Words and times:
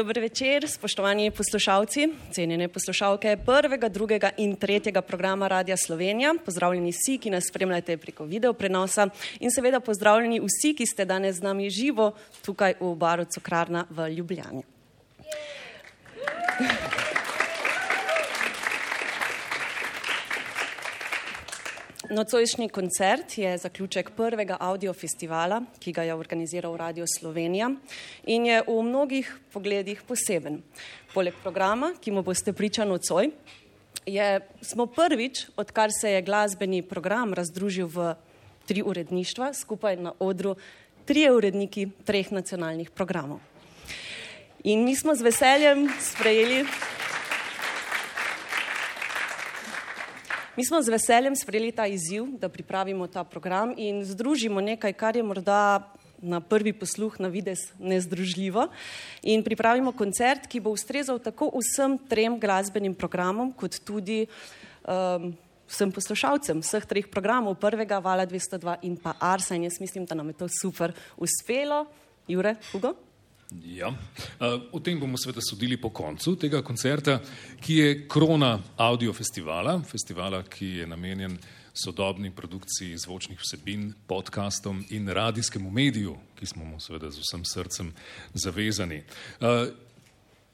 Dober 0.00 0.20
večer, 0.20 0.64
spoštovani 0.68 1.30
poslušalci, 1.30 2.06
cenjene 2.32 2.68
poslušalke 2.68 3.36
prvega, 3.46 3.88
drugega 3.88 4.30
in 4.36 4.54
tretjega 4.56 5.02
programa 5.02 5.48
Radia 5.48 5.76
Slovenija. 5.76 6.32
Pozdravljeni 6.44 6.88
vsi, 6.90 7.18
ki 7.18 7.30
nas 7.30 7.44
spremljate 7.48 7.98
preko 8.00 8.24
video 8.24 8.52
prenosa 8.52 9.10
in 9.40 9.52
seveda 9.52 9.80
pozdravljeni 9.80 10.40
vsi, 10.40 10.72
ki 10.74 10.86
ste 10.86 11.04
danes 11.04 11.36
z 11.36 11.44
nami 11.44 11.68
živo 11.70 12.14
tukaj 12.40 12.78
v 12.80 12.94
baru 12.96 13.28
Cukrarna 13.28 13.84
v 13.90 14.08
Ljubljani. 14.16 14.64
Nocojšnji 22.10 22.68
koncert 22.68 23.38
je 23.38 23.58
zaključek 23.58 24.10
prvega 24.10 24.56
audio 24.60 24.92
festivala, 24.92 25.60
ki 25.78 25.92
ga 25.92 26.02
je 26.02 26.14
organiziral 26.14 26.74
Radio 26.76 27.04
Slovenija 27.06 27.68
in 28.26 28.46
je 28.46 28.62
v 28.66 28.82
mnogih 28.82 29.28
pogledih 29.52 30.02
poseben. 30.02 30.56
Poleg 31.14 31.34
programa, 31.42 31.92
ki 32.00 32.10
mu 32.10 32.24
boste 32.26 32.52
priča 32.52 32.84
nocoj, 32.84 33.30
je, 34.06 34.40
smo 34.62 34.86
prvič, 34.86 35.44
odkar 35.56 35.94
se 36.00 36.10
je 36.10 36.22
glasbeni 36.26 36.82
program 36.82 37.34
razdružil 37.34 37.86
v 37.86 38.14
tri 38.66 38.82
uredništva, 38.82 39.52
skupaj 39.54 39.96
na 39.96 40.12
odru 40.18 40.56
trije 41.04 41.30
uredniki 41.32 41.88
treh 42.04 42.32
nacionalnih 42.32 42.90
programov. 42.90 43.38
In 44.64 44.82
mi 44.84 44.96
smo 44.96 45.14
z 45.14 45.22
veseljem 45.22 45.86
sprejeli 46.00 46.64
Mi 50.60 50.64
smo 50.64 50.82
z 50.82 50.92
veseljem 50.92 51.32
sprejeli 51.36 51.72
ta 51.72 51.86
izziv, 51.88 52.26
da 52.36 52.48
pripravimo 52.52 53.06
ta 53.08 53.22
program 53.24 53.70
in 53.80 54.02
združimo 54.04 54.60
nekaj, 54.60 54.92
kar 54.92 55.16
je 55.16 55.22
morda 55.24 55.88
na 56.20 56.40
prvi 56.40 56.74
posluh 56.76 57.16
na 57.16 57.30
vides 57.32 57.62
nezdružljivo 57.78 58.66
in 59.22 59.40
pripravimo 59.40 59.94
koncert, 59.96 60.44
ki 60.44 60.60
bo 60.60 60.74
ustrezal 60.76 61.16
tako 61.16 61.48
vsem 61.54 61.96
trem 62.12 62.36
glasbenim 62.36 62.92
programom, 62.92 63.54
kot 63.56 63.80
tudi 63.88 64.26
um, 64.84 65.32
vsem 65.64 65.96
poslušalcem 65.96 66.60
vseh 66.60 66.84
treh 66.84 67.08
programov, 67.08 67.56
prvega 67.56 67.96
Vala 67.96 68.28
202 68.28 68.82
in 68.84 69.00
pa 69.00 69.16
Arsa 69.16 69.56
in 69.56 69.64
jaz 69.64 69.80
mislim, 69.80 70.04
da 70.04 70.14
nam 70.14 70.28
je 70.28 70.42
to 70.44 70.48
super 70.60 70.92
uspelo. 71.16 71.86
Jure, 72.28 72.58
Hugo? 72.68 72.98
Ja. 73.50 73.90
O 74.72 74.80
tem 74.80 75.00
bomo 75.00 75.18
seveda 75.18 75.42
sodili 75.42 75.76
po 75.76 75.90
koncu 75.90 76.36
tega 76.38 76.62
koncerta, 76.62 77.18
ki 77.60 77.74
je 77.74 77.94
krona 78.08 78.52
audio 78.78 79.12
festivala, 79.12 79.80
festivala, 79.82 80.44
ki 80.46 80.66
je 80.80 80.86
namenjen 80.86 81.34
sodobni 81.74 82.30
produkciji 82.30 82.98
zvočnih 82.98 83.40
vsebin, 83.40 83.92
podkastom 84.06 84.84
in 84.90 85.08
radijskemu 85.08 85.70
mediju, 85.70 86.16
ki 86.38 86.46
smo 86.46 86.64
mu 86.64 86.80
seveda 86.80 87.10
z 87.10 87.22
vsem 87.24 87.44
srcem 87.44 87.92
zavezani. 88.34 89.02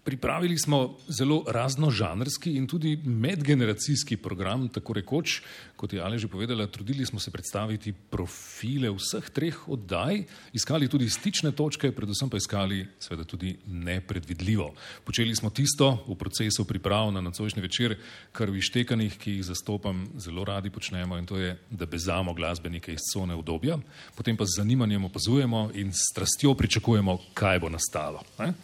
Pripravili 0.06 0.58
smo 0.58 0.96
zelo 1.08 1.44
raznožanrski 1.48 2.52
in 2.56 2.66
tudi 2.66 2.96
medgeneracijski 2.96 4.16
program, 4.16 4.68
tako 4.68 4.92
rekoč, 4.92 5.40
kot 5.76 5.92
je 5.92 6.00
Ale 6.00 6.18
že 6.18 6.28
povedala, 6.28 6.66
trudili 6.66 7.06
smo 7.06 7.20
se 7.20 7.30
predstaviti 7.30 7.92
profile 7.92 8.90
vseh 8.90 9.30
treh 9.30 9.56
oddaj, 9.68 10.24
iskali 10.56 10.88
tudi 10.88 11.08
stične 11.10 11.52
točke, 11.52 11.92
predvsem 11.92 12.30
pa 12.32 12.40
iskali 12.40 12.86
seveda 12.98 13.24
tudi 13.24 13.56
nepredvidljivo. 13.66 14.72
Počeli 15.04 15.36
smo 15.36 15.50
tisto 15.50 16.04
v 16.08 16.16
procesu 16.16 16.64
priprav 16.64 17.12
na 17.12 17.20
nocojšnji 17.20 17.62
večer, 17.62 17.96
kar 18.32 18.50
v 18.50 18.58
ištekanih, 18.58 19.18
ki 19.18 19.38
jih 19.38 19.44
zastopam, 19.52 20.06
zelo 20.16 20.44
radi 20.44 20.70
počnemo 20.70 21.18
in 21.18 21.26
to 21.26 21.36
je, 21.36 21.56
da 21.70 21.86
bezamo 21.86 22.34
glasbenike 22.34 22.92
iz 22.92 23.04
cone 23.12 23.34
obdobja, 23.34 23.78
potem 24.16 24.36
pa 24.36 24.48
z 24.48 24.62
zanimanjem 24.62 25.04
opazujemo 25.04 25.70
in 25.74 25.92
strastjo 25.92 26.54
pričakujemo, 26.54 27.18
kaj 27.34 27.60
bo 27.60 27.68
nastalo. 27.68 28.24
Ne? 28.38 28.54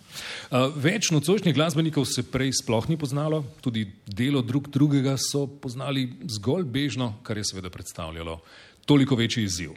Več 0.76 1.10
nocojšnjih 1.12 1.54
glasbenikov 1.56 2.06
se 2.08 2.24
prej 2.24 2.52
sploh 2.62 2.88
ni 2.88 2.96
poznalo, 2.96 3.42
tudi 3.60 3.86
delo 4.06 4.42
drug 4.42 4.68
drugega 4.72 5.16
so 5.20 5.46
poznali 5.46 6.08
zgolj 6.28 6.64
bežno, 6.68 7.01
kar 7.22 7.38
je 7.38 7.44
seveda 7.44 7.70
predstavljalo 7.70 8.40
toliko 8.86 9.16
večji 9.16 9.44
izziv. 9.44 9.70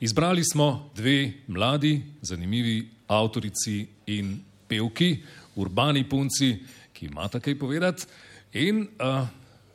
Izbrali 0.00 0.44
smo 0.44 0.90
dve 0.94 1.32
mladi, 1.48 2.02
zanimivi 2.22 2.88
avtorici 3.08 3.86
in 4.06 4.38
pevki, 4.68 5.16
urbani 5.56 6.04
punci, 6.08 6.56
ki 6.92 7.06
imata 7.06 7.40
kaj 7.40 7.58
povedati, 7.58 8.06
in 8.52 8.82
uh, 8.82 9.26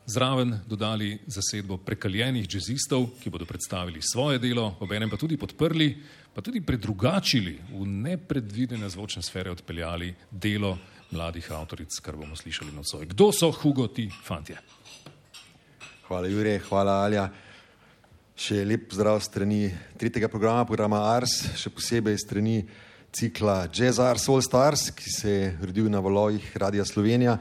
zraven 0.06 0.60
dodali 0.68 1.18
zasedbo 1.28 1.78
prekaljenih 1.78 2.48
jazzistov, 2.54 3.08
ki 3.24 3.30
bodo 3.30 3.46
predstavili 3.46 4.02
svoje 4.02 4.40
delo, 4.40 4.76
obenem 4.80 5.10
pa 5.10 5.18
tudi 5.18 5.38
podprli 5.38 5.96
pa 6.36 6.44
tudi 6.44 6.60
predrugačili, 6.60 7.56
v 7.72 7.86
nepredvidene 7.88 8.90
zvočne 8.92 9.24
sfere 9.24 9.52
odpeljali 9.56 10.12
delo 10.32 10.76
mladih 11.16 11.48
avtoric, 11.52 11.96
kar 12.04 12.20
bomo 12.20 12.36
slišali 12.36 12.76
nocoj. 12.76 13.08
Kdo 13.16 13.32
so 13.32 13.52
Hugo 13.56 13.88
ti 13.88 14.10
fantje? 14.24 14.60
Hvala 16.06 16.28
Jure, 16.30 16.60
hvala 16.68 17.00
Alja. 17.02 17.24
Še 18.38 18.60
lep 18.62 18.92
zdrav 18.94 19.18
strani 19.26 19.72
tretjega 19.98 20.28
programa, 20.30 20.62
programa 20.70 21.00
Ars, 21.10 21.34
še 21.58 21.72
posebej 21.74 22.20
strani 22.22 22.60
cikla 23.10 23.64
Jazz 23.74 23.98
Ars 23.98 24.28
All 24.30 24.44
Stars, 24.46 24.92
ki 24.94 25.10
se 25.10 25.34
je 25.34 25.48
rodil 25.66 25.88
na 25.90 25.98
valovih 26.06 26.46
Radia 26.62 26.86
Slovenija 26.86 27.40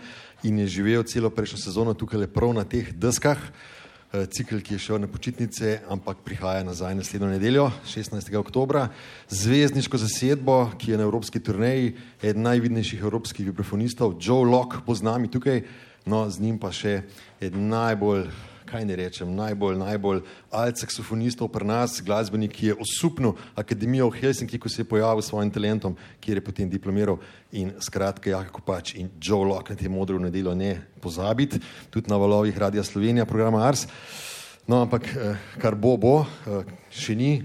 in 0.49 0.63
je 0.63 0.71
živel 0.79 1.05
celo 1.05 1.29
prejšnjo 1.29 1.61
sezono 1.61 1.93
tukaj 1.93 2.25
prav 2.33 2.55
na 2.57 2.65
teh 2.65 2.89
deskah. 2.97 3.43
Eh, 4.15 4.25
cikl, 4.33 4.63
ki 4.65 4.79
je 4.79 4.81
šel 4.87 5.03
na 5.05 5.11
počitnice, 5.13 5.83
ampak 5.93 6.25
prihaja 6.25 6.65
nazaj 6.65 6.97
naslednjo 6.97 7.35
nedeljo, 7.35 7.67
16. 7.85 8.33
oktober. 8.41 8.87
Zvezdniško 9.29 10.01
zasedbo, 10.01 10.57
ki 10.81 10.95
je 10.95 11.03
na 11.03 11.05
evropski 11.05 11.37
turneji, 11.37 11.93
eden 12.23 12.49
najvidnejših 12.49 13.05
evropskih 13.05 13.45
vibrafonistov, 13.53 14.17
Joe 14.17 14.49
Locke, 14.49 14.81
bo 14.89 14.97
z 14.97 15.05
nami 15.05 15.29
tukaj, 15.29 15.67
no 16.09 16.25
z 16.33 16.41
njim 16.49 16.57
pa 16.57 16.73
še 16.73 17.03
eden 17.45 17.69
najbolj 17.69 18.54
kaj 18.75 18.83
ne 18.85 18.97
rečem, 18.99 19.31
najbolj, 19.31 19.77
najbolj 19.79 20.21
alt-saksofonistov 20.51 21.47
pri 21.55 21.63
nas, 21.63 22.01
glasbenik, 22.03 22.51
ki 22.59 22.73
je 22.73 22.75
osupnil 22.83 23.37
akademijo 23.55 24.09
v 24.11 24.19
Helsinki, 24.19 24.59
ko 24.59 24.67
se 24.67 24.83
je 24.83 24.89
pojavil 24.91 25.23
s 25.23 25.31
svojim 25.31 25.53
talentom, 25.55 25.95
kjer 26.19 26.41
je 26.41 26.43
potem 26.43 26.67
diplomiral 26.67 27.21
in 27.55 27.71
skratka 27.79 28.33
Jaka 28.33 28.51
Kopač 28.51 28.97
in 28.99 29.13
Joe 29.23 29.47
Locke 29.47 29.77
na 29.77 29.79
te 29.79 29.87
modro 29.87 30.19
nedeljo 30.19 30.57
ne 30.59 30.73
pozabiti, 30.99 31.61
tudi 31.95 32.11
na 32.11 32.19
valovih 32.19 32.59
Radia 32.59 32.83
Slovenija, 32.83 33.29
programa 33.31 33.63
Ars. 33.63 33.87
No, 34.67 34.81
ampak 34.83 35.07
eh, 35.07 35.39
kar 35.63 35.79
bo, 35.79 35.95
bo, 35.95 36.17
eh, 36.27 36.67
še 36.91 37.15
ni, 37.15 37.45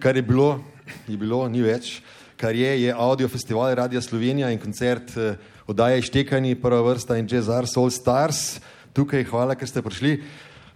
kar 0.00 0.16
je 0.16 0.24
bilo, 0.24 0.64
je 1.04 1.18
bilo, 1.20 1.42
ni 1.52 1.60
več. 1.60 1.98
Kar 2.40 2.56
je, 2.56 2.72
je 2.86 2.96
audio 2.96 3.28
festival 3.28 3.76
Radia 3.76 4.00
Slovenija 4.00 4.48
in 4.48 4.62
koncert 4.64 5.12
eh, 5.20 5.36
oddaje 5.68 6.08
Štekani, 6.08 6.56
prva 6.56 6.80
vrsta 6.88 7.20
in 7.20 7.28
Jazz 7.28 7.52
Ars 7.52 7.76
All 7.76 7.92
Stars. 7.92 8.62
Tukaj, 8.96 9.28
hvala, 9.28 9.58
ker 9.58 9.68
ste 9.68 9.84
prišli. 9.84 10.16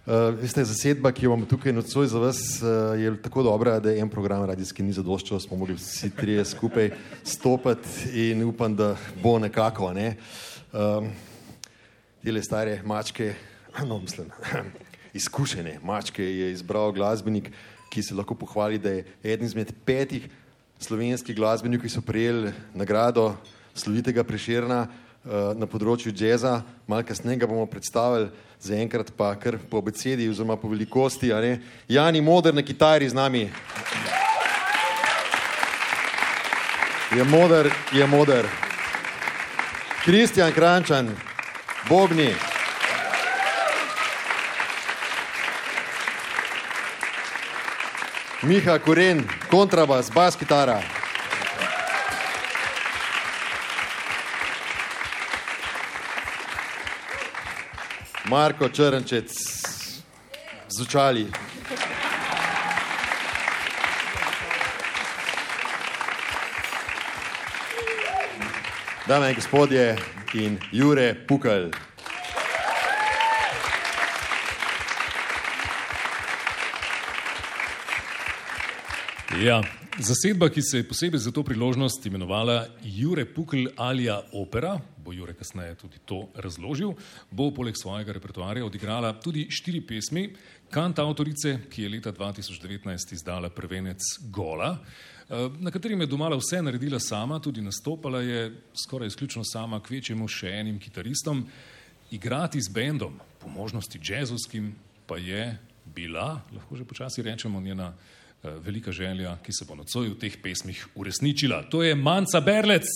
Uh, 0.09 0.33
veste, 0.33 0.63
zasedba, 0.65 1.11
ki 1.13 1.27
jo 1.27 1.29
imamo 1.29 1.45
tukaj 1.45 1.69
nocoj 1.69 2.07
za 2.09 2.17
vas, 2.17 2.39
uh, 2.63 2.97
je 2.97 3.11
tako 3.21 3.43
dobra, 3.45 3.75
da 3.79 3.91
en 3.93 4.09
program 4.09 4.41
radijski 4.49 4.81
ni 4.81 4.89
zadoščal, 4.89 5.37
smo 5.43 5.57
mogli 5.61 5.75
vsi 5.77 6.09
trije 6.17 6.41
skupaj 6.49 6.89
stopiti 7.21 8.09
in 8.31 8.41
upam, 8.41 8.73
da 8.73 8.95
bo 9.21 9.35
nekako. 9.39 9.91
Ne? 9.93 10.15
Um, 10.73 11.11
Tele 12.23 12.41
stare 12.41 12.79
mačke, 12.81 13.35
no 13.89 13.99
mislim, 14.01 14.31
izkušene 15.21 15.75
mačke 15.85 16.25
je 16.25 16.51
izbral 16.55 16.89
glasbenik, 16.91 17.51
ki 17.93 18.01
se 18.01 18.17
lahko 18.17 18.33
pohvali, 18.33 18.81
da 18.81 18.95
je 18.95 19.05
eden 19.23 19.45
izmed 19.45 19.75
petih 19.85 20.25
slovenskih 20.81 21.37
glasbenikov, 21.37 21.85
ki 21.85 21.93
so 21.93 22.01
prejeli 22.01 22.55
nagrado 22.73 23.35
slovitega 23.77 24.25
preširna. 24.25 24.87
Eh, 25.19 25.53
na 25.59 25.67
področju 25.67 26.13
jazza, 26.15 26.61
malo 26.87 27.03
kasneje 27.03 27.43
bomo 27.43 27.65
predstavili, 27.67 28.29
zaenkrat 28.61 29.11
pa 29.17 29.35
kar 29.35 29.57
po 29.69 29.81
besedi, 29.81 30.29
oziroma 30.29 30.57
po 30.57 30.67
velikosti. 30.67 31.31
Jani 31.87 32.21
Moder 32.21 32.53
na 32.53 32.61
kitari 32.61 33.09
z 33.09 33.13
nami. 33.13 33.49
Je 37.15 37.23
moder, 37.23 37.71
je 37.91 38.05
moder. 38.07 38.45
Kristjan 40.03 40.51
Krančan, 40.51 41.09
Bobni. 41.89 42.35
Miha 48.43 48.79
Kuren, 48.79 49.23
kontrabas, 49.49 50.11
bas 50.11 50.35
kitara. 50.35 50.98
Marko 58.29 58.69
Črnčec, 58.69 59.31
zvučali. 60.67 61.31
Dame 69.07 69.29
in 69.29 69.35
gospodje 69.35 69.97
in 70.33 70.59
Jure 70.71 71.15
Pukal. 71.27 71.71
Ja, 79.41 79.61
Zasedba, 79.99 80.47
ki 80.49 80.61
se 80.61 80.77
je 80.77 80.87
posebej 80.87 81.19
za 81.19 81.31
to 81.31 81.43
priložnost 81.43 82.05
imenovala 82.05 82.67
Jure 82.83 83.25
Pukl 83.25 83.65
alija 83.75 84.21
opera, 84.31 84.79
bo 84.97 85.11
Jure 85.13 85.33
kasneje 85.33 85.75
tudi 85.75 85.97
to 86.05 86.29
razložil, 86.35 86.93
bo 87.31 87.49
poleg 87.51 87.75
svojega 87.75 88.13
repertoarja 88.15 88.63
odigrala 88.65 89.11
tudi 89.19 89.47
štiri 89.51 89.81
pesmi, 89.81 90.29
kant 90.71 90.99
avtorice, 90.99 91.57
ki 91.69 91.83
je 91.83 91.89
leta 91.89 92.13
2019 92.15 93.13
izdala 93.13 93.49
prvenec 93.49 93.99
Gola, 94.31 94.69
eh, 94.77 95.49
na 95.59 95.71
katerem 95.71 96.01
je 96.01 96.07
domala 96.07 96.37
vse 96.39 96.61
naredila 96.61 96.99
sama, 96.99 97.39
tudi 97.39 97.61
nastopala 97.61 98.21
je 98.21 98.53
skoraj 98.85 99.07
izključno 99.07 99.43
sama, 99.43 99.81
kvečemu 99.83 100.27
še 100.27 100.47
enim 100.61 100.79
kitaristom, 100.79 101.43
igrati 102.11 102.61
z 102.61 102.71
bendom, 102.71 103.19
po 103.39 103.49
možnosti 103.49 103.99
jazzovskim, 104.03 104.71
pa 105.07 105.17
je 105.17 105.57
bila, 105.95 106.39
lahko 106.55 106.75
že 106.75 106.85
počasi 106.85 107.21
rečemo, 107.21 107.61
njena 107.61 107.93
velika 108.43 108.91
želja, 108.91 109.37
ki 109.43 109.53
se 109.53 109.65
bo 109.65 109.75
nocoj 109.75 110.09
v 110.09 110.19
teh 110.19 110.37
pesmih 110.41 110.87
uresničila. 110.95 111.63
To 111.69 111.83
je 111.83 111.95
Manca 111.95 112.39
Berlec. 112.39 112.87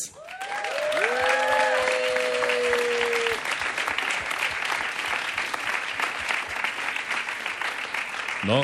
No, 8.43 8.63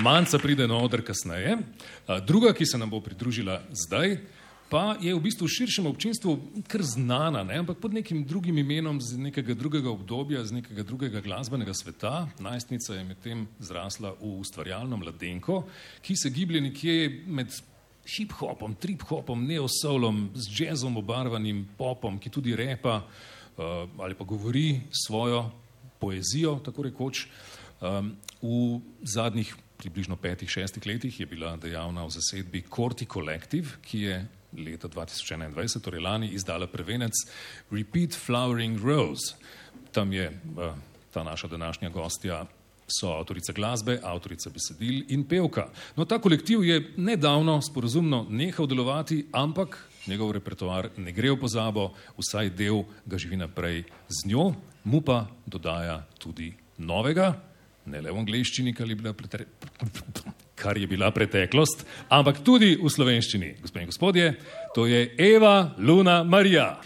Manca 0.00 0.38
pride 0.38 0.68
na 0.68 0.76
oder 0.76 1.00
kasneje. 1.04 1.56
Eh, 1.56 2.20
druga, 2.20 2.52
ki 2.52 2.66
se 2.66 2.78
nam 2.78 2.90
bo 2.90 3.00
pridružila 3.00 3.62
zdaj, 3.72 4.18
pa 4.70 4.96
je 5.00 5.14
v 5.14 5.22
bistvu 5.22 5.46
v 5.46 5.54
širšem 5.54 5.86
občinstvu 5.86 6.32
kar 6.66 6.82
znana, 6.82 7.44
ne? 7.46 7.60
ampak 7.62 7.78
pod 7.78 7.94
nekim 7.94 8.24
drugim 8.26 8.58
imenom, 8.58 8.98
z 9.00 9.18
nekega 9.18 9.54
drugega 9.54 9.90
obdobja, 9.90 10.42
z 10.44 10.58
nekega 10.58 10.82
drugega 10.82 11.22
glasbenega 11.22 11.74
sveta. 11.74 12.26
Najstnica 12.42 12.94
je 12.94 13.04
medtem 13.06 13.46
zrasla 13.62 14.16
v 14.18 14.40
ustvarjalno 14.42 14.98
mladenko, 14.98 15.62
ki 16.02 16.16
se 16.18 16.30
giblje 16.34 16.60
nekje 16.66 16.96
med 17.26 17.54
hip-hopom, 18.06 18.74
trip-hopom, 18.78 19.46
neosolom, 19.46 20.30
z 20.34 20.50
jazzom 20.50 20.98
obarvanim 20.98 21.64
popom, 21.78 22.18
ki 22.18 22.30
tudi 22.30 22.54
repa 22.58 23.02
uh, 23.02 23.86
ali 23.98 24.14
pa 24.14 24.24
govori 24.24 24.80
svojo 24.90 25.50
poezijo, 25.98 26.58
tako 26.64 26.86
rekoč. 26.86 27.26
Um, 27.80 28.14
v 28.42 28.80
zadnjih 29.02 29.50
približno 29.76 30.16
petih, 30.16 30.48
šestih 30.48 30.86
letih 30.86 31.20
je 31.20 31.26
bila 31.26 31.56
dejavna 31.60 32.06
v 32.06 32.14
zasedbi 32.14 32.62
Korti 32.68 33.06
Collective, 33.06 33.80
ki 33.84 34.00
je 34.00 34.16
leta 34.56 34.88
2021, 34.88 35.80
torej 35.84 36.00
lani, 36.00 36.32
izdala 36.32 36.66
prvenec 36.66 37.12
Repeat 37.70 38.16
Flowering 38.16 38.80
Rose. 38.82 39.36
Tam 39.92 40.12
je 40.12 40.28
uh, 40.28 40.74
ta 41.12 41.22
naša 41.22 41.48
današnja 41.48 41.88
gostja, 41.88 42.44
so 42.86 43.10
avtorica 43.12 43.52
glasbe, 43.52 43.98
avtorica 44.02 44.50
besedil 44.50 45.02
in 45.08 45.24
pevka. 45.26 45.66
No, 45.96 46.04
ta 46.04 46.18
kolektiv 46.18 46.64
je 46.64 46.92
nedavno 46.96 47.58
sporozumno 47.62 48.26
nehal 48.30 48.66
delovati, 48.66 49.26
ampak 49.32 49.78
njegov 50.06 50.32
repertoar 50.32 50.90
ne 50.96 51.12
gre 51.12 51.32
v 51.34 51.40
pozabo, 51.40 51.90
vsaj 52.18 52.50
del 52.54 52.84
ga 53.06 53.18
živi 53.18 53.36
naprej 53.36 53.84
z 54.08 54.30
njo, 54.30 54.52
mu 54.84 55.00
pa 55.02 55.26
dodaja 55.46 56.04
tudi 56.18 56.54
novega, 56.78 57.34
ne 57.86 58.00
le 58.00 58.12
v 58.12 58.22
angleščini, 58.22 58.74
kar 58.74 58.88
je 58.88 58.98
bila 58.98 59.12
pretre 59.12 59.46
kar 60.56 60.78
je 60.78 60.88
bila 60.88 61.10
preteklost, 61.12 61.84
ampak 62.08 62.40
tudi 62.44 62.74
v 62.80 62.88
slovenščini. 62.90 63.54
Gospod 63.60 63.82
in 63.82 63.92
gospodje, 63.92 64.34
to 64.74 64.88
je 64.88 65.12
Eva 65.18 65.76
Luna 65.78 66.22
Marija. 66.24 66.80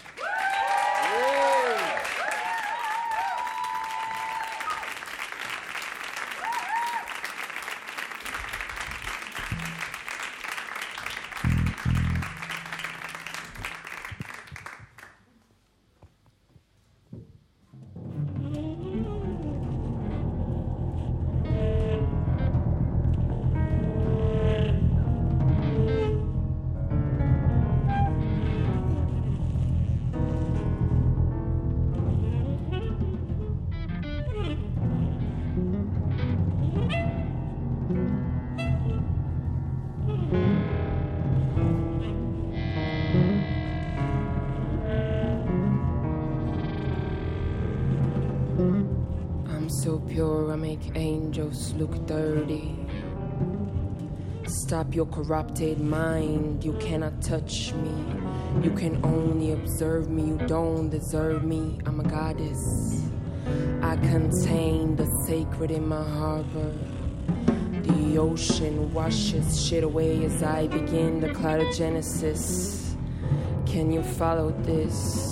Corrupted 55.11 55.79
mind, 55.79 56.63
you 56.63 56.73
cannot 56.73 57.21
touch 57.21 57.73
me. 57.73 57.91
You 58.63 58.71
can 58.71 59.03
only 59.03 59.51
observe 59.51 60.09
me, 60.09 60.23
you 60.23 60.37
don't 60.47 60.89
deserve 60.89 61.43
me. 61.43 61.79
I'm 61.85 61.99
a 61.99 62.03
goddess. 62.03 63.03
I 63.81 63.97
contain 63.97 64.95
the 64.95 65.07
sacred 65.25 65.71
in 65.71 65.87
my 65.87 66.03
harbor. 66.03 66.73
The 67.83 68.17
ocean 68.17 68.93
washes 68.93 69.65
shit 69.65 69.83
away 69.83 70.23
as 70.23 70.43
I 70.43 70.67
begin 70.67 71.19
the 71.19 71.33
cloud 71.33 71.61
of 71.61 71.75
Genesis. 71.75 72.95
Can 73.65 73.91
you 73.91 74.03
follow 74.03 74.51
this? 74.63 75.30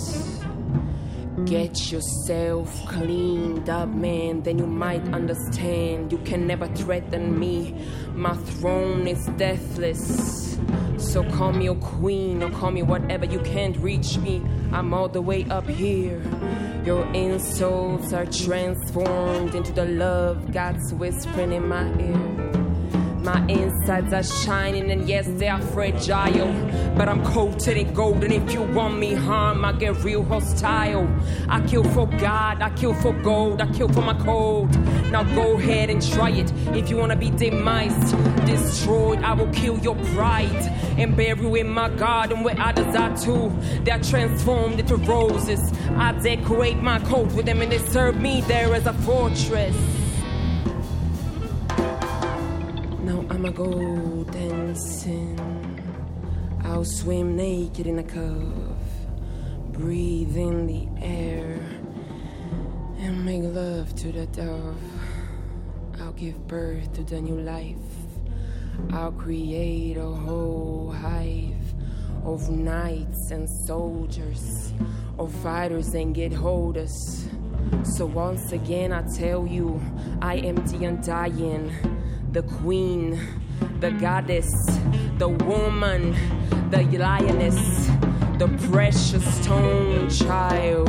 Get 1.50 1.90
yourself 1.90 2.86
cleaned 2.86 3.68
up, 3.68 3.88
man, 3.88 4.40
then 4.42 4.56
you 4.56 4.68
might 4.68 5.02
understand. 5.12 6.12
You 6.12 6.18
can 6.18 6.46
never 6.46 6.68
threaten 6.68 7.36
me. 7.36 7.74
My 8.14 8.36
throne 8.36 9.08
is 9.08 9.26
deathless. 9.36 10.56
So 10.96 11.24
call 11.32 11.52
me 11.52 11.66
a 11.66 11.74
queen 11.74 12.44
or 12.44 12.50
call 12.52 12.70
me 12.70 12.84
whatever. 12.84 13.24
You 13.24 13.40
can't 13.40 13.76
reach 13.78 14.16
me. 14.18 14.44
I'm 14.70 14.94
all 14.94 15.08
the 15.08 15.22
way 15.22 15.44
up 15.50 15.68
here. 15.68 16.22
Your 16.84 17.04
insults 17.14 18.12
are 18.12 18.26
transformed 18.26 19.56
into 19.56 19.72
the 19.72 19.86
love 19.86 20.52
God's 20.52 20.94
whispering 20.94 21.50
in 21.50 21.66
my 21.66 21.92
ear. 22.00 22.49
My 23.22 23.44
insides 23.48 24.14
are 24.14 24.22
shining, 24.22 24.90
and 24.90 25.06
yes, 25.06 25.26
they 25.28 25.48
are 25.48 25.60
fragile. 25.60 26.52
But 26.96 27.08
I'm 27.08 27.22
coated 27.24 27.76
in 27.76 27.92
gold, 27.92 28.24
and 28.24 28.32
if 28.32 28.52
you 28.52 28.62
want 28.62 28.98
me 28.98 29.12
harm, 29.14 29.62
I 29.64 29.72
get 29.72 30.02
real 30.02 30.24
hostile. 30.24 31.06
I 31.48 31.60
kill 31.66 31.84
for 31.84 32.06
God, 32.06 32.62
I 32.62 32.70
kill 32.70 32.94
for 32.94 33.12
gold, 33.12 33.60
I 33.60 33.70
kill 33.72 33.88
for 33.88 34.00
my 34.00 34.14
code. 34.14 34.74
Now 35.10 35.22
go 35.34 35.58
ahead 35.58 35.90
and 35.90 36.00
try 36.02 36.30
it. 36.30 36.50
If 36.74 36.88
you 36.88 36.96
wanna 36.96 37.16
be 37.16 37.30
demised, 37.30 38.16
destroyed, 38.46 39.22
I 39.22 39.34
will 39.34 39.52
kill 39.52 39.78
your 39.80 39.96
pride 40.14 40.64
and 40.98 41.14
bury 41.14 41.40
you 41.40 41.54
in 41.56 41.68
my 41.68 41.90
garden 41.90 42.42
where 42.42 42.58
others 42.58 42.94
are 42.96 43.14
too. 43.16 43.52
They 43.84 43.90
are 43.90 44.02
transformed 44.02 44.80
into 44.80 44.96
roses. 44.96 45.60
I 45.96 46.12
decorate 46.12 46.78
my 46.78 46.98
coat 47.00 47.32
with 47.32 47.44
them, 47.44 47.60
and 47.60 47.70
they 47.70 47.78
serve 47.78 48.18
me 48.18 48.40
there 48.42 48.74
as 48.74 48.86
a 48.86 48.94
fortress. 48.94 49.76
I'ma 53.40 53.52
go 53.52 54.24
dancing. 54.24 55.40
I'll 56.62 56.84
swim 56.84 57.36
naked 57.36 57.86
in 57.86 57.98
a 57.98 58.02
cove, 58.02 58.76
breathe 59.72 60.36
in 60.36 60.66
the 60.66 60.86
air, 61.02 61.58
and 62.98 63.24
make 63.24 63.42
love 63.42 63.94
to 63.96 64.12
the 64.12 64.26
dove. 64.26 64.76
I'll 66.02 66.12
give 66.12 66.46
birth 66.48 66.92
to 66.92 67.02
the 67.02 67.18
new 67.18 67.40
life. 67.40 67.78
I'll 68.92 69.12
create 69.12 69.96
a 69.96 70.04
whole 70.04 70.92
hive 70.92 71.72
of 72.26 72.50
knights 72.50 73.30
and 73.30 73.48
soldiers, 73.48 74.74
of 75.18 75.34
fighters 75.36 75.94
and 75.94 76.14
get 76.14 76.34
holders. 76.34 77.26
So 77.84 78.04
once 78.04 78.52
again, 78.52 78.92
I 78.92 79.00
tell 79.16 79.46
you, 79.46 79.80
I 80.20 80.34
am 80.34 80.56
the 80.56 80.84
undying 80.84 81.99
the 82.32 82.42
queen, 82.42 83.18
the 83.80 83.90
goddess, 83.90 84.50
the 85.18 85.28
woman, 85.28 86.14
the 86.70 86.82
lioness, 86.98 87.88
the 88.38 88.48
precious 88.70 89.24
stone 89.42 90.08
child. 90.08 90.88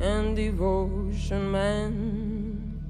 And 0.00 0.36
devotion, 0.36 1.50
man. 1.50 2.82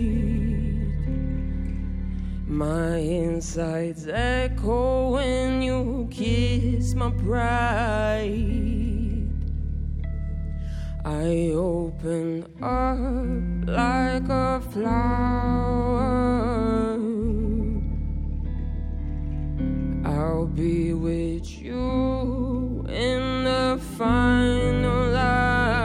My 2.45 2.97
insides 2.97 4.07
echo 4.07 5.11
when 5.11 5.61
you 5.61 6.07
kiss 6.11 6.93
my 6.93 7.11
pride. 7.11 8.49
I 11.05 11.51
open 11.53 12.43
up 12.61 12.97
like 13.65 14.29
a 14.29 14.61
flower. 14.71 16.78
I'll 20.19 20.47
be 20.47 20.93
with 20.93 21.49
you 21.61 22.85
in 22.89 23.45
the 23.45 23.79
final 23.97 25.15
hour. 25.15 25.79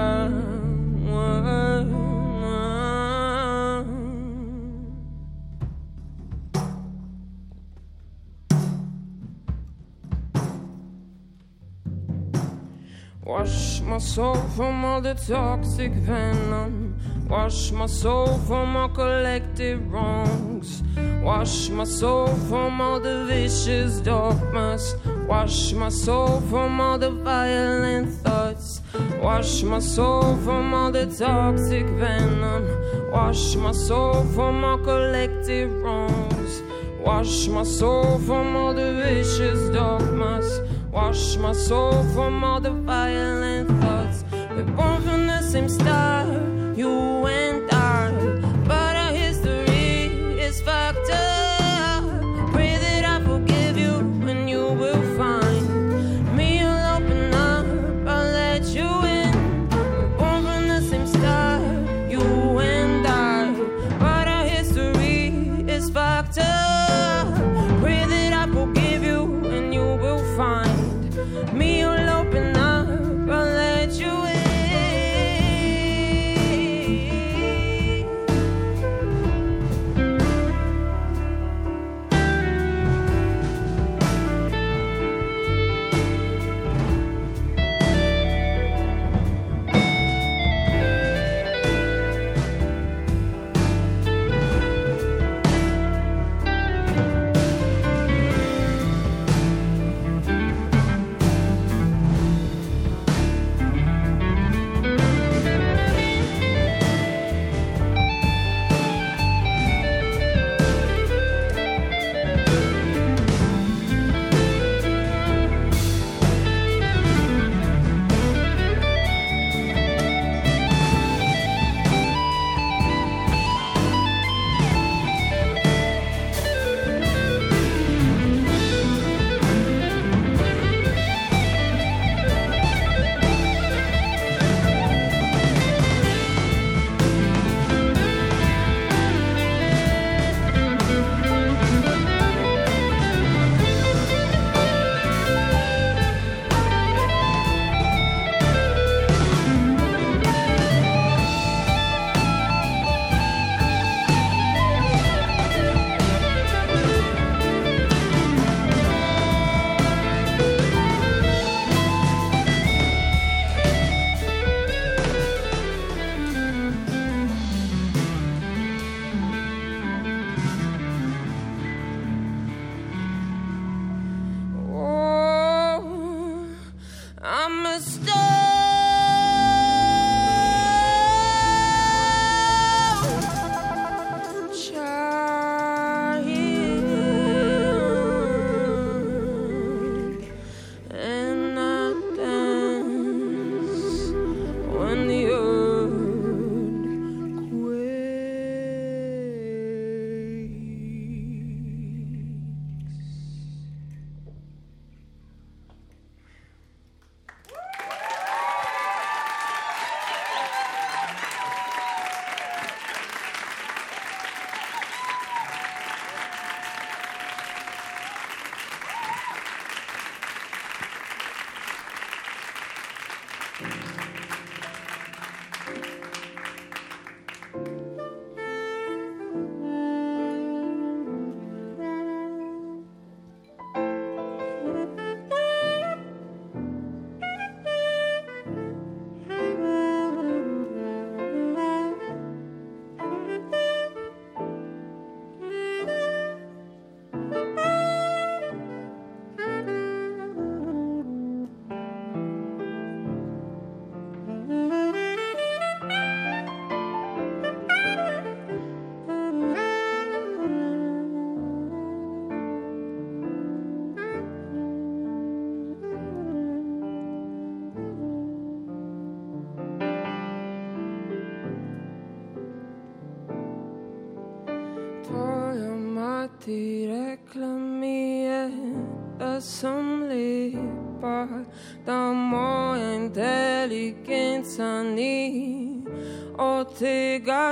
Wash 13.23 13.81
my 13.83 13.99
soul 13.99 14.35
from 14.57 14.85
all 14.85 15.01
the 15.01 15.15
toxic 15.15 15.93
venom. 15.93 16.97
Wash 17.29 17.71
my 17.71 17.87
soul 17.87 18.39
from 18.49 18.77
all 18.77 18.89
collective 18.89 19.81
wrongs. 19.93 20.83
Wash 21.25 21.71
my 21.71 21.85
soul 21.85 22.27
from 22.51 22.83
all 22.83 23.01
the 23.01 23.25
vicious 23.25 23.99
dogmas. 24.01 24.95
Wash 25.27 25.73
my 25.73 25.89
soul 25.89 26.43
from 26.51 26.79
all 26.79 26.99
the 26.99 27.11
violent 27.11 28.13
thoughts. 28.23 28.83
Wash 29.23 29.63
my 29.63 29.79
soul 29.79 30.37
from 30.45 30.75
all 30.75 30.93
the 30.93 31.07
toxic 31.07 31.87
venom. 31.87 32.65
Wash 33.11 33.57
my 33.57 33.73
soul 33.73 34.23
from 34.35 34.63
all 34.65 34.77
collective 34.77 35.73
wrongs. 35.83 36.63
Wash 37.01 37.49
my 37.49 37.63
soul 37.63 38.19
from 38.19 38.55
all 38.55 38.75
the 38.75 38.93
vicious 38.93 39.71
dogmas. 39.71 40.61
Wash 40.93 41.39
my 41.39 41.53
soul 41.55 42.05
from 42.13 42.45
all 42.45 42.61
the 42.61 42.71
violent 42.71 43.71
thoughts. 43.81 44.25
We're 44.51 44.65
born 44.65 45.01
from 45.01 45.27
the 45.27 45.41
same 45.41 45.71
star, 45.71 46.24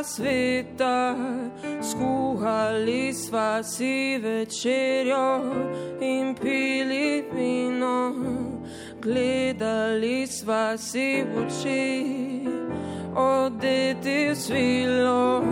sveta. 0.03 1.17
Skuhali 1.83 3.12
sva 3.15 3.62
si 3.62 4.19
večerjo 4.19 5.43
in 6.01 6.35
pili 6.35 7.25
vino, 7.35 8.15
gledali 9.01 10.27
sva 10.27 10.77
si 10.77 11.23
v 11.23 11.47
oči, 11.47 11.95
odeti 13.15 14.35
svilo. 14.35 15.52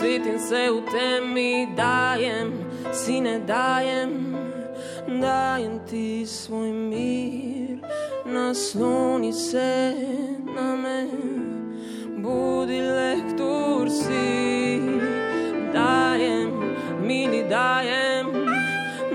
Ja 0.00 0.06
svitim 0.06 0.38
se 0.38 0.70
u 0.70 0.80
temi, 0.90 1.68
dajem, 1.76 2.52
sine 2.92 3.38
dajem, 3.38 4.36
dajem 5.20 5.80
ti 5.90 6.26
svoj 6.26 6.72
mir, 6.72 7.78
nasloni 8.24 9.32
se 9.32 9.94
na 10.56 10.76
me, 10.76 11.06
budi 12.16 12.80
lektor 12.80 13.90
si, 13.90 14.80
dajem, 15.72 16.50
mili 17.02 17.44
dajem, 17.50 18.26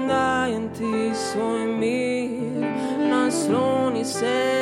dajem 0.08 0.70
ti 0.74 1.16
svoj 1.16 1.68
mir, 1.68 2.66
nasloni 3.10 4.06
se 4.06 4.52
na 4.52 4.55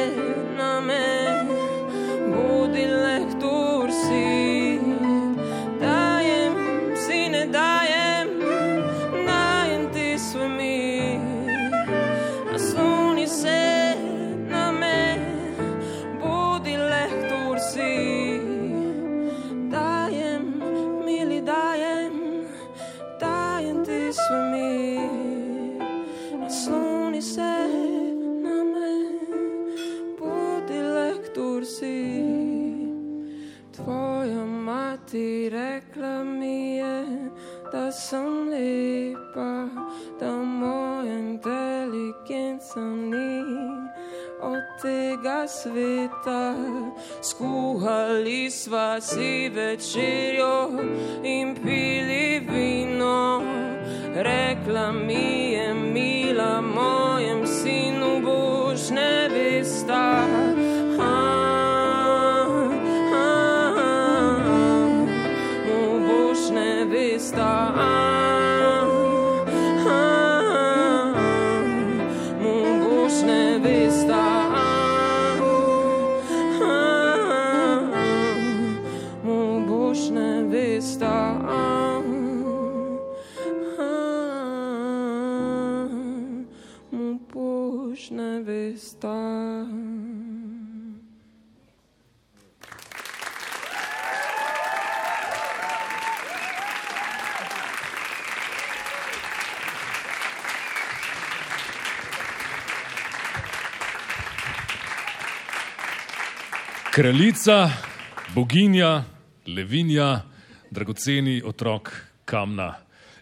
sveta. 45.63 46.55
Skuhali 47.21 48.51
sva 48.51 49.01
si 49.01 49.49
večerjo 49.49 50.69
in 51.23 51.55
pili 51.55 52.39
vino. 52.39 53.41
Rekla 54.15 54.91
mi 54.91 55.53
je, 55.53 55.73
mila, 55.73 56.61
mojem 56.61 57.47
sinu 57.47 58.19
boš 58.21 58.89
nevesta. 58.89 60.27
Kraljica, 106.93 107.71
boginja, 108.35 109.03
levinja, 109.47 110.21
dragoceni 110.69 111.41
otrok 111.45 111.89
kamna. 112.25 112.75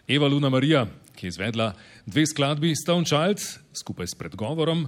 Eva 0.08 0.28
Luna 0.28 0.50
Marija, 0.52 0.82
ki 1.16 1.26
je 1.26 1.28
izvedla 1.28 1.70
dve 2.06 2.26
skladbi 2.26 2.74
Stone 2.76 3.08
Child 3.08 3.40
skupaj 3.72 4.06
s 4.06 4.18
predgovorom, 4.18 4.84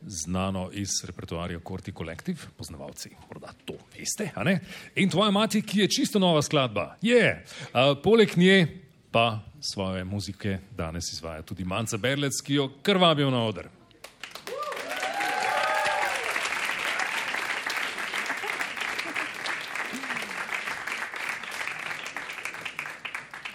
znano 0.00 0.70
iz 0.72 0.88
repertoarja 1.04 1.60
Korti 1.60 1.92
Collective, 1.92 2.38
poznavalci 2.56 3.10
morda 3.28 3.52
to 3.64 3.76
veste, 3.98 4.30
a 4.34 4.44
ne? 4.48 4.60
In 4.96 5.12
tvoja 5.12 5.30
mati, 5.30 5.60
ki 5.62 5.84
je 5.84 5.90
čisto 5.90 6.18
nova 6.18 6.40
skladba, 6.42 6.96
je. 7.02 7.44
Yeah. 7.74 8.00
Poleg 8.02 8.32
nje 8.36 8.78
pa 9.10 9.42
svoje 9.60 10.04
muzike 10.04 10.58
danes 10.76 11.12
izvaja 11.12 11.42
tudi 11.42 11.68
Manca 11.68 12.00
Berlec, 12.00 12.40
ki 12.40 12.54
jo 12.54 12.70
krvabijo 12.82 13.30
na 13.30 13.44
oder. 13.44 13.68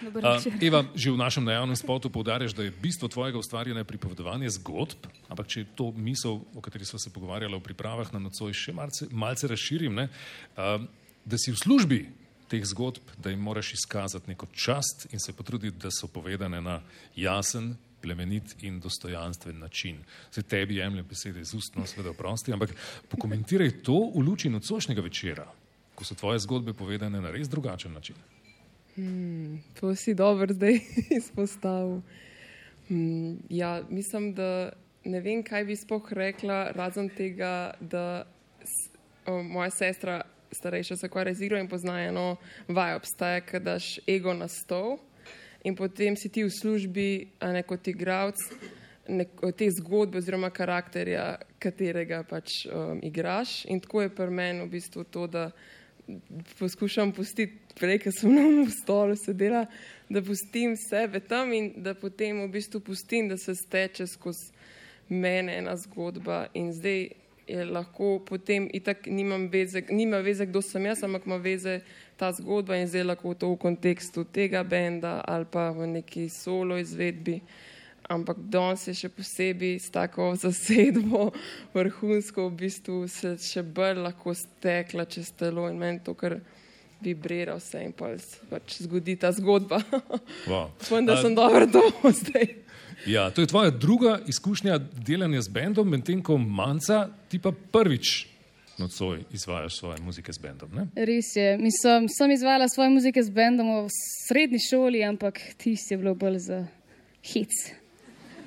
Uh, 0.07 0.63
Eva, 0.63 0.85
že 0.95 1.11
v 1.11 1.19
našem 1.19 1.43
najavnem 1.43 1.75
spotu 1.75 2.09
poudarjaš, 2.09 2.55
da 2.55 2.63
je 2.63 2.71
bistvo 2.71 3.07
tvojega 3.07 3.39
ustvarjanja 3.39 3.83
pripovedovanje 3.83 4.49
zgodb, 4.59 5.09
ampak 5.27 5.47
če 5.51 5.65
to 5.75 5.91
misel, 5.91 6.39
o 6.55 6.63
kateri 6.63 6.85
smo 6.85 6.99
se 6.99 7.11
pogovarjali 7.11 7.55
v 7.57 7.65
pripravah 7.65 8.13
na 8.15 8.21
nocoj, 8.23 8.53
še 8.55 8.71
malce, 8.73 9.09
malce 9.11 9.49
razširim, 9.51 9.93
ne, 9.95 10.07
uh, 10.55 10.79
da 11.27 11.35
si 11.35 11.51
v 11.51 11.59
službi 11.59 11.99
teh 12.47 12.63
zgodb, 12.63 13.03
da 13.19 13.29
jim 13.29 13.43
moraš 13.43 13.73
izkazati 13.73 14.31
neko 14.31 14.47
čast 14.55 15.07
in 15.11 15.19
se 15.19 15.35
potruditi, 15.35 15.77
da 15.77 15.91
so 15.91 16.07
povedane 16.07 16.61
na 16.61 16.79
jasen, 17.15 17.75
plemenit 18.01 18.55
in 18.63 18.79
dostojanstven 18.79 19.59
način. 19.59 19.99
Se 20.31 20.43
tebi 20.43 20.75
jemlje 20.75 21.03
besede 21.03 21.41
iz 21.41 21.53
ust, 21.53 21.75
no 21.75 21.85
seveda 21.87 22.13
prosti, 22.13 22.53
ampak 22.53 22.71
pokomentiraj 23.09 23.81
to 23.83 23.97
v 24.15 24.23
luči 24.23 24.49
nocojšnjega 24.49 25.01
večera, 25.01 25.47
ko 25.95 26.05
so 26.05 26.15
tvoje 26.15 26.39
zgodbe 26.39 26.73
povedane 26.73 27.21
na 27.21 27.31
res 27.33 27.49
drugačen 27.49 27.93
način. 27.93 28.15
Hmm, 28.97 29.61
to 29.79 29.95
si 29.95 30.13
dobro 30.13 30.53
zdaj 30.53 30.79
izpostavil. 31.19 32.01
Hmm, 32.87 33.37
ja, 33.49 33.81
mislim, 33.89 34.33
da 34.33 34.73
ne 35.05 35.19
vem, 35.21 35.43
kaj 35.43 35.65
bi 35.65 35.75
spoh 35.75 36.11
rekla, 36.11 36.71
razen 36.75 37.09
tega, 37.09 37.73
da 37.79 38.25
o, 39.25 39.43
moja 39.43 39.69
sestra, 39.69 40.21
starejša, 40.51 40.95
se 40.95 41.07
ukvarja 41.07 41.33
z 41.33 41.45
igro 41.45 41.59
in 41.59 41.67
pozna 41.67 41.99
eno 42.01 42.35
vajo, 42.67 42.97
obstaja, 42.97 43.41
kad 43.41 43.63
daš 43.63 43.99
ego 44.07 44.33
na 44.33 44.47
stol 44.47 44.97
in 45.63 45.75
potem 45.75 46.15
si 46.15 46.29
ti 46.29 46.43
v 46.43 46.49
službi, 46.49 47.27
a 47.39 47.51
ne 47.51 47.63
kot 47.63 47.87
igravc, 47.87 48.39
te 49.55 49.69
zgodbe 49.71 50.17
oziroma 50.17 50.49
karakterja, 50.49 51.37
katerega 51.59 52.23
pač 52.27 52.65
um, 52.67 52.99
igraš. 53.03 53.65
In 53.71 53.79
tako 53.83 54.01
je 54.01 54.13
pri 54.15 54.31
meni 54.31 54.65
v 54.65 54.71
bistvu 54.71 55.03
to, 55.11 55.27
da 55.27 55.51
poskušam 56.59 57.11
pustiti, 57.11 57.57
prej, 57.79 57.99
ker 57.99 58.13
sem 58.15 58.33
na 58.33 58.65
stolu 58.71 59.15
sedela, 59.19 59.65
da 60.09 60.21
pustim 60.21 60.75
sebe 60.79 61.19
tam 61.19 61.53
in 61.53 61.71
da 61.83 61.93
potem 61.93 62.41
v 62.45 62.51
bistvu 62.57 62.79
pustim, 62.79 63.29
da 63.29 63.37
se 63.37 63.55
steče 63.55 64.07
skozi 64.07 64.51
mene 65.09 65.57
ena 65.57 65.75
zgodba. 65.77 66.47
In 66.53 66.73
zdaj 66.73 67.09
je 67.47 67.65
lahko 67.65 68.19
potem, 68.25 68.67
itak 68.73 69.07
nimam 69.07 69.47
veze, 69.51 69.83
nima 69.89 70.17
veze, 70.17 70.45
kdo 70.45 70.61
sem 70.61 70.85
jaz, 70.85 71.03
ampak 71.03 71.25
ima 71.25 71.37
veze 71.37 71.79
ta 72.17 72.31
zgodba 72.31 72.75
in 72.75 72.87
zdaj 72.87 73.03
lahko 73.03 73.33
to 73.33 73.53
v 73.53 73.59
kontekstu 73.61 74.23
tega 74.23 74.63
benda 74.63 75.21
ali 75.27 75.45
pa 75.51 75.69
v 75.71 75.87
neki 75.87 76.29
solo 76.29 76.77
izvedbi. 76.77 77.39
Ampak 78.07 78.37
danes 78.39 78.85
je 78.87 78.93
še 78.95 79.09
posebej 79.11 79.79
s 79.83 79.91
tako 79.91 80.31
zasedbo 80.43 81.31
vrhunsko, 81.73 82.47
v 82.47 82.59
bistvu 82.63 83.01
se 83.11 83.35
še 83.41 83.63
bolj 83.63 83.99
lahko 84.05 84.35
stekla 84.35 85.05
čez 85.05 85.33
telo 85.35 85.67
in 85.67 85.79
meni 85.79 85.99
to, 86.03 86.15
kar 86.15 86.39
vibrira 87.03 87.57
vse 87.59 87.83
in 87.83 87.91
pa 87.93 88.13
se 88.17 88.39
pač 88.49 88.79
zgodi 88.81 89.17
ta 89.19 89.31
zgodba. 89.35 89.81
Wow. 90.47 90.71
Upam, 90.81 91.05
da 91.05 91.19
sem 91.21 91.35
dobro 91.35 91.67
to 91.67 91.83
zdaj. 92.21 92.55
Ja, 93.05 93.29
to 93.29 93.43
je 93.43 93.47
tvoja 93.47 93.69
druga 93.69 94.19
izkušnja 94.27 94.79
delanja 95.05 95.43
z 95.45 95.53
bendom, 95.53 95.89
medtem 95.89 96.23
ko 96.23 96.37
manjca, 96.37 97.05
ti 97.29 97.39
pa 97.39 97.51
prvič 97.51 98.25
nocoj 98.77 99.23
izvajaš 99.33 99.77
svoje 99.77 100.01
muzike 100.01 100.33
z 100.33 100.41
bendom. 100.41 100.69
Ne? 100.73 100.87
Res 100.95 101.35
je, 101.35 101.57
mislim, 101.57 102.07
sem 102.09 102.31
izvajala 102.31 102.69
svoje 102.69 102.89
muzike 102.89 103.23
z 103.23 103.29
bendom 103.29 103.69
v 103.85 103.89
srednji 104.27 104.59
šoli, 104.69 105.03
ampak 105.03 105.39
tisti 105.57 105.93
je 105.93 105.97
bilo 105.97 106.15
bolj 106.15 106.39
za 106.39 106.65
hic. 107.23 107.53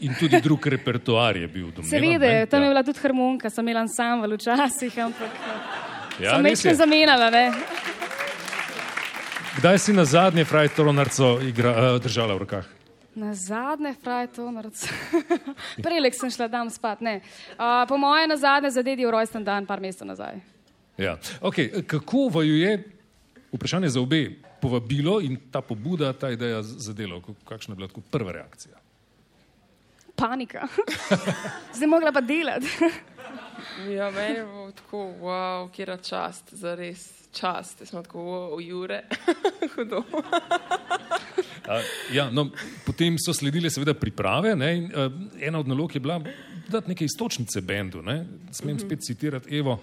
In 0.01 0.15
tudi 0.19 0.41
drug 0.41 0.67
repertoar 0.67 1.37
je 1.37 1.49
bil 1.49 1.69
domnevan. 1.71 1.91
Seveda, 1.91 2.27
ne? 2.27 2.47
tam 2.47 2.63
je 2.63 2.67
ja. 2.67 2.73
bila 2.73 2.83
tudi 2.83 2.99
harmonika, 3.03 3.51
sem 3.51 3.69
imela 3.69 3.81
ansambl 3.85 4.35
včasih, 4.35 4.99
ampak 4.99 5.31
Ja, 6.21 6.35
sem 6.37 6.45
večkrat 6.45 6.73
je. 6.73 6.77
zamenjala. 6.77 7.31
Ne? 7.31 7.53
Kdaj 9.59 9.79
si 9.79 9.93
na 9.93 10.05
zadnje 10.05 10.45
frajtonarco 10.45 11.35
uh, 11.37 12.01
držala 12.03 12.35
v 12.35 12.39
rokah? 12.39 12.67
Na 13.15 13.35
zadnje 13.35 13.95
fraj 14.03 14.31
to 14.37 14.51
narod. 14.51 14.73
Prelek 15.85 16.15
sem 16.15 16.31
šla 16.31 16.49
dam 16.49 16.71
spat, 16.71 17.01
ne. 17.01 17.21
Uh, 17.59 17.85
po 17.89 17.99
moje 17.99 18.29
na 18.31 18.37
zadnje 18.37 18.71
za 18.71 18.83
dedijo 18.83 19.11
rojsten 19.11 19.45
dan, 19.45 19.67
par 19.67 19.81
mesecev 19.81 20.07
nazaj. 20.07 20.39
Ja. 20.97 21.17
Okay, 21.41 21.83
kako 21.87 22.29
vaju 22.29 22.57
je, 22.57 22.79
vprašanje 23.53 23.89
za 23.89 24.01
obe, 24.01 24.31
povabilo 24.61 25.21
in 25.21 25.37
ta 25.51 25.61
pobuda, 25.61 26.13
ta 26.13 26.31
ideja 26.31 26.63
za 26.63 26.93
delo? 26.93 27.21
Kakšna 27.45 27.73
je 27.73 27.77
bila 27.77 27.89
tako 27.89 28.01
prva 28.01 28.33
reakcija? 28.33 28.77
Panika. 30.21 30.69
Zdaj 31.77 31.89
mogla 31.89 32.13
pa 32.13 32.21
delati. 32.21 32.67
Ja, 33.89 34.11
meni 34.11 34.35
je 34.39 34.45
bilo 34.45 34.71
tako, 34.77 34.99
wow, 35.21 35.71
kera 35.73 35.97
čast, 35.97 36.53
za 36.53 36.75
res 36.75 37.09
čast. 37.33 37.81
Sem 37.87 38.03
tako, 38.03 38.19
wow, 38.19 38.61
Jure, 38.61 39.03
hudo. 39.75 40.03
A, 41.69 41.81
ja, 42.13 42.31
no, 42.31 42.51
potem 42.85 43.17
so 43.19 43.33
sledile 43.33 43.71
seveda 43.71 43.95
priprave. 43.95 44.53
Ne, 44.57 44.71
in, 44.77 44.91
uh, 44.93 45.13
ena 45.41 45.61
od 45.61 45.69
nalog 45.69 45.95
je 45.95 46.01
bila 46.01 46.21
dati 46.69 46.93
neke 46.93 47.05
istočnice 47.05 47.61
bendu. 47.61 48.03
Ne. 48.03 48.25
Smem 48.53 48.79
spet 48.79 49.07
citirati 49.07 49.57
Evo. 49.59 49.81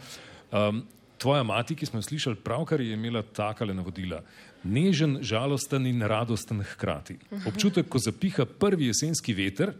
Um, 0.51 0.83
tvoja 1.17 1.43
mati, 1.43 1.75
ki 1.75 1.85
smo 1.85 1.97
jo 1.99 2.03
slišali 2.03 2.35
pravkar, 2.35 2.81
je 2.81 2.93
imela 2.93 3.21
takale 3.21 3.73
navodila. 3.73 4.21
Nežen, 4.63 5.17
žalosten 5.21 5.85
in 5.87 6.01
radosten 6.01 6.61
hkrati. 6.63 7.17
Občutek, 7.47 7.89
ko 7.89 7.99
zapiha 7.99 8.45
prvi 8.45 8.91
jesenski 8.91 9.33
veter 9.33 9.73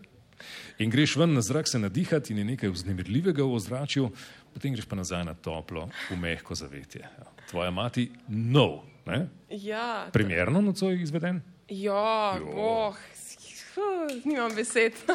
in 0.80 0.90
greš 0.90 1.16
ven 1.16 1.34
na 1.34 1.42
zrak 1.42 1.68
se 1.68 1.80
nadihati 1.80 2.34
in 2.34 2.38
je 2.40 2.46
nekaj 2.46 2.70
vznemirljivega 2.70 3.44
v 3.44 3.54
ozračju, 3.54 4.10
potem 4.54 4.74
greš 4.74 4.86
pa 4.86 4.96
nazaj 4.96 5.26
na 5.26 5.34
toplo, 5.34 5.90
v 6.12 6.18
mehko 6.20 6.56
zavetje. 6.56 7.02
Ja. 7.02 7.26
Tvoja 7.50 7.72
mati, 7.72 8.12
no. 8.28 8.84
Ne? 9.06 9.28
Ja, 9.50 10.10
Primerno 10.14 10.62
nocoj 10.62 11.02
izveden? 11.02 11.42
ja, 11.70 12.40
boh, 12.40 12.98
nimam 14.26 14.52
besed. 14.56 14.94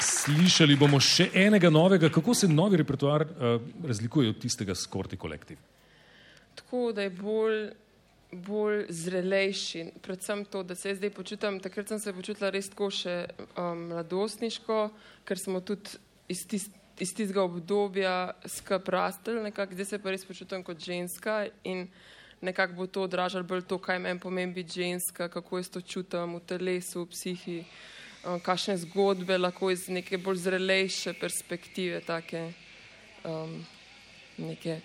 Slišali 0.00 0.76
bomo 0.76 1.00
še 1.02 1.28
enega 1.34 1.70
novega, 1.70 2.08
kako 2.12 2.34
se 2.34 2.48
novi 2.48 2.76
repertoar 2.80 3.22
uh, 3.26 3.56
razlikuje 3.86 4.30
od 4.30 4.38
tistega 4.42 4.74
s 4.74 4.86
Korti 4.86 5.16
kolektiv. 5.16 5.58
tako, 6.54 6.92
da 6.92 7.02
je 7.02 7.10
bolj, 7.10 7.70
bolj 8.32 8.86
zrelejši. 8.88 9.84
Predvsem 10.02 10.44
to, 10.44 10.62
da 10.62 10.74
se 10.74 10.94
zdaj 10.94 11.10
počutim, 11.10 11.60
takrat 11.60 11.88
sem 11.88 12.00
se 12.00 12.12
počutila 12.12 12.50
res 12.50 12.68
tako 12.68 12.90
še 12.90 13.26
um, 13.56 13.86
mladostniško, 13.92 14.80
ker 15.24 15.38
smo 15.38 15.60
tudi 15.60 15.98
iz, 16.28 16.42
tis, 16.46 16.68
iz 16.98 17.14
tistega 17.14 17.44
obdobja 17.46 18.34
skup 18.50 18.88
rastli, 18.88 19.38
nekako 19.46 19.78
zdaj 19.78 19.90
se 19.92 20.02
pa 20.02 20.14
res 20.14 20.26
počutim 20.26 20.64
kot 20.66 20.82
ženska 20.82 21.46
in 21.64 21.86
nekako 22.42 22.74
bo 22.74 22.86
to 22.86 23.06
odražalo 23.06 23.46
bolj 23.46 23.64
to, 23.68 23.78
kaj 23.78 23.98
meni 24.02 24.20
pomeni 24.20 24.52
biti 24.52 24.82
ženska, 24.82 25.28
kako 25.32 25.62
jaz 25.62 25.70
to 25.72 25.80
čutim 25.80 26.36
v 26.36 26.42
telesu, 26.46 27.06
v 27.06 27.12
psihi, 27.14 27.56
um, 28.26 28.40
kakšne 28.40 28.76
zgodbe 28.84 29.38
lahko 29.38 29.70
iz 29.70 29.86
neke 29.88 30.18
bolj 30.18 30.42
zrelejše 30.48 31.14
perspektive, 31.20 32.02
take 32.04 32.50
um, 33.24 33.62
neke 34.36 34.80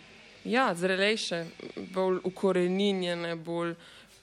Ja, 0.46 0.76
zrelejše, 0.76 1.46
bolj 1.94 2.20
ukoreninjene, 2.24 3.36
bolj 3.36 3.76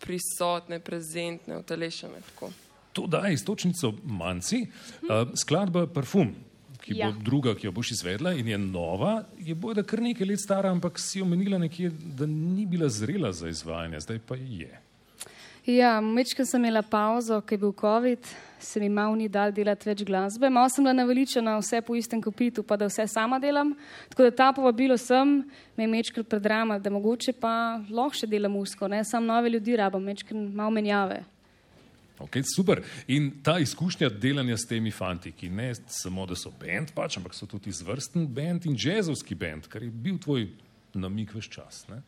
prisotne, 0.02 0.80
prezentne, 0.80 1.58
utelešene. 1.58 2.20
Tako. 2.32 2.50
To 2.92 3.06
daje 3.06 3.34
istočnico 3.34 3.92
manjci, 4.04 4.66
uh, 4.66 5.28
skladba 5.38 5.86
Parfum, 5.86 6.34
ki 6.80 6.96
ja. 6.96 7.06
Ja. 7.06 7.12
bo 7.12 7.22
druga, 7.22 7.54
ki 7.54 7.66
jo 7.66 7.72
boš 7.72 7.92
izvedla 7.98 8.32
in 8.32 8.48
je 8.48 8.58
nova, 8.58 9.22
je 9.38 9.54
bojda 9.54 9.82
kar 9.82 10.02
nekaj 10.02 10.26
let 10.26 10.40
stara, 10.40 10.70
ampak 10.70 10.98
si 10.98 11.22
omenila 11.22 11.58
nekje, 11.58 11.90
da 11.90 12.26
ni 12.26 12.66
bila 12.66 12.88
zrela 12.88 13.32
za 13.32 13.48
izvajanje, 13.48 14.00
zdaj 14.00 14.18
pa 14.18 14.36
je. 14.36 14.87
Ja, 15.68 15.98
mečkaj 16.00 16.46
sem 16.48 16.62
imela 16.64 16.80
pauzo, 16.80 17.42
ker 17.44 17.58
je 17.58 17.60
bil 17.60 17.72
COVID, 17.76 18.28
se 18.58 18.80
mi 18.80 18.88
malo 18.88 19.12
ni 19.20 19.26
dal 19.28 19.52
delati 19.52 19.84
več 19.84 20.00
glasbe. 20.08 20.48
Malo 20.48 20.70
sem 20.72 20.80
bila 20.80 20.94
naveličena 20.96 21.58
vse 21.60 21.82
po 21.84 21.92
istem 21.92 22.22
kopitu, 22.24 22.62
pa 22.64 22.78
da 22.80 22.86
vse 22.88 23.04
sama 23.04 23.36
delam. 23.38 23.74
Tako 24.08 24.30
da 24.30 24.30
ta 24.38 24.46
povabilo 24.56 24.96
sem, 24.96 25.42
me 25.76 25.84
je 25.84 25.90
mečkaj 25.92 26.24
predrama, 26.24 26.78
da 26.80 26.88
mogoče 26.88 27.36
pa 27.36 27.52
lahko 27.84 28.16
še 28.16 28.30
delam 28.32 28.56
usko, 28.56 28.88
ne 28.88 29.02
sam 29.04 29.28
nove 29.28 29.52
ljudi 29.52 29.76
rabam, 29.76 30.08
mečkaj 30.08 30.40
malo 30.40 30.72
menjave. 30.72 31.20
Okay, 32.24 32.48
super. 32.48 32.80
In 33.06 33.34
ta 33.44 33.58
izkušnja 33.60 34.08
delanja 34.08 34.56
s 34.56 34.64
temi 34.72 34.90
fanti, 34.90 35.36
ki 35.36 35.52
ne 35.52 35.74
samo, 35.84 36.24
da 36.26 36.34
so 36.34 36.48
bend, 36.48 36.96
pač, 36.96 37.20
ampak 37.20 37.36
so 37.36 37.44
tudi 37.44 37.68
izvrsten 37.68 38.24
bend 38.24 38.64
in 38.64 38.72
jazzovski 38.72 39.36
bend, 39.36 39.68
kar 39.68 39.84
je 39.84 39.92
bil 39.92 40.16
tvoj 40.16 40.48
namik 40.96 41.36
veš 41.36 41.52
čas. 41.60 41.84
Ne? 41.92 42.00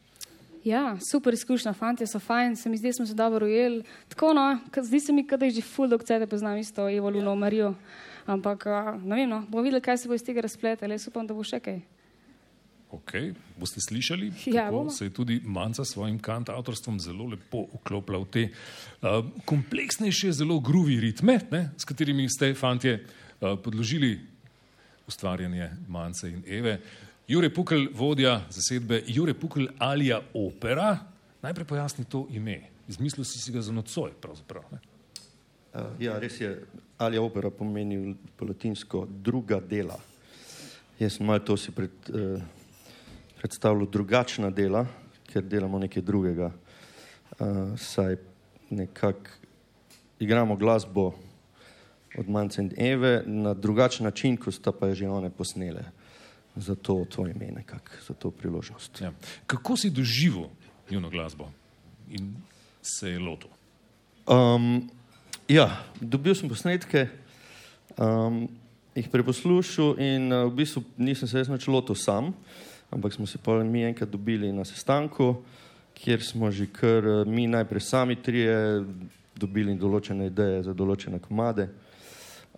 Ja, 0.65 0.97
super 1.01 1.35
izkušnja, 1.35 1.73
fanti 1.73 2.07
so 2.07 2.19
fajn, 2.21 2.57
se 2.57 2.69
mi 2.69 2.77
zdi, 2.77 2.89
da 2.89 2.93
smo 2.93 3.07
se 3.07 3.15
dobro 3.15 3.47
ujeli. 3.47 3.83
Tako 4.09 4.33
no, 4.35 4.59
zdi 4.83 5.01
se 5.01 5.13
mi, 5.13 5.25
da 5.25 5.47
jih 5.47 5.55
že 5.55 5.63
ful 5.63 5.89
dog 5.89 6.05
cede 6.05 6.27
poznam 6.27 6.59
isto, 6.59 6.89
Evo, 6.89 7.11
Luno, 7.11 7.35
Marijo. 7.35 7.75
Ampak, 8.27 8.67
ne 9.03 9.17
vem, 9.17 9.29
no, 9.29 9.41
bomo 9.49 9.63
videli, 9.63 9.81
kaj 9.81 9.99
se 9.99 10.09
bo 10.09 10.15
iz 10.15 10.25
tega 10.25 10.41
razpletalo, 10.41 10.93
jaz 10.93 11.09
upam, 11.09 11.27
da 11.27 11.35
bo 11.35 11.45
še 11.45 11.61
kaj. 11.61 11.81
Okay. 12.91 13.35
Boste 13.57 13.81
slišali, 13.81 14.33
Ja, 14.47 14.67
kako 14.67 14.77
bomo. 14.77 14.91
se 14.91 15.05
je 15.05 15.11
tudi 15.15 15.41
Manca 15.45 15.85
s 15.85 15.95
svojim 15.95 16.19
kantautorstvom 16.19 16.99
zelo 17.01 17.25
lepo 17.31 17.65
vklopila 17.75 18.19
v 18.19 18.27
te 18.27 18.43
uh, 18.51 19.25
kompleksnejše, 19.47 20.33
zelo 20.33 20.59
gruvi 20.61 21.01
ritme, 21.01 21.39
ne, 21.51 21.71
s 21.79 21.87
katerimi 21.87 22.29
ste, 22.29 22.55
fantje, 22.55 22.99
uh, 23.41 23.55
podložili 23.63 24.19
ustvarjanje 25.07 25.71
Mance 25.89 26.29
in 26.29 26.43
Eve. 26.47 26.81
Jure 27.31 27.47
Pukl, 27.51 27.87
vodja 27.95 28.41
zasedbe 28.51 29.05
Jure 29.07 29.35
Pukl 29.35 29.69
Alija 29.79 30.17
Opera. 30.35 30.99
Najprej 31.43 31.67
pojasni 31.67 32.05
to 32.05 32.25
ime. 32.31 32.57
Izmislil 32.89 33.25
si 33.25 33.39
si 33.39 33.53
ga 33.55 33.63
za 33.63 33.73
nocoj, 33.73 34.11
pravzaprav. 34.21 34.65
Ne? 34.73 34.79
Uh, 35.75 35.85
ja, 36.03 36.17
res 36.19 36.41
je. 36.41 36.49
Alija 36.99 37.23
opera 37.23 37.53
pomeni 37.55 38.17
po 38.37 38.49
latinsko 38.51 39.05
druga 39.07 39.61
dela. 39.61 40.01
Jaz 40.99 41.21
sem 41.21 41.27
malo 41.27 41.45
to 41.47 41.55
si 41.57 41.71
pred, 41.71 41.95
uh, 42.11 42.43
predstavljal 43.39 43.87
drugačna 43.87 44.51
dela, 44.51 44.83
ker 45.31 45.47
delamo 45.47 45.79
nekaj 45.79 46.03
drugega. 46.03 46.51
Uh, 46.51 47.79
saj 47.79 48.19
nekako 48.75 49.39
igramo 50.19 50.59
glasbo 50.59 51.13
od 52.19 52.29
Manca 52.29 52.59
in 52.63 52.75
Eve 52.75 53.23
na 53.27 53.55
drugačen 53.55 54.11
način, 54.11 54.37
kot 54.37 54.59
sta 54.59 54.75
pa 54.75 54.91
že 54.95 55.07
one 55.07 55.31
posnele. 55.31 56.00
Zato 56.57 57.05
to 57.09 57.27
ime 57.27 57.53
nekako, 57.55 57.91
za 58.07 58.15
to 58.15 58.31
priložnost. 58.31 59.01
Ja. 59.01 59.13
Kako 59.47 59.77
si 59.77 59.91
doživel 59.91 60.49
njuno 60.91 61.11
glasbo 61.11 61.51
in 62.11 62.35
se 62.83 63.11
je 63.11 63.19
lotil? 63.19 63.51
Um, 64.27 64.91
ja, 65.49 65.85
dobil 66.01 66.35
sem 66.35 66.49
posnetke, 66.49 67.09
um, 67.97 68.49
jih 68.95 69.09
preposlušal 69.09 69.95
in 70.03 70.33
uh, 70.33 70.45
v 70.51 70.57
bistvu 70.63 70.83
nisem 70.99 71.29
se 71.29 71.45
nič 71.49 71.69
lotil 71.69 71.95
sam, 71.95 72.35
ampak 72.91 73.15
smo 73.15 73.27
se 73.27 73.39
pa 73.39 73.63
mi 73.65 73.85
enkrat 73.85 74.11
dobili 74.11 74.53
na 74.53 74.65
sestanku, 74.65 75.43
kjer 75.95 76.23
smo 76.23 76.51
že 76.51 76.67
kar 76.67 77.07
uh, 77.07 77.27
mi 77.27 77.47
najprej 77.47 77.81
sami 77.81 78.17
trije 78.17 78.85
dobili 79.35 79.75
določene 79.79 80.27
ideje 80.27 80.63
za 80.63 80.75
določene 80.75 81.19
komade. 81.19 81.71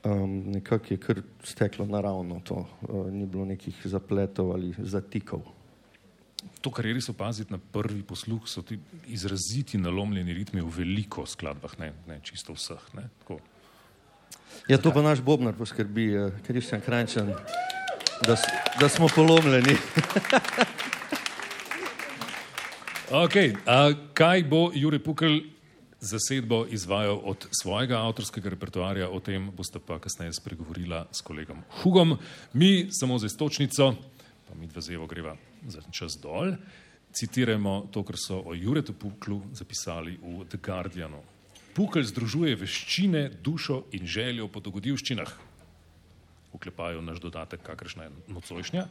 Um, 0.05 0.43
nekako 0.51 0.87
je 0.91 0.97
kar 0.99 1.23
steklo 1.45 1.87
naravno, 1.87 2.41
to 2.45 2.55
uh, 2.55 3.13
ni 3.13 3.27
bilo 3.27 3.45
nekih 3.45 3.77
zapletov 3.85 4.53
ali 4.53 4.75
zatikov. 4.79 5.43
To, 6.61 6.71
kar 6.71 6.87
je 6.87 6.95
res 6.95 7.09
opaziti 7.09 7.53
na 7.53 7.59
prvi 7.59 8.03
posluh, 8.03 8.43
so 8.51 8.63
ti 8.67 8.79
izraziti 9.07 9.79
nalomljeni 9.79 10.35
ritmi 10.35 10.61
v 10.61 10.73
veliko 10.75 11.27
skladbah, 11.27 11.79
ne, 11.79 11.93
ne 12.07 12.19
čisto 12.23 12.53
vseh. 12.53 12.83
Ne, 12.99 13.07
tako. 13.23 13.39
Ja, 14.69 14.79
to 14.79 14.91
pa 14.91 15.03
naš 15.03 15.23
Bobnar 15.23 15.55
poskrbi, 15.55 16.09
uh, 16.19 16.43
ker 16.43 16.59
je 16.59 16.65
vsem 16.67 16.83
krajčen, 16.83 17.31
da, 18.27 18.37
da 18.81 18.89
smo 18.89 19.07
polomljeni. 19.15 19.79
Okay, 23.13 23.53
a 23.69 23.93
kaj 24.17 24.41
bo 24.49 24.71
Jure 24.73 24.97
Pukel 24.97 25.43
zasedbo 26.03 26.67
izvajal 26.67 27.21
od 27.25 27.47
svojega 27.55 28.03
avtorskega 28.03 28.51
repertoarja, 28.51 29.07
o 29.09 29.21
tem 29.23 29.47
boste 29.55 29.79
pa 29.79 30.01
kasneje 30.03 30.35
spregovorila 30.35 31.07
s 31.15 31.23
kolegom 31.23 31.63
Hugom. 31.83 32.17
Mi 32.53 32.89
samo 32.91 33.19
za 33.19 33.31
istočnico, 33.31 33.95
pa 34.49 34.55
mi 34.59 34.67
dva 34.67 34.83
zevo 34.83 35.07
greva 35.07 35.37
za 35.67 35.81
čas 35.91 36.19
dol, 36.19 36.57
citiramo 37.15 37.89
to, 37.95 38.03
kar 38.03 38.19
so 38.19 38.43
o 38.43 38.55
Juretu 38.55 38.93
Puklu 38.93 39.41
zapisali 39.55 40.19
v 40.19 40.45
The 40.51 40.59
Guardianu. 40.59 41.23
Pukel 41.73 42.05
združuje 42.05 42.57
veščine, 42.57 43.31
dušo 43.41 43.85
in 43.97 44.07
željo 44.07 44.49
po 44.53 44.61
dogodivščinah. 44.61 45.33
Uklepajo 46.53 47.01
naš 47.01 47.23
dodatek, 47.23 47.63
kakršna 47.65 48.11
je 48.11 48.17
nocojšnja, 48.29 48.89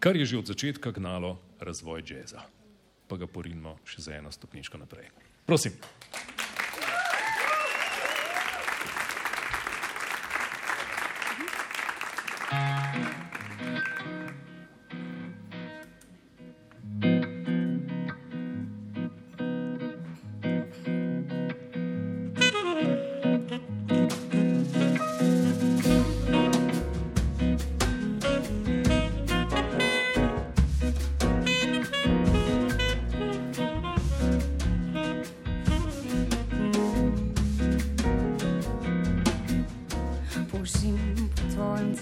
kar 0.00 0.16
je 0.16 0.26
že 0.26 0.40
od 0.42 0.50
začetka 0.52 0.92
gnalo 0.92 1.38
razvoj 1.60 2.04
jazza 2.04 2.44
pa 3.10 3.18
ga 3.18 3.26
porinimo 3.26 3.74
še 3.82 4.06
za 4.06 4.14
eno 4.14 4.30
stopničko 4.30 4.78
naprej. 4.78 5.10
Prosím. 5.50 5.72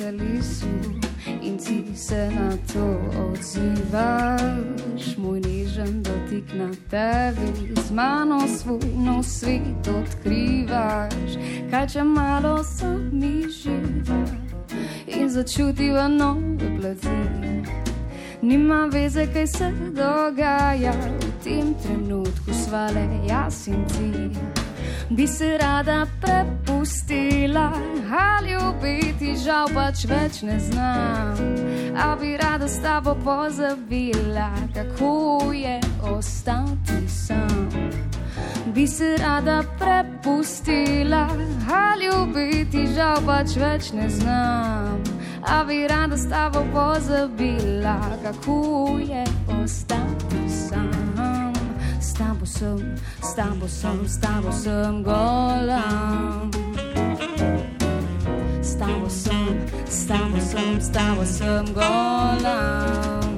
telesu 0.08 0.66
in 1.42 1.58
ti 1.58 1.84
se 1.96 2.30
na 2.30 2.50
to 2.72 3.00
odzivaš. 3.22 5.16
Moj 5.16 5.40
nežen 5.40 6.02
dotik 6.02 6.44
na 6.54 6.70
tebi, 6.90 7.74
z 7.86 7.90
mano 7.90 8.48
svoj 8.48 8.88
nov 8.96 9.22
svet 9.22 9.88
odkrivaš. 9.88 11.36
Kaj 11.70 11.86
če 11.86 12.04
malo 12.04 12.64
sami 12.64 13.44
živa 13.52 14.24
in 15.06 15.28
začutiva 15.28 16.08
nove 16.08 16.68
plati. 16.80 17.18
Nima 18.42 18.88
veze, 18.92 19.26
kaj 19.32 19.46
se 19.46 19.72
dogaja 19.92 20.92
v 21.20 21.32
tem 21.44 21.74
trenutku, 21.82 22.54
svale 22.64 23.04
jaz 23.28 23.68
in 23.68 23.84
ti. 23.84 24.30
Bi 25.10 25.26
se 25.26 25.58
rada 25.58 26.06
prepustila, 26.78 27.72
ali 28.10 28.50
ljubiti, 28.50 29.36
žal 29.44 29.68
pač 29.74 30.04
več 30.04 30.42
ne 30.42 30.58
znam. 30.60 31.34
A 31.98 32.16
bi 32.20 32.36
rada 32.36 32.68
s 32.68 32.78
tabo 32.82 33.14
pozabila, 33.24 34.50
kako 34.74 35.52
je 35.52 35.80
ostati 36.02 37.08
sam. 37.08 37.68
Bi 38.74 38.86
se 38.86 39.16
rada 39.18 39.62
prepustila, 39.78 41.26
ali 41.72 42.04
ljubiti, 42.04 42.86
žal 42.94 43.16
pač 43.26 43.56
več 43.56 43.92
ne 43.92 44.08
znam. 44.10 45.02
A 45.42 45.64
bi 45.64 45.86
rada 45.88 46.16
s 46.16 46.28
tabo 46.30 46.62
pozabila, 46.72 47.98
kako 48.22 48.98
je 49.02 49.24
ostati 49.62 50.48
sam. 50.48 51.52
S 52.00 52.14
tabo 52.14 52.46
sem, 52.46 52.94
s 53.22 53.34
tabo 53.34 53.68
sem, 53.68 54.08
s 54.08 54.20
tabo 54.20 54.52
sem 54.52 55.02
gola. 55.02 56.67
S 58.78 58.80
tabo 58.80 59.10
sem, 59.10 59.66
s 59.88 60.06
tabo 60.06 61.24
sem, 61.26 61.64
s 61.74 63.37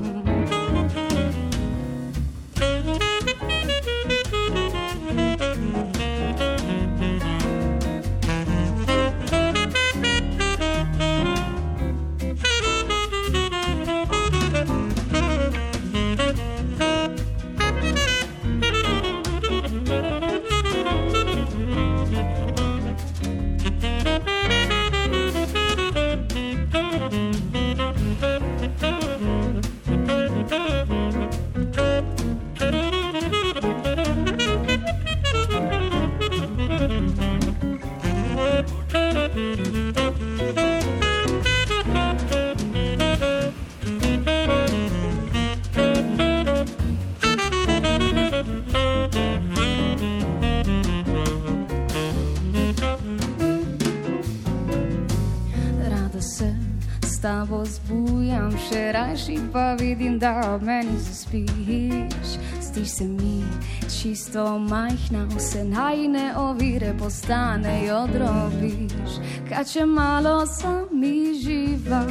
še 58.70 58.92
rajši 58.92 59.36
pa 59.52 59.74
vidim, 59.74 60.18
da 60.18 60.54
ob 60.54 60.62
meni 60.62 60.98
zaspiš. 60.98 62.38
Zdiš 62.62 62.88
se 62.88 63.04
mi 63.04 63.42
čisto 63.90 64.58
majhna, 64.58 65.26
vse 65.36 65.64
najne 65.64 66.36
ovire 66.36 66.94
postanejo 66.98 68.06
drobiš. 68.12 69.18
Kaj 69.48 69.64
če 69.72 69.86
malo 69.86 70.46
sami 70.46 71.34
živa 71.42 72.04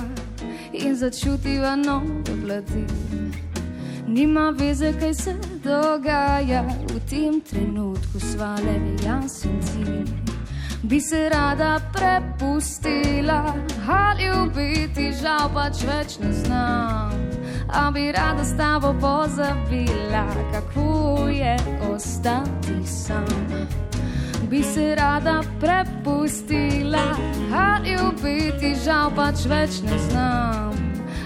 in 0.73 0.95
začutiva 0.95 1.75
nove 1.75 2.35
plati. 2.43 2.83
Nima 4.07 4.49
veze, 4.49 4.91
kaj 4.99 5.13
se 5.13 5.35
dogaja 5.63 6.65
v 6.89 6.99
tem 7.09 7.41
trenutku, 7.41 8.19
svale 8.19 8.75
jaz 9.05 9.45
in 9.45 9.61
ti. 9.61 10.28
Bi 10.83 11.01
se 11.01 11.29
rada 11.29 11.79
prepustila, 11.93 13.53
ali 13.87 14.23
ljubiti, 14.23 15.11
žal 15.21 15.49
pač 15.53 15.83
več 15.83 16.17
ne 16.23 16.31
znam. 16.33 17.11
A 17.73 17.91
bi 17.91 18.11
rada 18.11 18.43
s 18.43 18.57
tabo 18.57 18.93
pozabila, 19.01 20.25
kako 20.51 21.27
je 21.27 21.57
ostati 21.91 22.87
sam. 22.87 23.25
Bi 24.49 24.63
se 24.63 24.95
rada 24.95 25.41
prepustila, 25.59 27.15
ali 27.53 27.89
ljubiti, 27.89 28.75
žal 28.85 29.11
pač 29.15 29.45
več 29.45 29.81
ne 29.83 29.99
znam. 30.09 30.71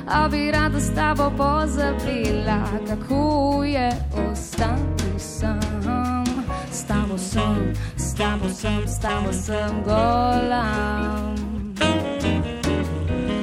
A 0.08 0.28
bi 0.28 0.52
rada 0.52 0.80
s 0.80 0.90
tabo 0.96 1.30
pozabila, 1.38 2.60
kako 2.88 3.64
je 3.64 3.90
ostati 4.32 5.20
sam. 5.20 6.24
S 6.72 6.84
tabo 6.84 7.18
sem, 7.18 7.74
s 8.14 8.16
tabo 8.16 8.48
sem, 8.48 8.88
s 8.88 8.98
tabo 9.00 9.34
sem 9.34 9.82
gola. 9.84 11.34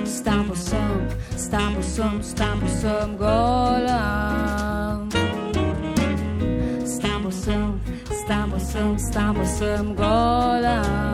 S 0.05 0.21
tabo 0.21 0.55
sem, 0.55 1.09
s 1.37 1.49
tabo 1.49 1.83
sem, 1.83 2.23
s 2.23 2.33
tabo 2.35 2.69
sem 2.69 3.17
gola. 3.17 5.09
S 6.85 6.99
tabo 7.01 7.33
sem, 7.33 7.81
s 8.11 8.25
tabo 8.29 8.61
sem, 8.61 8.95
s 8.97 9.11
tabo 9.11 9.45
sem 9.45 9.95
gola. 9.97 11.10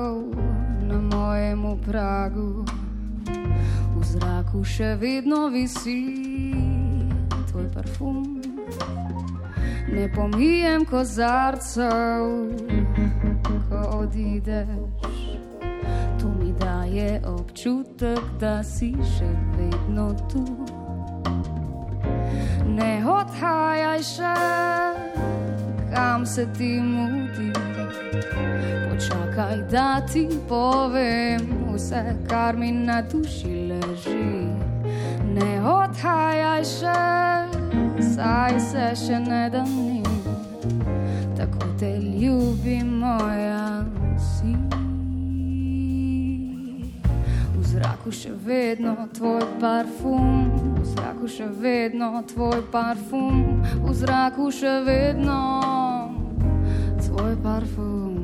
Korakov 0.00 0.32
na 0.88 0.98
mojem 0.98 1.62
pragu, 1.84 2.64
v 3.96 4.02
zraku 4.02 4.64
še 4.64 4.96
vedno 4.96 5.48
visi 5.52 6.00
tvoj 7.50 7.68
parfum. 7.74 8.40
Ne 9.90 10.08
pomijem 10.14 10.84
kozarcev, 10.86 12.24
ko 13.68 13.80
odideš. 14.00 15.18
To 16.20 16.28
mi 16.38 16.52
daje 16.52 17.20
občutek, 17.26 18.22
da 18.40 18.62
si 18.62 18.94
še 18.94 19.28
vedno 19.56 20.14
tu. 20.30 20.44
Ne 22.70 23.02
odhajaj 23.04 24.00
še, 24.04 24.36
kam 25.92 26.26
se 26.26 26.46
ti 26.56 26.78
mudi. 26.80 27.19
Počakaj, 28.10 29.56
da 29.70 30.00
ti 30.12 30.28
povem 30.48 31.40
vse, 31.74 32.16
kar 32.28 32.56
mi 32.56 32.72
na 32.72 33.02
duši 33.02 33.48
leži. 33.70 34.46
Ne 35.34 35.62
odhajaj 35.62 36.64
še, 36.64 37.02
saj 38.14 38.58
se 38.60 38.88
še 39.06 39.20
ne 39.20 39.50
da 39.50 39.62
ni. 39.62 40.02
Tako 41.36 41.70
te 41.78 41.98
ljubim, 41.98 42.98
moja 42.98 43.84
si. 44.18 44.56
V 47.54 47.62
zraku 47.62 48.10
še 48.10 48.34
vedno 48.44 48.96
tvoj 49.14 49.46
parfum, 49.60 50.50
v 50.82 50.84
zraku 50.96 51.30
še 51.30 51.46
vedno 51.46 52.24
tvoj 52.26 52.66
parfum, 52.72 53.62
v 53.86 53.94
zraku 53.94 54.50
še 54.50 54.80
vedno 54.82 55.79
parfum. 57.60 58.16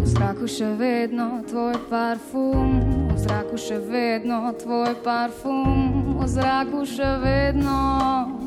V 0.00 0.04
zraku 0.04 0.44
še 0.44 0.68
vedno 0.76 1.40
tvoj 1.48 1.80
parfum, 1.88 2.76
v 3.08 3.16
zraku 3.16 3.56
še 3.56 3.78
vedno 3.88 4.52
tvoj 4.60 4.92
parfum, 5.00 6.18
v 6.20 6.28
zraku 6.28 6.84
še 6.84 7.08
vedno 7.24 8.37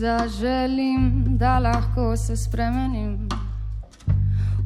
zaželim, 0.00 1.24
da 1.36 1.58
lahko 1.58 2.16
se 2.16 2.36
spremenim 2.36 3.28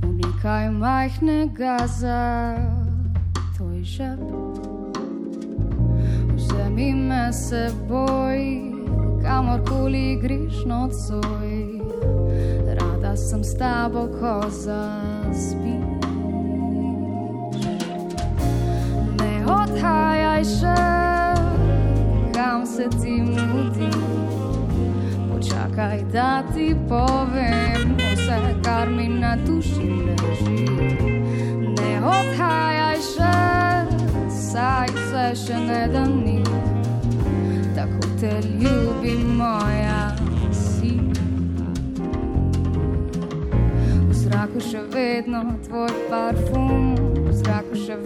v 0.03 0.07
nekaj 0.07 0.71
majhnega 0.71 1.79
za 1.87 2.55
tvoj 3.57 3.83
žep. 3.83 4.21
Vzemi 6.37 6.95
me 6.95 7.33
seboj, 7.33 8.39
kamorkoli 9.23 10.21
greš 10.23 10.63
nocoj. 10.67 11.51
Rada 12.79 13.17
sem 13.17 13.45
s 13.45 13.59
tabo, 13.59 14.07
ko 14.21 14.51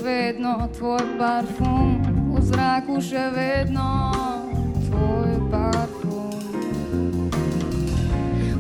vedno 0.08 0.68
tvoj 0.78 1.04
parfum, 1.18 2.00
v 2.32 2.40
zraku 2.40 2.96
še 3.00 3.28
vedno 3.36 3.88
tvoj 4.88 5.32
parfum. 5.52 6.32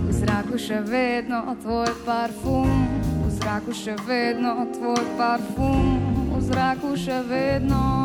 V 0.04 0.12
zraku 0.12 0.60
še 0.60 0.80
vedno 0.84 1.40
tvoj 1.62 1.88
parfum, 2.04 2.68
v 3.24 3.30
zraku 3.40 3.72
še 3.72 3.96
vedno 4.04 4.68
tvoj 4.76 5.04
parfum, 5.16 5.88
v 6.36 6.42
zraku 6.44 6.92
še 7.00 7.22
vedno 7.24 7.97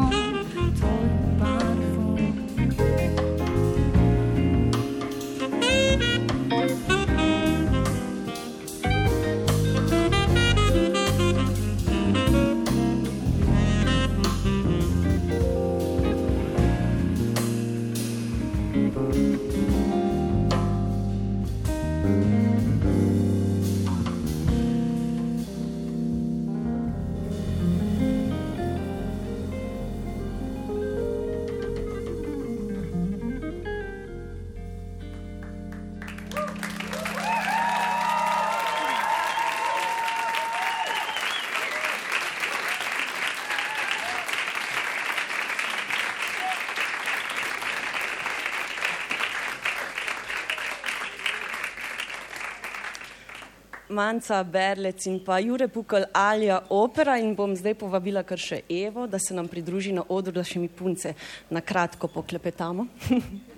Manca 53.94 54.42
Berlec 54.44 55.06
in 55.06 55.20
pa 55.24 55.38
Jure 55.38 55.68
Pukal 55.68 56.10
Alja 56.12 56.64
Opera. 56.70 57.20
In 57.22 57.36
bom 57.38 57.54
zdaj 57.54 57.78
povabila 57.78 58.24
kar 58.26 58.42
še 58.42 58.64
Evo, 58.70 59.06
da 59.08 59.22
se 59.22 59.38
nam 59.38 59.48
pridruži 59.48 59.94
na 59.94 60.02
odru, 60.10 60.34
da 60.34 60.44
še 60.44 60.60
mi 60.60 60.68
punce 60.68 61.14
na 61.54 61.62
kratko 61.62 62.10
poklepetamo. 62.10 62.88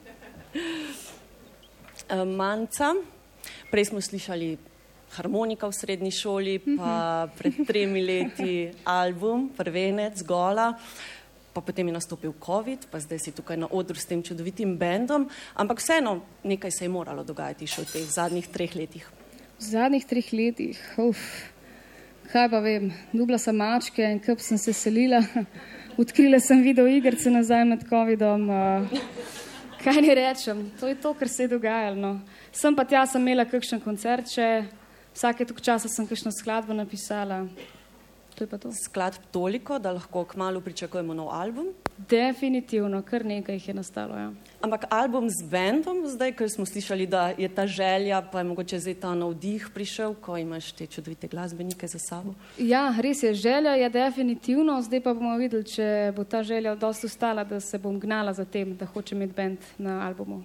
Eh, 2.06 2.22
Manca, 2.22 2.92
prej 3.72 3.90
smo 3.90 3.98
slišali 3.98 4.50
harmonika 5.18 5.66
v 5.66 5.74
srednji 5.74 6.12
šoli, 6.14 6.54
pa 6.78 7.26
pred 7.34 7.66
tremi 7.66 8.04
leti 8.06 8.70
album, 8.86 9.50
prvenec, 9.58 10.22
gola, 10.22 10.70
pa 11.50 11.66
potem 11.66 11.90
je 11.90 11.98
nastopil 11.98 12.38
COVID, 12.38 12.92
pa 12.94 13.02
zdaj 13.02 13.20
si 13.26 13.34
tukaj 13.34 13.58
na 13.58 13.72
odru 13.74 13.98
s 13.98 14.06
tem 14.06 14.22
čudovitim 14.22 14.78
bendom, 14.78 15.26
ampak 15.58 15.82
vseeno 15.82 16.20
nekaj 16.46 16.72
se 16.72 16.86
je 16.86 16.94
moralo 16.94 17.26
dogajati 17.26 17.66
še 17.66 17.88
v 17.88 17.92
teh 17.96 18.06
zadnjih 18.06 18.54
treh 18.54 18.76
letih. 18.78 19.25
V 19.56 19.64
zadnjih 19.64 20.04
treh 20.04 20.32
letih, 20.36 20.80
uf, 21.00 21.20
kaj 22.28 22.50
pa 22.52 22.60
vem, 22.60 22.90
dubla 23.16 23.38
sem 23.40 23.56
mačke 23.56 24.04
in 24.04 24.20
kup 24.20 24.42
sem 24.44 24.60
se 24.60 24.74
selila, 24.76 25.22
odkrila 26.02 26.42
sem 26.44 26.60
video 26.60 26.84
igrice 26.92 27.32
nazaj 27.32 27.64
med 27.70 27.86
COVID-om. 27.88 28.50
Kaj 29.80 30.02
ne 30.02 30.18
rečem, 30.18 30.66
to 30.80 30.90
je 30.92 30.98
to, 31.00 31.14
kar 31.16 31.32
se 31.32 31.46
je 31.46 31.54
dogajalo. 31.56 31.96
No. 31.96 32.12
Sem 32.52 32.76
pa 32.76 32.84
tja, 32.84 33.06
sem 33.08 33.24
imela 33.24 33.46
kakšen 33.48 33.80
koncert, 33.80 34.28
še 34.28 34.66
vsake 35.16 35.48
tok 35.48 35.64
časa 35.64 35.88
sem 35.88 36.08
kakšno 36.10 36.34
skladbo 36.36 36.76
napisala. 36.76 37.46
To 38.36 38.48
to. 38.60 38.74
Skladb 38.76 39.32
toliko, 39.32 39.80
da 39.80 39.96
lahko 39.96 40.26
kmalo 40.28 40.60
pričakujemo 40.60 41.16
nov 41.16 41.32
album. 41.32 41.72
Definitivno, 41.98 43.02
kar 43.02 43.26
nekaj 43.26 43.56
jih 43.56 43.68
je 43.68 43.74
nastalo. 43.74 44.18
Ja. 44.18 44.32
Ampak 44.62 44.84
album 44.90 45.30
z 45.30 45.48
bendom, 45.48 46.02
zdaj, 46.12 46.34
ker 46.36 46.50
smo 46.52 46.66
slišali, 46.66 47.08
da 47.08 47.30
je 47.38 47.48
ta 47.50 47.64
želja, 47.68 48.20
pa 48.32 48.42
je 48.42 48.50
mogoče 48.50 48.80
zdaj 48.80 48.96
ta 49.00 49.14
navdih 49.16 49.70
prišel, 49.74 50.16
ko 50.20 50.36
imaš 50.38 50.72
te 50.72 50.88
čudovite 50.88 51.28
glasbenike 51.28 51.88
za 51.88 52.00
sabo. 52.00 52.34
Ja, 52.58 52.92
res 53.00 53.24
je, 53.24 53.34
želja 53.34 53.78
je 53.80 53.90
definitivno, 53.90 54.82
zdaj 54.82 55.02
pa 55.08 55.14
bomo 55.14 55.38
videli, 55.40 55.64
če 55.64 56.12
bo 56.16 56.24
ta 56.24 56.44
želja 56.44 56.76
dosti 56.76 57.08
ustala, 57.08 57.44
da 57.44 57.60
se 57.60 57.80
bom 57.80 58.00
gnala 58.00 58.34
za 58.34 58.46
tem, 58.46 58.76
da 58.76 58.86
hočem 58.86 59.22
imeti 59.22 59.36
bend 59.36 59.72
na 59.78 60.02
albumu. 60.08 60.44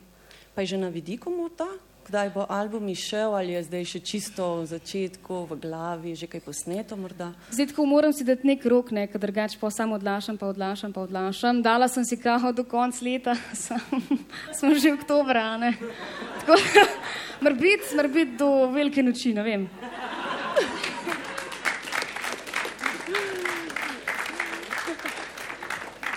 Pa 0.54 0.62
je 0.62 0.66
že 0.66 0.78
na 0.78 0.88
vidiku 0.88 1.30
mota, 1.30 1.66
kdaj 2.10 2.30
bo 2.34 2.42
album 2.48 2.88
išel 2.88 3.34
ali 3.38 3.54
je 3.54 3.62
zdaj 3.62 3.84
še 3.86 4.00
čisto 4.02 4.46
v 4.58 4.66
začetku, 4.66 5.46
v 5.46 5.58
glavi, 5.62 6.18
že 6.18 6.26
kaj 6.26 6.42
posneto 6.42 6.98
morda. 6.98 7.30
Zdaj 7.54 7.70
tako 7.70 7.86
moram 7.86 8.10
si 8.10 8.26
dati 8.26 8.50
nek 8.50 8.66
rok, 8.66 8.90
ne, 8.90 9.06
ker 9.06 9.22
drugače 9.22 9.60
pa 9.62 9.70
samo 9.70 9.94
odlašam, 9.94 10.34
pa 10.34 10.50
odlašam, 10.50 10.90
pa 10.90 11.06
odlašam. 11.06 11.62
Dala 11.62 11.86
sem 11.86 12.02
si 12.02 12.18
kaho 12.18 12.50
do 12.50 12.66
konca 12.66 12.98
leta, 13.06 13.38
smo 14.58 14.74
že 14.74 14.90
oktobra, 14.98 15.54
ne. 15.62 15.78
Tako, 16.42 16.58
mrbit, 17.46 17.94
mrbit 17.94 18.34
do 18.42 18.50
velike 18.74 19.06
noči, 19.06 19.30
ne 19.38 19.46
vem. 19.46 19.70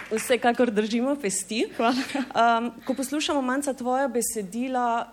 Vsekakor 0.10 0.74
držimo 0.74 1.16
pesti. 1.22 1.68
Hvala. 1.78 2.02
Um, 2.34 2.74
ko 2.86 2.94
poslušamo 2.98 3.42
manjca 3.42 3.74
tvoja 3.78 4.10
besedila, 4.10 5.06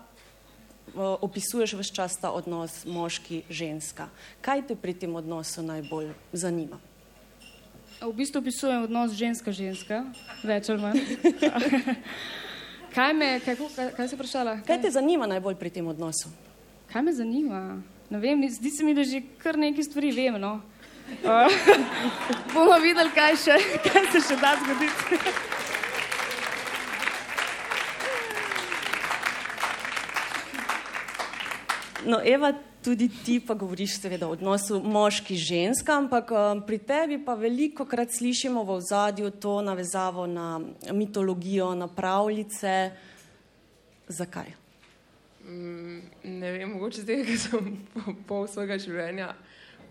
opisuješ 0.95 1.73
vse 1.73 1.93
čas 1.95 2.17
ta 2.19 2.31
odnos 2.31 2.85
moški-ženska. 2.85 4.07
Kaj 4.41 4.67
te 4.67 4.75
pri 4.75 4.93
tem 4.93 5.15
odnosu 5.15 5.63
najbolj 5.63 6.13
zanima? 6.33 6.79
V 8.01 8.13
bistvu 8.17 8.41
opisujem 8.41 8.83
odnos 8.83 9.13
ženska-ženska, 9.13 10.03
več 10.43 10.69
ali 10.69 10.81
manj. 10.81 11.01
Kaj 12.95 13.13
me, 13.13 13.39
kaj, 13.39 13.55
kaj, 13.55 13.85
kaj 13.95 14.07
si 14.07 14.17
vprašala? 14.17 14.57
Kaj 14.67 14.81
te 14.83 14.89
zanima 14.91 15.23
najbolj 15.23 15.55
pri 15.55 15.69
tem 15.71 15.87
odnosu? 15.87 16.27
Kaj 16.91 17.05
me 17.07 17.13
zanima? 17.15 17.79
Ne 18.11 18.19
vem, 18.19 18.43
zdi 18.51 18.67
se 18.67 18.83
mi, 18.83 18.91
da 18.91 19.05
že 19.07 19.21
kar 19.39 19.55
nekaj 19.55 19.87
stvari 19.87 20.11
vem. 20.11 20.35
No. 20.41 20.59
Uh, 21.23 21.47
bomo 22.53 22.75
videli, 22.83 23.13
kaj, 23.15 23.37
še, 23.39 23.55
kaj 23.87 24.11
se 24.11 24.25
še 24.27 24.39
da 24.43 24.57
zgoditi. 24.59 25.60
No, 32.05 32.19
Eva, 32.23 32.53
tudi 32.83 33.09
ti 33.25 33.39
pa 33.47 33.53
govoriš 33.53 33.99
seveda 34.01 34.27
o 34.27 34.31
odnosu 34.31 34.79
moški-ženska, 34.81 35.93
ampak 35.97 36.31
um, 36.31 36.61
pri 36.65 36.77
tebi 36.77 37.19
pa 37.25 37.35
veliko 37.37 37.85
krat 37.85 38.09
slišimo 38.17 38.63
v 38.63 38.77
ozadju 38.79 39.29
to 39.31 39.61
navezavo 39.61 40.25
na 40.27 40.61
mitologijo, 40.91 41.75
na 41.75 41.87
pravljice. 41.87 42.91
Zakaj? 44.07 44.49
Mm, 45.45 46.01
ne 46.23 46.51
vem, 46.51 46.71
mogoče 46.73 47.01
zdaj, 47.01 47.23
ker 47.25 47.39
sem 47.39 47.71
pol, 47.93 48.15
pol 48.27 48.47
svojega 48.47 48.79
življenja 48.81 49.33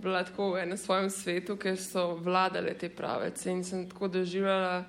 bila 0.02 0.24
tako 0.24 0.52
v 0.54 0.64
enem 0.64 0.78
svojem 0.78 1.10
svetu, 1.10 1.56
ker 1.60 1.78
so 1.78 2.14
vladale 2.18 2.74
te 2.74 2.88
pravice 2.88 3.50
in 3.52 3.64
sem 3.64 3.86
tako 3.88 4.08
doživljala 4.08 4.84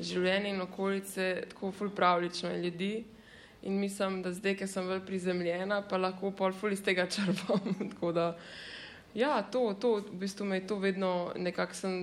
življenje 0.00 0.52
in 0.52 0.60
okolice 0.60 1.28
tako 1.54 1.72
ful 1.72 1.90
pravlično 1.90 2.52
ljudi. 2.56 3.04
In 3.66 3.80
mislim, 3.80 4.20
da 4.22 4.30
zdaj, 4.32 4.54
ker 4.60 4.68
sem 4.70 4.86
bolj 4.86 5.02
prizemljena, 5.06 5.80
pa 5.90 5.98
lahko 5.98 6.30
pol 6.30 6.54
ful 6.54 6.72
iz 6.72 6.82
tega 6.86 7.08
črpam. 7.12 7.74
tako 7.90 8.12
da, 8.12 8.26
ja, 9.14 9.40
to, 9.42 9.72
to, 9.80 9.94
v 10.06 10.20
bistvu 10.22 10.46
me 10.46 10.60
je 10.60 10.66
to 10.66 10.78
vedno 10.78 11.32
nekako 11.36 11.74
sem 11.74 11.96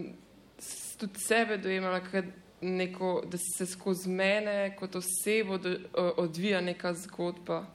tudi 0.98 1.20
sebe 1.20 1.58
dojemala, 1.58 2.02
neko, 2.62 3.24
da 3.28 3.38
se 3.38 3.66
skozi 3.66 4.10
mene 4.10 4.76
kot 4.80 4.96
osebo 4.96 5.58
do, 5.58 5.76
odvija 6.18 6.62
neka 6.62 6.94
zgodba 6.94 7.66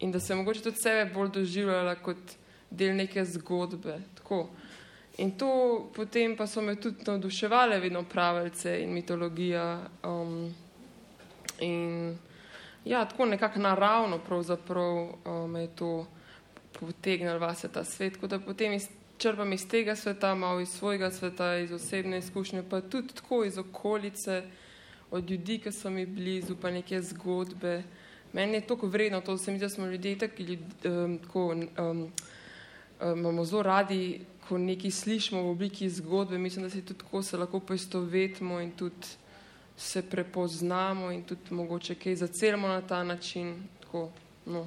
in 0.00 0.12
da 0.12 0.20
sem 0.20 0.38
mogoče 0.38 0.62
tudi 0.62 0.76
sebe 0.82 1.10
bolj 1.14 1.30
doživljala 1.34 1.94
kot 1.94 2.36
del 2.70 2.96
neke 2.96 3.24
zgodbe. 3.24 3.98
Tako. 4.14 4.48
In 5.18 5.30
to 5.38 5.90
potem 5.94 6.36
pa 6.36 6.46
so 6.46 6.62
me 6.62 6.76
tudi 6.80 7.04
navduševale 7.06 7.80
vedno 7.80 8.04
pravice 8.04 8.78
in 8.82 8.92
mitologija. 8.92 9.80
Um, 10.04 10.54
in 11.60 12.16
ja, 12.90 13.04
tako 13.04 13.26
nekako 13.26 13.58
naravno 13.58 14.18
pravzaprav 14.18 15.02
uh, 15.02 15.50
me 15.50 15.60
je 15.60 15.68
to 15.76 16.06
potegnili 16.80 17.38
vase 17.38 17.68
ta 17.68 17.84
svet. 17.84 18.12
Tako 18.12 18.26
da 18.26 18.38
potem 18.38 18.72
iz, 18.72 18.88
črpam 19.18 19.52
iz 19.52 19.68
tega 19.68 19.96
sveta, 19.96 20.34
malo 20.34 20.60
iz 20.60 20.68
svojega 20.68 21.10
sveta, 21.10 21.56
iz 21.58 21.72
osebne 21.72 22.18
izkušnje, 22.18 22.62
pa 22.70 22.80
tudi 22.80 23.14
tako 23.14 23.44
iz 23.44 23.58
okolice, 23.58 24.42
od 25.10 25.30
ljudi, 25.30 25.58
ki 25.58 25.72
so 25.72 25.90
mi 25.90 26.06
blizu, 26.06 26.56
pa 26.56 26.70
neke 26.70 27.02
zgodbe. 27.02 27.82
Meni 28.32 28.54
je 28.54 28.66
toliko 28.66 28.86
vredno 28.86 29.20
to, 29.20 29.38
se 29.38 29.50
mi 29.50 29.58
zdi, 29.58 29.64
da 29.64 29.68
smo 29.68 29.86
ljudje 29.86 30.18
taki, 30.18 30.58
um, 30.84 31.18
tako, 31.18 31.46
um, 31.46 31.68
um, 33.02 33.18
imamo 33.18 33.44
zelo 33.44 33.62
radi, 33.62 34.20
ko 34.48 34.58
nekaj 34.58 34.90
slišimo 34.90 35.42
v 35.42 35.50
obliki 35.50 35.90
zgodbe, 35.90 36.38
mislim, 36.38 36.64
da 36.64 36.70
se 36.70 36.82
tudi 36.82 36.98
tako 36.98 37.22
se 37.22 37.36
lahko 37.36 37.60
poistovetimo 37.60 38.60
in 38.60 38.70
tudi 38.70 39.06
se 39.80 40.02
prepoznamo 40.02 41.10
in 41.12 41.22
tudi 41.22 41.54
mogoče 41.54 41.94
kaj 41.94 42.16
zacelimo 42.16 42.68
na 42.68 42.80
ta 42.80 43.04
način. 43.04 43.62
Tako, 43.80 44.08
no. 44.46 44.66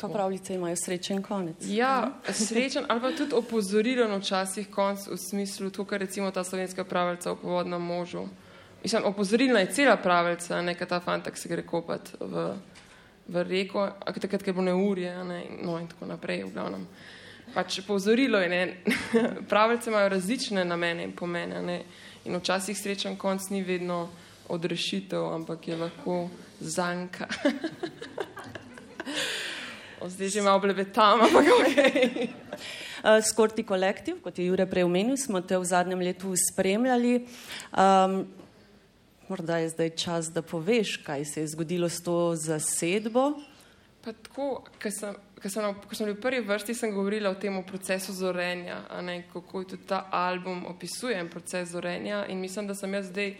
Pa 0.00 0.08
pravljice 0.08 0.54
imajo 0.54 0.76
srečen 0.76 1.22
konec. 1.22 1.56
Ja, 1.66 2.12
srečen 2.32 2.84
ali 2.88 3.00
pa 3.00 3.10
tudi 3.12 3.34
opozorilen 3.34 4.20
včasih 4.20 4.70
konc 4.70 5.06
v 5.06 5.16
smislu, 5.16 5.70
to, 5.70 5.84
kar 5.84 6.00
recimo 6.00 6.30
ta 6.30 6.44
slovenska 6.44 6.84
pravljica 6.84 7.32
o 7.32 7.36
povodnem 7.36 7.82
možu. 7.82 8.26
Mislim, 8.82 9.04
opozorilna 9.04 9.60
je 9.60 9.72
cela 9.72 9.96
pravljica, 9.96 10.62
neka 10.62 10.86
ta 10.86 11.00
fantak 11.00 11.38
se 11.38 11.48
gre 11.48 11.62
kopati 11.62 12.10
v, 12.20 12.54
v 13.28 13.42
reko, 13.42 13.82
a 14.06 14.12
takrat, 14.12 14.42
ker 14.42 14.54
bo 14.54 14.62
neurje, 14.62 15.24
ne, 15.24 15.44
no 15.62 15.78
in 15.78 15.86
tako 15.86 16.06
naprej, 16.06 16.44
v 16.44 16.52
glavnem. 16.54 16.86
Pač 17.54 17.78
opozorilo 17.78 18.38
je, 18.38 18.48
ne, 18.48 18.96
pravljice 19.50 19.90
imajo 19.90 20.08
različne 20.08 20.64
namene 20.64 21.04
in 21.04 21.12
pomene, 21.12 21.62
ne, 21.62 21.78
in 22.24 22.36
včasih 22.36 22.78
srečen 22.78 23.16
konc 23.16 23.50
ni 23.50 23.62
vedno 23.62 24.08
odrešitev, 24.48 25.32
ampak 25.34 25.68
je 25.68 25.76
lahko 25.76 26.28
zanka. 26.60 27.28
Zdaj 30.02 30.28
že 30.28 30.42
malo 30.42 30.58
blebetam, 30.58 31.22
ampak 31.22 31.46
ok. 31.46 31.78
Skorti 33.30 33.62
kolektiv, 33.62 34.18
kot 34.22 34.38
je 34.38 34.46
Jure 34.46 34.66
prej 34.66 34.86
omenil, 34.86 35.16
smo 35.18 35.40
te 35.42 35.58
v 35.58 35.64
zadnjem 35.66 36.02
letu 36.02 36.34
spremljali. 36.34 37.26
Um, 37.70 38.26
morda 39.30 39.58
je 39.62 39.70
zdaj 39.70 39.90
čas, 39.98 40.30
da 40.34 40.42
poveš, 40.42 40.96
kaj 41.06 41.24
se 41.24 41.40
je 41.40 41.52
zgodilo 41.54 41.88
s 41.88 42.02
to 42.02 42.34
zasedbo. 42.34 43.38
Pa 44.02 44.12
tako, 44.12 44.64
ker 44.82 44.90
sem, 44.90 45.14
ker 45.42 45.50
sem, 45.50 45.74
ko 45.74 45.96
sem 45.98 46.06
bil 46.06 46.16
v 46.16 46.22
prvi 46.22 46.40
vrsti, 46.46 46.74
sem 46.74 46.94
govorila 46.94 47.32
o 47.32 47.38
tem 47.38 47.56
procesu 47.66 48.14
zorenja, 48.14 48.82
ne, 49.02 49.24
kako 49.32 49.64
tudi 49.64 49.86
ta 49.86 50.06
album 50.10 50.66
opisuje 50.70 51.18
proces 51.30 51.74
zorenja 51.74 52.26
in 52.26 52.40
mislim, 52.40 52.66
da 52.66 52.74
sem 52.74 52.94
jaz 52.94 53.10
zdaj 53.10 53.34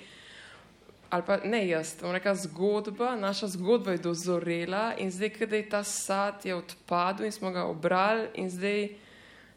ali 1.12 1.22
pa 1.26 1.36
ne 1.44 1.68
jaz, 1.68 1.94
neka 2.02 2.34
zgodba, 2.34 3.16
naša 3.16 3.46
zgodba 3.52 3.92
je 3.92 3.98
dozorela 3.98 4.94
in 4.96 5.10
zdaj, 5.12 5.30
kada 5.36 5.56
je 5.56 5.68
ta 5.68 5.82
sad 5.84 6.40
je 6.44 6.54
odpadel 6.54 7.26
in 7.26 7.32
smo 7.32 7.50
ga 7.50 7.66
obrali 7.68 8.28
in 8.34 8.48
zdaj 8.50 8.88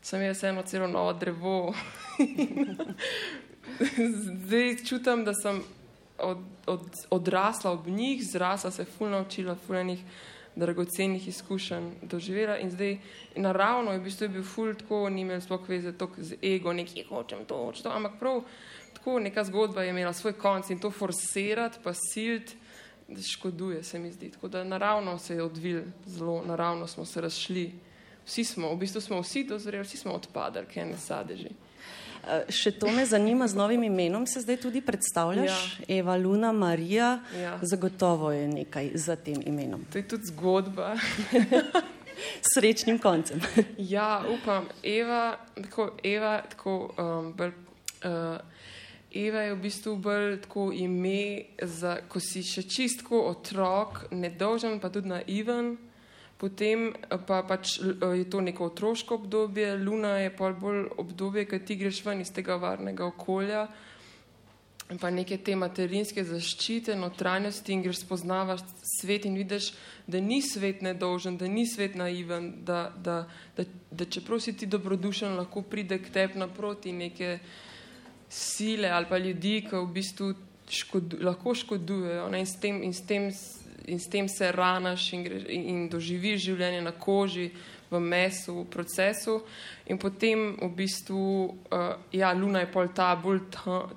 sem 0.01 0.21
jaz 0.21 0.43
eno 0.43 0.61
celo 0.61 0.87
novo 0.87 1.13
drevo. 1.13 1.73
zdaj 4.45 4.75
čutim, 4.83 5.23
da 5.25 5.33
sem 5.33 5.63
od, 6.19 6.43
od, 6.65 6.81
odrasla 7.09 7.71
ob 7.71 7.87
njih, 7.87 8.23
zrasla 8.23 8.71
se 8.71 8.85
fulno 8.85 9.21
učila, 9.21 9.55
fulnih 9.67 10.03
dragocenih 10.55 11.27
izkušenj 11.27 11.91
doživela 12.01 12.57
in 12.57 12.71
zdaj 12.71 12.97
naravno 13.35 13.91
je 13.91 13.99
v 13.99 14.03
bistvu 14.03 14.29
bil 14.29 14.43
ful 14.43 14.75
tako, 14.75 15.09
ni 15.09 15.21
imel 15.21 15.41
sploh 15.41 15.69
veze 15.69 15.91
tok 15.91 16.15
z 16.17 16.37
ego, 16.43 16.73
nekje 16.73 17.05
hočem 17.09 17.45
to, 17.45 17.57
hočem 17.65 17.83
to, 17.83 17.89
ampak 17.89 18.19
prav 18.19 18.43
tako 18.93 19.19
neka 19.19 19.43
zgodba 19.43 19.83
je 19.83 19.89
imela 19.89 20.13
svoj 20.13 20.33
konc 20.33 20.69
in 20.69 20.79
to 20.79 20.91
forsirati, 20.91 21.79
pa 21.83 21.93
siliti, 21.93 22.55
da 23.07 23.21
škoduje, 23.21 23.83
se 23.83 23.99
mi 23.99 24.11
zdi. 24.11 24.31
Tako 24.31 24.47
da 24.47 24.63
naravno 24.63 25.17
se 25.17 25.35
je 25.35 25.43
odvil, 25.43 25.81
zelo 26.05 26.43
naravno 26.45 26.87
smo 26.87 27.05
se 27.05 27.21
razšli. 27.21 27.71
Vsi 28.25 28.43
smo, 28.43 28.73
v 28.73 28.77
bistvu 28.77 29.01
smo 29.01 29.21
vsi 29.21 29.43
dozoreli, 29.43 29.83
vsi 29.83 29.97
smo 29.97 30.13
odpadali, 30.13 30.65
kaj 30.73 30.85
ne 30.85 30.97
sadeži. 30.97 31.49
Še 32.49 32.71
to 32.79 32.89
me 32.91 33.05
zanima, 33.05 33.47
z 33.47 33.57
novim 33.57 33.83
imenom 33.83 34.25
se 34.27 34.41
zdaj 34.41 34.57
tudi 34.63 34.81
predstavljaš, 34.81 35.51
ja. 35.79 35.97
Eva 35.99 36.15
Luna 36.17 36.51
Marija, 36.51 37.19
ja. 37.41 37.59
zagotovo 37.61 38.31
je 38.31 38.47
nekaj 38.47 38.91
za 38.95 39.15
tem 39.15 39.41
imenom. 39.45 39.85
To 39.91 39.97
je 39.97 40.07
tudi 40.07 40.31
zgodba. 40.31 40.95
Srečnim 42.53 42.99
koncem. 42.99 43.41
ja, 43.77 44.23
upam, 44.29 44.67
Eva, 44.83 45.37
tako, 45.55 45.91
Eva, 46.03 46.41
tako, 46.49 46.93
um, 46.97 47.33
bolj, 47.37 47.51
uh, 48.05 48.39
Eva 49.15 49.45
je 49.45 49.53
v 49.53 49.59
bistvu 49.61 49.95
bolj 49.95 50.41
tako 50.41 50.71
ime, 50.75 51.45
za, 51.61 51.99
ko 52.09 52.19
si 52.19 52.43
še 52.43 52.65
čistko 52.67 53.21
otrok, 53.29 54.07
nedolžen, 54.11 54.79
pa 54.79 54.89
tudi 54.89 55.11
naiven. 55.13 55.75
Potem 56.37 56.89
pa 57.27 57.39
pač 57.47 57.77
je 57.79 58.25
to 58.29 58.41
neko 58.43 58.65
otroško 58.65 59.15
obdobje, 59.15 59.77
Luna 59.79 60.17
je 60.19 60.31
pa 60.35 60.51
bolj 60.51 60.89
obdobje, 60.97 61.45
ki 61.47 61.59
ti 61.63 61.77
greš 61.79 62.01
ven 62.05 62.21
iz 62.21 62.31
tega 62.35 62.57
varnega 62.59 63.05
okolja, 63.07 63.67
pa 64.99 65.09
neke 65.09 65.37
te 65.41 65.55
materinske 65.55 66.25
zaščite, 66.27 66.93
notranjosti 66.99 67.73
in 67.73 67.85
greš 67.85 68.03
spoznavaš 68.03 68.65
svet 68.99 69.25
in 69.25 69.39
vidiš, 69.39 69.71
da 70.07 70.19
ni 70.21 70.41
svet 70.45 70.83
nedolžen, 70.85 71.39
da 71.39 71.47
ni 71.47 71.63
svet 71.65 71.95
naiven, 71.95 72.51
da, 72.67 72.91
da, 72.97 73.15
da, 73.57 73.65
da 73.91 74.05
čeprav 74.05 74.43
si 74.43 74.53
ti 74.53 74.67
dobrodušen, 74.67 75.39
lahko 75.39 75.63
pride 75.63 75.97
k 76.03 76.11
tebi 76.13 76.43
naproti 76.43 76.91
neke 76.93 77.39
sile 78.29 78.91
ali 78.91 79.07
pa 79.09 79.17
ljudi, 79.17 79.61
ki 79.69 79.79
v 79.79 79.93
bistvu 79.95 80.33
škodu, 80.69 81.17
lahko 81.23 81.55
škodujejo 81.55 82.27
in, 82.35 82.45
s 82.45 82.59
tem, 82.59 82.83
in, 82.83 82.93
s 82.93 83.05
tem, 83.07 83.31
in 83.87 83.99
s 83.99 84.09
tem 84.09 84.27
se 84.29 84.51
ranaš 84.51 85.13
in, 85.13 85.25
in, 85.47 85.63
in 85.69 85.89
doživiš 85.89 86.43
življenje 86.49 86.81
na 86.81 86.91
koži, 86.91 87.49
v 87.89 87.99
mesu, 87.99 88.63
v 88.63 88.69
procesu. 88.69 89.41
In 89.87 89.97
potem 90.01 90.55
v 90.57 90.69
bistvu, 90.73 91.45
uh, 91.69 92.01
ja, 92.11 92.33
luna 92.33 92.65
je 92.65 92.71
pol 92.71 92.89
ta 92.95 93.13
bolj 93.15 93.45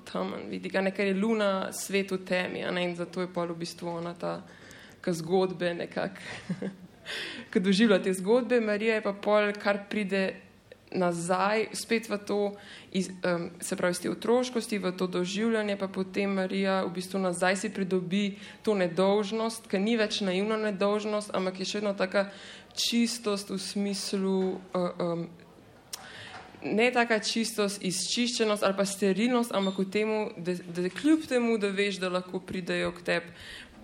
temen, 0.05 0.49
vidi 0.49 0.69
ga, 0.69 0.83
nekaj 0.85 1.09
je 1.09 1.17
luna 1.17 1.51
svet 1.73 2.13
v 2.13 2.21
temi, 2.25 2.61
ne, 2.61 2.83
in 2.85 2.95
zato 2.95 3.21
je 3.21 3.31
pol 3.33 3.53
v 3.53 3.59
bistvu 3.65 3.97
ona 3.99 4.13
ta 4.13 4.41
zgodbe 5.09 5.73
nekako. 5.73 6.21
Ko 7.49 7.59
doživlja 7.59 7.97
te 8.05 8.13
zgodbe, 8.13 8.59
Marija 8.61 8.99
je 8.99 9.01
pa 9.01 9.13
pol, 9.17 9.49
kar 9.57 9.89
pride 9.89 10.48
nazaj, 10.91 11.67
spet 11.73 12.09
v 12.09 12.17
to, 12.17 12.39
iz, 12.91 13.09
um, 13.09 13.49
se 13.61 13.75
pravi, 13.75 13.91
iz 13.91 14.01
te 14.01 14.09
otroškosti, 14.09 14.79
v 14.79 14.91
to 14.97 15.07
doživljanje, 15.07 15.77
pa 15.77 15.87
potem 15.87 16.33
Marija 16.33 16.83
v 16.83 16.93
bistvu 16.97 17.19
nazaj 17.19 17.55
si 17.55 17.69
pridobi 17.69 18.39
to 18.65 18.75
nedolžnost, 18.75 19.69
ker 19.69 19.81
ni 19.81 19.97
več 19.97 20.21
naivna 20.25 20.57
nedolžnost, 20.57 21.33
ampak 21.33 21.59
je 21.59 21.69
še 21.69 21.81
vedno 21.81 21.93
taka 21.93 22.29
čistost 22.73 23.53
v 23.53 23.59
smislu. 23.59 24.39
Uh, 24.73 24.89
um, 24.99 25.29
Ne 26.59 26.89
taka 26.91 27.21
čistost, 27.23 27.79
izčiščenost 27.87 28.65
ali 28.67 28.75
pa 28.75 28.83
sterilnost, 28.83 29.53
ampak 29.55 29.77
v 29.79 29.85
tem, 29.87 30.09
da, 30.35 30.57
da 30.59 30.89
kljub 30.91 31.23
temu, 31.23 31.53
da 31.55 31.69
veš, 31.71 32.01
da 32.03 32.09
lahko 32.11 32.41
pridejo 32.43 32.91
k 32.97 33.05
tebi 33.07 33.31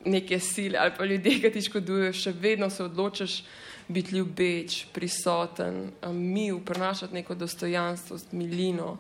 neke 0.06 0.40
sile 0.40 0.78
ali 0.78 0.92
pa 0.98 1.06
ljudje, 1.06 1.40
ki 1.42 1.52
ti 1.52 1.62
škodujejo, 1.62 2.14
še 2.14 2.34
vedno 2.36 2.70
se 2.70 2.84
odločiš, 2.84 3.38
biti 3.88 4.16
ljubeč, 4.16 4.86
prisoten, 4.94 5.92
mil, 6.12 6.60
prenašati 6.66 7.14
neko 7.14 7.36
dostojanstvo, 7.36 8.18
milino, 8.32 8.98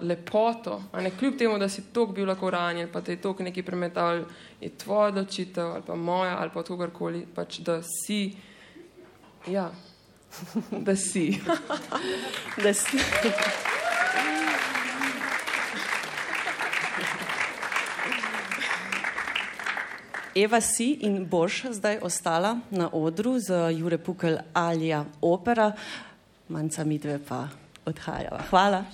lepoto. 0.00 0.82
Ne, 0.94 1.10
kljub 1.18 1.38
temu, 1.38 1.58
da 1.58 1.68
si 1.68 1.82
tok 1.92 2.14
bil 2.14 2.28
lahko 2.28 2.50
ranjen, 2.50 2.88
pa 2.92 3.00
te 3.00 3.12
je 3.12 3.20
tok 3.20 3.40
nekaj 3.40 3.62
premetal, 3.62 4.24
je 4.60 4.70
tvoja 4.78 5.08
odločitev 5.08 5.66
ali 5.66 5.82
pa 5.86 5.94
moja 5.94 6.36
ali 6.38 6.50
pa 6.54 6.62
kogarkoli, 6.62 7.26
pač 7.34 7.58
da 7.58 7.80
si. 7.82 8.36
Ja, 9.46 9.70
da 10.70 10.96
si. 10.96 11.40
da 12.64 12.74
si. 12.74 12.98
Eva 20.34 20.60
si 20.60 20.92
in 21.04 21.26
boš 21.28 21.64
zdaj 21.70 21.98
ostala 22.02 22.56
na 22.70 22.88
odru 22.92 23.38
z 23.38 23.72
Jure 23.76 23.98
Pukel 23.98 24.38
Alija 24.54 25.04
Opera, 25.20 25.72
manjca 26.48 26.84
midve 26.84 27.18
pa 27.28 27.48
odhajava. 27.84 28.40
Hvala. 28.50 28.84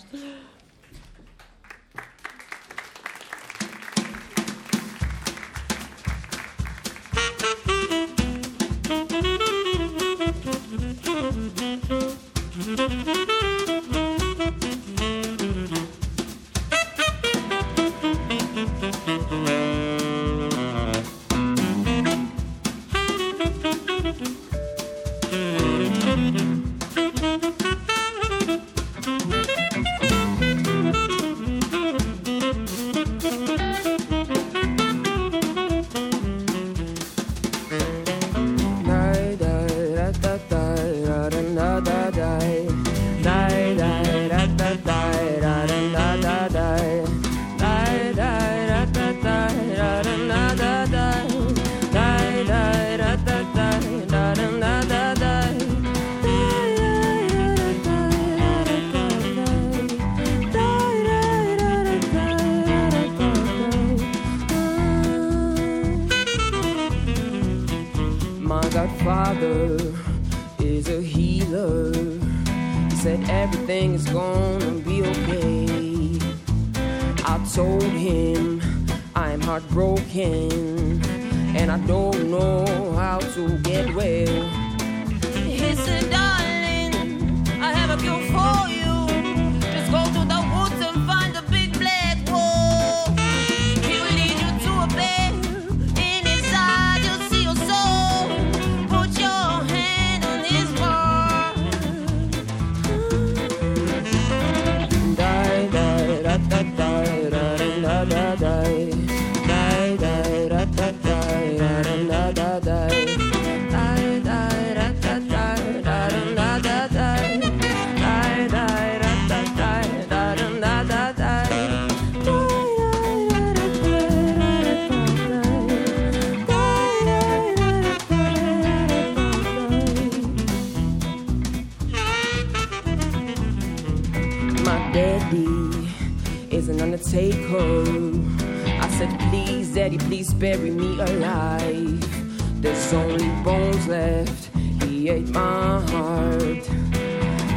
my 145.32 145.80
heart. 145.90 146.64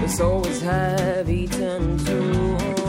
The 0.02 0.08
soul 0.08 0.46
is 0.48 0.62
heavy 0.62 1.44
eaten 1.44 1.98
too. 1.98 2.81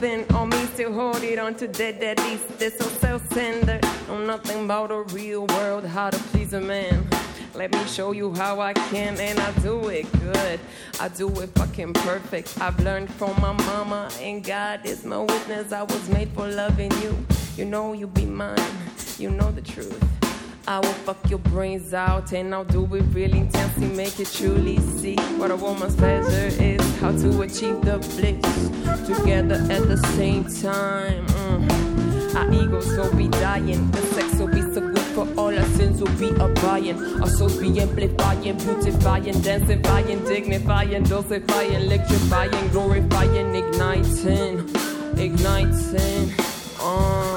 Nothing 0.00 0.32
on 0.36 0.48
me, 0.48 0.64
still 0.66 0.92
hold 0.92 1.24
it 1.24 1.40
on 1.40 1.56
to 1.56 1.66
dead 1.66 2.00
at 2.04 2.20
least. 2.20 2.56
They're 2.56 2.70
so 2.70 2.84
self-centered, 2.84 3.82
know 4.06 4.24
nothing 4.24 4.64
about 4.64 4.90
the 4.90 4.98
real 5.12 5.44
world, 5.46 5.84
how 5.84 6.10
to 6.10 6.18
please 6.30 6.52
a 6.52 6.60
man. 6.60 7.04
Let 7.52 7.72
me 7.72 7.84
show 7.86 8.12
you 8.12 8.32
how 8.34 8.60
I 8.60 8.74
can, 8.74 9.18
and 9.18 9.40
I 9.40 9.50
do 9.60 9.88
it 9.88 10.06
good. 10.20 10.60
I 11.00 11.08
do 11.08 11.28
it 11.40 11.50
fucking 11.56 11.94
perfect. 11.94 12.60
I've 12.60 12.78
learned 12.78 13.12
from 13.14 13.40
my 13.40 13.52
mama, 13.52 14.08
and 14.20 14.44
God 14.44 14.86
is 14.86 15.04
my 15.04 15.18
witness. 15.18 15.72
I 15.72 15.82
was 15.82 16.08
made 16.10 16.28
for 16.28 16.46
loving 16.46 16.92
you. 17.02 17.18
You 17.56 17.64
know 17.64 17.92
you 17.92 18.06
be 18.06 18.24
mine. 18.24 18.56
You 19.18 19.30
know 19.30 19.50
the 19.50 19.62
truth. 19.62 20.17
I 20.68 20.80
will 20.80 20.92
fuck 21.06 21.30
your 21.30 21.38
brains 21.38 21.94
out 21.94 22.32
and 22.34 22.54
I'll 22.54 22.62
do 22.62 22.84
it 22.94 23.04
really 23.14 23.38
intensely, 23.38 23.86
make 23.86 24.18
you 24.18 24.26
truly 24.26 24.76
see 24.76 25.16
what 25.38 25.50
a 25.50 25.56
woman's 25.56 25.96
pleasure 25.96 26.62
is, 26.62 27.00
how 27.00 27.10
to 27.10 27.40
achieve 27.40 27.80
the 27.80 27.96
bliss 27.96 29.06
together 29.06 29.54
at 29.72 29.88
the 29.88 29.96
same 30.14 30.44
time. 30.44 31.26
Mm. 31.26 32.34
Our 32.34 32.52
egos 32.52 32.86
will 32.98 33.14
be 33.16 33.28
dying, 33.28 33.90
the 33.92 34.02
sex 34.12 34.34
will 34.34 34.48
be 34.48 34.60
so 34.60 34.80
good 34.80 35.08
for 35.16 35.26
all 35.40 35.58
our 35.58 35.68
sins 35.78 36.02
will 36.02 36.18
be 36.18 36.28
abiding, 36.38 37.02
our 37.22 37.30
souls 37.30 37.56
be 37.56 37.80
amplifying, 37.80 38.58
beautifying, 38.58 39.40
dancing, 39.40 39.80
dignifying, 39.80 41.04
dosifying, 41.04 41.76
electrifying, 41.76 42.68
glorifying, 42.68 43.54
igniting, 43.54 44.68
igniting. 45.16 46.34
Uh. 46.78 47.27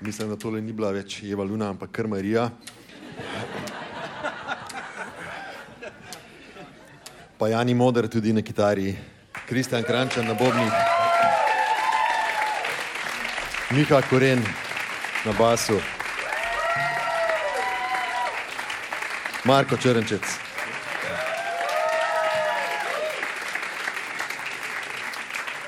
Mislim, 0.00 0.28
da 0.28 0.36
tole 0.36 0.60
ni 0.60 0.72
bila 0.72 0.90
več 0.96 1.18
Eva 1.28 1.44
Luna, 1.44 1.68
ampak 1.70 1.90
kar 1.92 2.06
Marija. 2.08 2.46
Pa 7.38 7.48
Jani 7.48 7.74
Moder 7.74 8.08
tudi 8.08 8.32
na 8.32 8.40
kitari, 8.42 8.94
Kristjan 9.48 9.84
Krančan 9.84 10.24
na 10.24 10.34
bobnih, 10.34 10.72
Miha 13.76 14.00
Koren 14.08 14.40
na 15.24 15.32
basu, 15.38 15.76
Marko 19.44 19.76
Črnčec. 19.76 20.24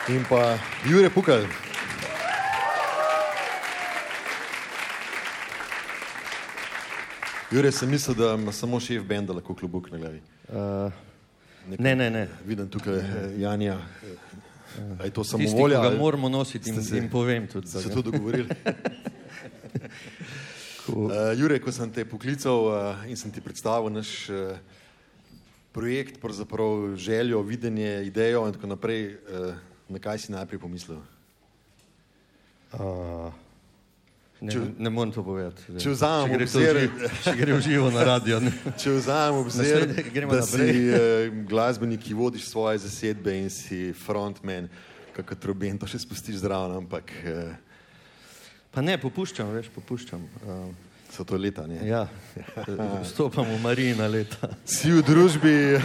In 0.08 0.24
pa 0.24 0.56
Jure 0.88 1.10
Pukal. 1.10 1.61
Jure, 7.52 7.72
sem 7.72 7.90
mislil, 7.90 8.16
da 8.16 8.34
ima 8.34 8.52
samo 8.52 8.80
šef 8.80 9.04
benda 9.04 9.32
lahko 9.32 9.54
klobuk 9.54 9.90
na 9.92 9.98
glavi. 9.98 10.20
Uh, 10.48 10.92
ne, 11.78 11.94
ne, 11.96 12.10
ne. 12.10 12.28
Vidim 12.46 12.68
tukaj 12.68 12.96
eh, 12.96 13.34
Janja. 13.38 13.78
A 15.00 15.04
je 15.04 15.10
to 15.10 15.24
samo 15.24 15.44
Tisti, 15.44 15.60
volja? 15.60 15.80
ali 15.80 15.98
moramo 15.98 16.28
nositi 16.28 16.70
in, 16.70 16.82
se- 16.82 16.98
in 16.98 17.10
povem 17.10 17.46
tudi. 17.46 17.68
Ste 17.68 17.80
se 17.80 17.90
to 17.90 18.02
dogovorili? 18.02 18.48
Cool. 20.82 21.04
Uh, 21.06 21.30
Jure, 21.38 21.60
ko 21.62 21.70
sem 21.70 21.86
te 21.94 22.02
poklical 22.04 22.64
uh, 22.66 23.04
in 23.06 23.14
sem 23.16 23.30
ti 23.30 23.38
predstavil 23.38 23.86
naš 23.94 24.26
uh, 24.34 24.56
projekt, 25.72 26.18
pravzaprav 26.18 26.96
željo, 26.98 27.38
videnje, 27.46 28.02
idejo 28.08 28.42
in 28.48 28.56
tako 28.56 28.66
naprej, 28.66 29.14
uh, 29.30 29.54
na 29.88 30.02
kaj 30.02 30.18
si 30.18 30.32
najprej 30.34 30.58
pomislil? 30.58 30.98
Uh, 32.74 33.30
ne, 34.42 34.52
Če- 34.52 34.74
ne 34.78 34.90
morem 34.90 35.12
to 35.14 35.22
povedati. 35.22 35.62
če 35.78 35.94
obzir- 36.42 36.90
v 36.90 37.10
če 37.24 37.34
gre 37.38 37.52
v 37.54 37.60
živo 37.62 37.90
na 37.94 38.02
radio. 38.04 38.40
Ne. 38.42 38.50
Če 38.80 38.90
vzamem 38.98 39.38
obzir, 39.40 39.86
Naslednje, 39.86 40.02
gremo 40.10 40.34
da 40.34 40.42
si 40.42 40.58
uh, 40.90 40.98
glasbenik, 41.46 42.02
ki 42.02 42.14
vodiš 42.18 42.50
svoje 42.50 42.82
zasedbe 42.82 43.30
in 43.38 43.50
si 43.50 43.92
frontman, 43.94 44.66
kako 45.14 45.34
troben, 45.38 45.78
to 45.78 45.86
še 45.86 46.02
spustiš 46.02 46.42
zraven, 46.42 46.74
ampak 46.82 47.12
uh, 47.22 47.52
Pa 48.72 48.80
ne, 48.80 48.94
popuščam, 48.96 49.50
veš, 49.52 49.66
popuščam. 49.68 50.22
Uh, 50.48 50.72
so 51.12 51.26
to 51.28 51.36
leta. 51.36 51.66
Ne? 51.68 51.76
ja, 51.84 52.06
vstopam 53.04 53.44
v 53.44 53.58
Marijina 53.60 54.06
leta. 54.08 54.48
Si 54.64 54.88
v 54.88 55.02
družbi, 55.04 55.76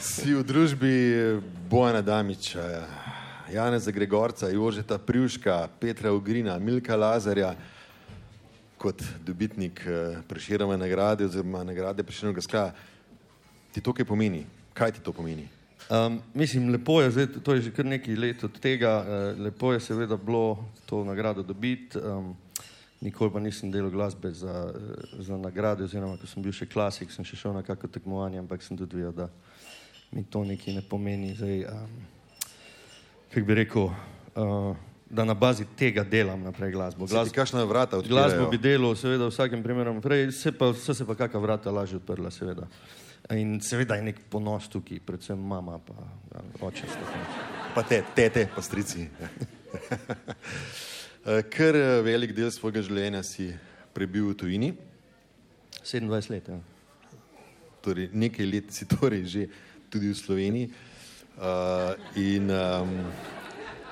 si 0.00 0.32
v 0.32 0.40
družbi 0.40 0.94
Bojana 1.68 2.00
Damiča, 2.00 2.64
Janeza 3.52 3.90
Gregorca, 3.90 4.48
Jožeta 4.48 4.98
Privška, 4.98 5.68
Petra 5.80 6.12
Ugrina, 6.12 6.58
Milka 6.58 6.96
Lazarja 6.96 7.54
kot 8.78 9.02
dobitnik 9.24 9.80
eh, 9.86 10.16
Preširove 10.28 10.76
nagrade 10.76 11.24
oziroma 11.24 11.64
nagrade 11.64 12.02
Preširnega 12.02 12.40
sklada. 12.40 12.74
Ti 13.72 13.80
to 13.80 13.92
kaj 13.92 14.04
pomeni? 14.04 14.44
Kaj 14.74 14.92
ti 14.92 15.00
to 15.04 15.12
pomeni? 15.12 15.48
Um, 15.90 16.18
mislim, 16.34 16.68
lepo 16.72 17.00
je, 17.02 17.10
zdaj, 17.10 17.26
to 17.44 17.54
je 17.54 17.60
že 17.60 17.70
kar 17.70 17.86
nekaj 17.86 18.16
let 18.16 18.44
od 18.44 18.58
tega, 18.60 19.04
uh, 19.04 19.40
lepo 19.40 19.72
je 19.72 19.80
seveda 19.80 20.16
bilo 20.16 20.64
to 20.86 21.04
nagrado 21.04 21.42
dobiti. 21.42 21.98
Um, 21.98 22.34
nikoli 23.00 23.30
pa 23.32 23.40
nisem 23.40 23.70
delal 23.70 23.90
glasbe 23.90 24.32
za, 24.32 24.72
eh, 24.74 25.22
za 25.22 25.36
nagrade, 25.36 25.84
oziroma 25.84 26.16
ko 26.16 26.26
sem 26.26 26.42
bil 26.42 26.52
še 26.52 26.66
klasik, 26.66 27.12
sem 27.12 27.24
še 27.24 27.36
šel 27.36 27.52
na 27.52 27.62
kakšno 27.62 27.92
tekmovanje, 27.92 28.38
ampak 28.38 28.62
sem 28.62 28.76
tudi 28.76 28.96
videl, 28.96 29.12
da 29.12 29.28
mi 30.10 30.24
to 30.24 30.44
nekaj 30.44 30.74
ne 30.74 30.82
pomeni. 30.82 31.34
Zdaj, 31.36 31.64
um, 31.70 32.15
kako 33.30 33.46
bi 33.46 33.54
rekel, 33.54 33.82
uh, 33.82 34.76
da 35.10 35.24
na 35.24 35.34
bazi 35.34 35.64
tega 35.78 36.04
delam 36.04 36.42
naprej 36.42 36.72
glasbo. 36.72 37.06
Glas, 37.06 37.32
kakšna 37.32 37.64
vrata 37.64 38.00
glasbo 38.08 38.48
bi 38.50 38.58
delal, 38.58 38.94
seveda, 38.96 39.26
v 39.26 39.30
vsakem 39.30 39.62
primeru 39.62 39.94
naprej, 39.94 40.32
se 40.32 40.52
pa, 40.52 40.72
so 40.74 40.94
se 40.94 41.06
pa 41.06 41.14
kakšna 41.14 41.40
vrata 41.40 41.70
lažje 41.70 42.00
odprla, 42.00 42.30
seveda. 42.30 42.66
In 43.34 43.60
seveda 43.60 43.98
je 43.98 44.06
nek 44.06 44.20
ponos 44.30 44.68
tukaj, 44.70 45.00
predvsem 45.06 45.38
mama, 45.38 45.78
pa 45.78 45.94
ja, 46.34 46.42
oče. 46.68 46.90
Pa 47.74 47.82
te, 47.82 48.02
tete, 48.14 48.48
pa 48.54 48.62
strici. 48.62 49.08
Eh, 51.26 51.40
Ker 51.50 51.74
eh, 51.74 52.00
velik 52.06 52.30
del 52.36 52.52
svojega 52.54 52.78
življenja 52.86 53.18
si 53.26 53.48
prebil 53.90 54.28
v 54.28 54.34
tujini, 54.38 54.68
27 55.82 56.30
let. 56.30 56.50
Ja. 56.52 56.58
torej 57.82 58.06
nekaj 58.14 58.46
let 58.46 58.70
si 58.70 58.86
torej 58.86 59.24
že 59.26 59.42
tudi 59.90 60.12
v 60.12 60.14
Sloveniji. 60.14 60.68
Uh, 60.70 60.95
in 62.16 62.50
um, 62.50 62.92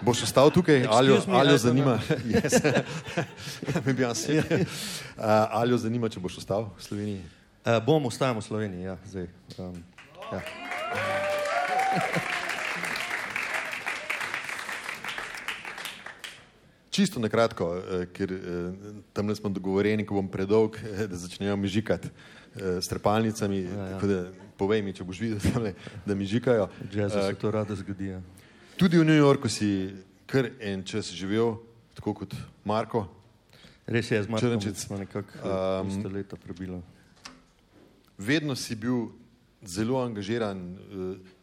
boš 0.01 0.23
ostal 0.23 0.51
tukaj, 0.51 0.87
ali 0.91 1.09
jo 1.09 1.17
I 1.17 1.19
don't 1.19 1.57
zanima, 1.57 1.99
yes. 2.35 2.61
Uh, 5.15 5.25
ali 5.51 5.71
jo 5.71 5.79
zanima, 5.79 6.09
če 6.09 6.21
boš 6.21 6.39
ostal 6.39 6.71
v 6.79 6.83
Sloveniji? 6.83 7.23
Uh, 7.65 7.79
bom 7.87 8.07
ostajal 8.07 8.35
v 8.35 8.43
Sloveniji, 8.43 8.83
ja, 8.83 8.97
zdaj. 9.07 9.29
Um, 9.59 9.85
ja. 10.33 10.41
Čisto 16.95 17.19
na 17.19 17.27
kratko, 17.27 17.75
eh, 17.75 18.07
ker 18.15 18.31
eh, 18.31 18.41
tam 19.13 19.35
smo 19.35 19.51
dogovorjeni, 19.51 20.07
ko 20.07 20.15
bom 20.15 20.29
predolg, 20.31 20.79
da 21.11 21.17
začnejo 21.19 21.57
mižikati 21.59 22.07
eh, 22.07 22.79
s 22.79 22.87
trepalnicami. 22.87 23.63
Ja, 23.67 23.89
ja. 23.99 24.25
Povej 24.65 24.81
mi, 24.81 24.95
če 24.97 25.05
boš 25.05 25.21
videl, 25.21 25.43
tamle, 25.45 25.75
da 26.09 26.17
mižikajo. 26.17 26.71
Jazzu 26.89 27.21
Eh, 27.21 27.29
se 27.29 27.41
to 27.41 27.51
rado 27.53 27.77
zgodi. 27.77 28.15
Ja. 28.15 28.23
Tudi 28.81 28.97
v 28.97 29.05
New 29.05 29.19
Yorku 29.19 29.49
si 29.53 29.93
kar 30.27 30.49
en 30.61 30.81
čas 30.89 31.13
živel, 31.13 31.59
tako 31.95 32.15
kot 32.23 32.33
Marko. 32.65 33.05
Res 33.85 34.09
je, 34.09 34.23
z 34.25 34.33
Markom 34.33 34.57
smo 34.73 34.97
nekako 34.97 35.37
Um, 35.45 35.93
iste 35.93 36.09
leta 36.09 36.37
prebila. 36.41 36.81
Vedno 38.17 38.57
si 38.57 38.73
bil 38.75 39.13
zelo 39.61 40.01
angažiran, 40.01 40.57
eh, 40.57 41.35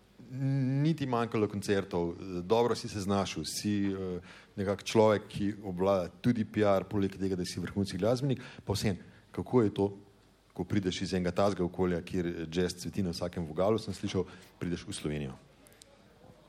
niti 0.81 1.05
manjkalo 1.05 1.47
koncertov, 1.47 2.09
eh, 2.09 2.41
dobro 2.41 2.75
si 2.75 2.89
se 2.89 2.99
znašel, 2.99 3.45
si 3.45 3.93
eh, 3.93 4.19
nekak 4.57 4.83
človek, 4.83 5.27
ki 5.29 5.53
obvlada 5.63 6.09
tudi 6.21 6.45
PR, 6.45 6.83
poleg 6.89 7.13
tega, 7.13 7.37
da 7.37 7.45
si 7.45 7.61
vrhunski 7.61 8.01
glasbenik. 8.01 8.41
Pa 8.65 8.73
vsem, 8.73 8.97
kako 9.31 9.61
je 9.61 9.73
to, 9.73 9.93
ko 10.53 10.63
prideš 10.63 11.01
iz 11.01 11.13
enega 11.13 11.31
tazga 11.31 11.63
okolja, 11.63 12.01
kjer 12.01 12.47
jazz 12.51 12.75
cveti 12.81 13.03
na 13.03 13.15
vsakem 13.15 13.45
vogalu, 13.47 13.79
sem 13.79 13.93
slišal, 13.93 14.25
prideš 14.59 14.83
v 14.87 14.93
Slovenijo. 14.93 15.37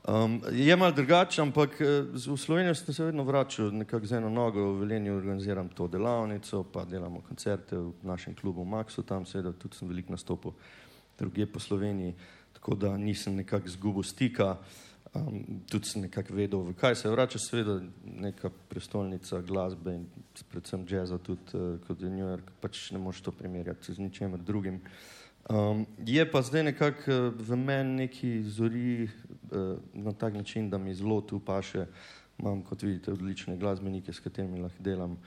Um, 0.03 0.41
je 0.51 0.75
malo 0.75 0.91
drugače, 0.91 1.41
ampak 1.41 1.81
eh, 1.81 2.01
v 2.11 2.37
Slovenijo 2.37 2.75
sem 2.75 2.93
se 2.93 3.05
vedno 3.05 3.23
vračal, 3.23 3.71
nekako 3.71 4.05
z 4.05 4.17
eno 4.19 4.29
nogo 4.29 4.73
v 4.73 4.79
Velenju 4.81 5.15
organiziram 5.15 5.69
to 5.69 5.87
delavnico, 5.87 6.63
pa 6.63 6.83
delamo 6.85 7.21
koncerte 7.23 7.77
v 7.77 7.93
našem 8.03 8.35
klubu 8.35 8.65
Maxu, 8.65 9.03
tam 9.03 9.25
seveda 9.25 9.53
tudi 9.55 9.79
sem 9.79 9.87
veliko 9.87 10.11
nastopil 10.11 10.51
drugje 11.17 11.47
po 11.47 11.59
Sloveniji, 11.59 12.15
tako 12.53 12.75
da 12.75 12.97
nisem 12.97 13.35
nekako 13.35 13.69
zgubil 13.69 14.03
stika, 14.03 14.57
um, 15.15 15.61
tudi 15.69 15.89
sem 15.89 16.01
nekako 16.01 16.33
vedel, 16.33 16.59
v 16.59 16.73
kaj 16.77 16.95
se 16.95 17.09
vrača, 17.09 17.39
seveda 17.39 17.79
neka 18.03 18.49
prestolnica 18.69 19.41
glasbe 19.41 19.95
in 19.95 20.05
predvsem 20.51 20.85
jazza 20.89 21.17
tudi, 21.17 21.53
uh, 21.53 21.79
kot 21.87 22.01
je 22.01 22.09
New 22.09 22.25
York, 22.27 22.51
pač 22.61 22.91
ne 22.91 22.99
moreš 22.99 23.21
to 23.21 23.31
primerjati 23.31 23.93
z 23.93 23.99
ničemer 23.99 24.39
drugim. 24.39 24.81
Um, 25.49 25.85
je 26.05 26.23
pa 26.31 26.41
zdaj 26.41 26.63
nekako 26.63 27.11
eh, 27.11 27.31
v 27.35 27.55
meni 27.59 27.95
neki 28.07 28.43
zori 28.47 29.03
uh, 29.03 29.75
na 29.93 30.13
tak 30.13 30.33
način, 30.33 30.69
da 30.69 30.77
mi 30.77 30.95
zelo 30.95 31.21
tu 31.21 31.39
paše. 31.39 31.85
Imam, 32.39 32.61
kot 32.63 32.81
vidite, 32.81 33.11
odlične 33.11 33.57
glasbenike, 33.57 34.13
s 34.13 34.19
katerimi 34.19 34.59
lahko 34.59 34.83
delam. 34.83 35.17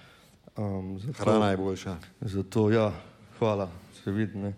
Um, 0.56 0.98
zato, 0.98 1.22
Hrana 1.22 1.50
je 1.50 1.56
boljša. 1.56 1.96
Zato, 2.20 2.70
ja, 2.70 2.92
hvala, 3.38 3.70
se 4.04 4.10
vidi. 4.10 4.52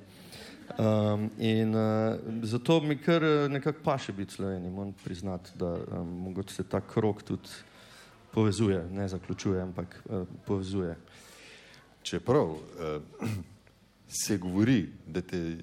Um, 0.78 1.30
in 1.38 1.74
uh, 1.74 2.14
zato 2.42 2.80
mi 2.80 2.98
kar 2.98 3.24
eh, 3.24 3.48
nekako 3.48 3.78
paše 3.84 4.12
biti 4.12 4.34
Sloveniji. 4.34 4.70
Moram 4.70 4.92
priznati, 5.04 5.50
da 5.54 5.66
um, 5.74 6.08
mogoče 6.08 6.54
se 6.54 6.62
ta 6.62 6.80
krok 6.80 7.22
tudi 7.22 7.48
povezuje, 8.30 8.84
ne 8.92 9.08
zaključuje, 9.08 9.62
ampak 9.62 10.02
uh, 10.04 10.26
povezuje. 10.46 10.96
Čeprav 12.02 12.48
eh, 12.80 13.00
se 14.24 14.38
govori, 14.38 14.88
da 15.06 15.20
te 15.20 15.36
eh, 15.36 15.56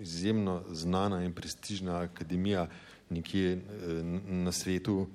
izjemno 0.00 0.62
znana 0.70 1.24
in 1.24 1.32
prestižna 1.32 2.00
akademija 2.00 2.68
nekje 3.10 3.52
eh, 3.52 3.60
na 4.28 4.52
svetu, 4.52 5.06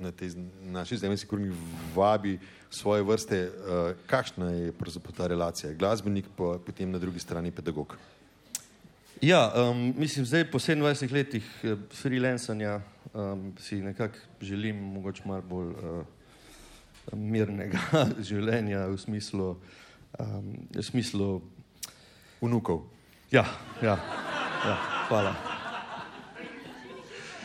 na 0.00 0.12
tej 0.12 0.30
naši 0.62 0.96
zemljski 0.96 1.28
kroni 1.28 1.52
vabi 1.94 2.38
svoje 2.70 3.02
vrste, 3.02 3.36
eh, 3.36 3.94
kakšna 4.06 4.50
je 4.50 4.72
pravzaprav 4.72 5.16
ta 5.16 5.26
relacija? 5.26 5.72
Glasbenik, 5.72 6.26
pa 6.36 6.58
potem 6.66 6.90
na 6.90 6.98
drugi 6.98 7.18
strani 7.18 7.50
pedagog. 7.50 7.96
Ja, 9.24 9.52
um, 9.70 9.94
mislim, 9.96 10.26
zdaj 10.26 10.50
po 10.50 10.58
27 10.58 11.12
letih 11.12 11.44
eh, 11.62 11.76
freelancanja 11.92 12.80
um, 13.14 13.52
si 13.58 13.76
nekako 13.76 14.18
želim 14.40 14.76
mogoče 14.76 15.22
malo 15.24 15.42
bolj 15.42 15.68
uh, 15.68 16.04
mirnega 17.12 17.78
življenja 18.28 18.84
v 18.86 18.98
smislu, 19.00 19.56
um, 20.18 20.52
v 20.76 20.82
smislu 20.82 21.40
Vnukov. 22.40 22.84
ja, 23.32 23.46
ja, 23.82 23.96
ja, 24.66 24.76
hvala. 25.08 25.34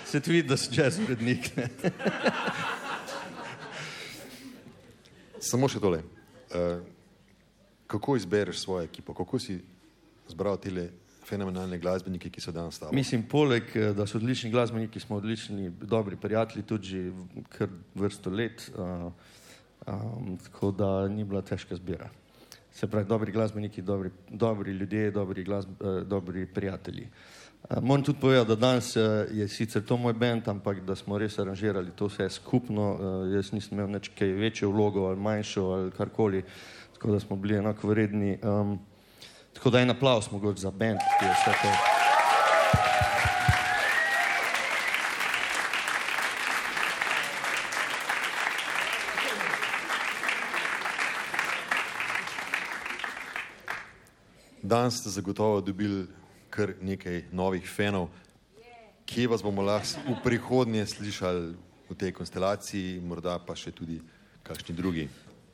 Se 0.06 0.20
ti 0.20 0.32
vidi, 0.32 0.50
da 0.50 0.58
si 0.58 0.76
jazz 0.76 1.00
urednik. 1.00 1.56
ne? 1.56 1.70
Samo 5.50 5.72
še 5.72 5.80
tole. 5.80 6.04
Uh, 6.52 6.84
kako 7.88 8.20
izbereš 8.20 8.68
svojo 8.68 8.84
ekipo, 8.84 9.14
kako 9.14 9.40
si 9.40 9.62
zbral 10.28 10.60
te 10.60 10.76
fenomenalne 11.30 11.78
glasbenike, 11.78 12.32
ki 12.34 12.42
so 12.42 12.54
danes 12.56 12.80
tam? 12.82 12.94
Mislim, 12.96 13.24
poleg 13.30 13.70
eh, 13.76 13.92
da 13.98 14.08
so 14.10 14.18
odlični 14.18 14.52
glasbeniki, 14.52 15.00
smo 15.00 15.20
odlični, 15.20 15.70
dobri 15.82 16.18
prijatelji, 16.18 16.66
tudi 16.66 17.04
kar 17.54 17.70
vrsto 17.96 18.30
let, 18.34 18.66
uh, 18.76 19.12
um, 19.88 20.38
tako 20.44 20.72
da 20.72 21.08
ni 21.08 21.24
bila 21.24 21.42
težka 21.42 21.76
zbira. 21.76 22.10
Se 22.74 22.88
pravi, 22.88 23.08
dobri 23.08 23.32
glasbeniki, 23.32 23.82
dobri, 23.82 24.12
dobri 24.30 24.72
ljudje, 24.72 25.12
dobri, 25.12 25.44
glasb, 25.44 25.70
uh, 25.82 26.02
dobri 26.08 26.46
prijatelji. 26.46 27.08
Uh, 27.70 27.84
moram 27.84 28.04
tudi 28.04 28.20
povedati, 28.20 28.48
da 28.48 28.56
danes 28.56 28.96
uh, 28.96 29.04
je 29.32 29.48
sicer 29.48 29.84
to 29.86 29.98
moj 29.98 30.14
bend, 30.14 30.48
ampak 30.48 30.84
da 30.86 30.96
smo 30.96 31.18
res 31.18 31.40
aranžirali 31.40 31.92
to 31.96 32.08
vse 32.08 32.30
skupno. 32.30 32.92
Uh, 32.94 33.34
jaz 33.34 33.52
nisem 33.52 33.78
imel 33.78 33.92
nič 33.98 34.12
kaj 34.18 34.32
večjo 34.32 34.72
vlogo 34.72 35.10
ali 35.10 35.20
manjšo 35.20 35.66
ali 35.66 35.92
karkoli, 35.92 36.44
tako 36.94 37.12
da 37.12 37.20
smo 37.20 37.36
bili 37.36 37.60
enako 37.60 37.88
vredni. 37.88 38.38
Um, 38.44 38.80
tako 39.54 39.70
da 39.70 39.82
en 39.82 39.90
aplaus 39.90 40.32
mogoče 40.32 40.62
za 40.62 40.72
bend, 40.72 41.00
ki 41.20 41.26
je 41.26 41.32
vse 41.32 41.58
to. 41.62 42.00
Danes 54.70 55.00
ste 55.00 55.10
zagotovo 55.10 55.62
dobili 55.62 56.08
kar 56.50 56.74
nekaj 56.82 57.24
novih 57.32 57.70
fanov. 57.76 58.10
Kje 59.06 59.28
vas 59.28 59.42
bomo 59.42 59.62
lahko 59.62 59.98
v 60.06 60.18
prihodnje 60.24 60.86
slišali 60.86 61.56
v 61.90 61.96
tej 61.98 62.14
konstelaciji, 62.14 63.00
morda 63.02 63.40
pa 63.42 63.56
še 63.58 63.72
tudi 63.74 63.98
kakšni 64.46 64.76
drugi? 64.76 65.08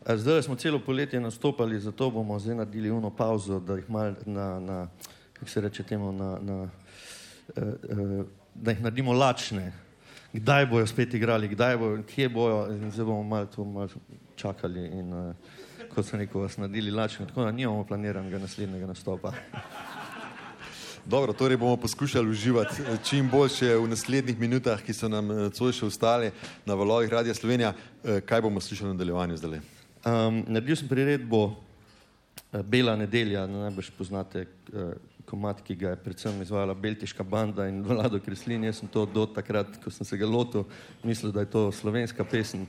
Zdaj 0.06 0.44
smo 0.44 0.56
celo 0.56 0.80
poletje 0.80 1.20
nastopali, 1.20 1.80
zato 1.80 2.10
bomo 2.10 2.40
zdaj 2.40 2.56
naredili 2.56 2.92
uno 2.92 3.10
pauzo, 3.10 3.60
da 3.60 3.76
jih 3.76 3.90
mal 3.90 4.14
na, 4.26 4.60
na 4.60 4.88
kako 5.34 5.50
se 5.50 5.62
reče 5.62 5.84
temu, 5.84 6.12
na, 6.12 6.38
na, 6.42 6.70
eh, 7.56 7.62
eh, 7.62 8.24
da 8.56 8.72
jih 8.72 8.82
naredimo 8.82 9.14
lačne. 9.14 9.74
Kdaj 10.34 10.66
bojo 10.66 10.88
spet 10.88 11.14
igrali, 11.14 11.48
kdaj 11.48 11.78
bojo, 11.78 12.04
kje 12.04 12.30
bojo, 12.30 12.68
in 12.72 12.92
zdaj 12.92 13.06
bomo 13.06 13.24
malo 13.24 13.46
to 13.46 13.66
malo 13.66 13.88
čakali 14.36 14.80
in 14.80 15.14
eh, 15.14 15.34
kot 15.96 16.06
sem 16.06 16.20
rekel, 16.20 16.42
vas 16.42 16.58
naredili 16.58 16.92
lačne, 16.92 17.26
tako 17.28 17.44
da 17.44 17.52
nimamo 17.52 17.84
planiranega 17.84 18.40
naslednjega 18.40 18.88
nastopa. 18.88 19.34
Dobro, 21.06 21.34
torej 21.34 21.58
bomo 21.58 21.78
poskušali 21.78 22.30
uživati 22.30 22.76
čim 23.04 23.30
boljše 23.30 23.76
v 23.76 23.88
naslednjih 23.88 24.40
minutah, 24.40 24.82
ki 24.82 24.94
so 24.94 25.10
nam 25.10 25.28
nocoj 25.28 25.74
še 25.74 25.86
ostale 25.86 26.32
na 26.66 26.74
valovih 26.74 27.10
Radia 27.10 27.34
Slovenija. 27.34 27.74
Kaj 28.26 28.42
bomo 28.42 28.62
slišali 28.62 28.90
v 28.90 28.94
nadaljevanju 28.94 29.38
zdaj? 29.38 29.85
Um, 30.06 30.44
naredil 30.46 30.78
sem 30.78 30.86
priredbo 30.86 31.48
uh, 31.50 32.62
Bela 32.62 32.94
nedelja, 32.94 33.48
najbrž 33.50 33.88
poznate 33.98 34.44
uh, 34.46 34.94
komat, 35.26 35.64
ki 35.66 35.74
ga 35.82 35.96
je 35.96 36.02
predvsem 36.04 36.38
izvajala 36.46 36.76
Beltiška 36.78 37.26
banda 37.26 37.66
in 37.66 37.82
Vlado 37.82 38.20
Kreslin. 38.22 38.68
Jaz 38.70 38.84
sem 38.84 38.92
to 38.94 39.08
do 39.10 39.26
takrat, 39.26 39.80
ko 39.82 39.90
sem 39.90 40.06
se 40.06 40.20
ga 40.22 40.30
lotil, 40.30 40.68
mislil, 41.02 41.34
da 41.34 41.42
je 41.42 41.50
to 41.50 41.66
slovenska 41.74 42.22
pesem, 42.22 42.68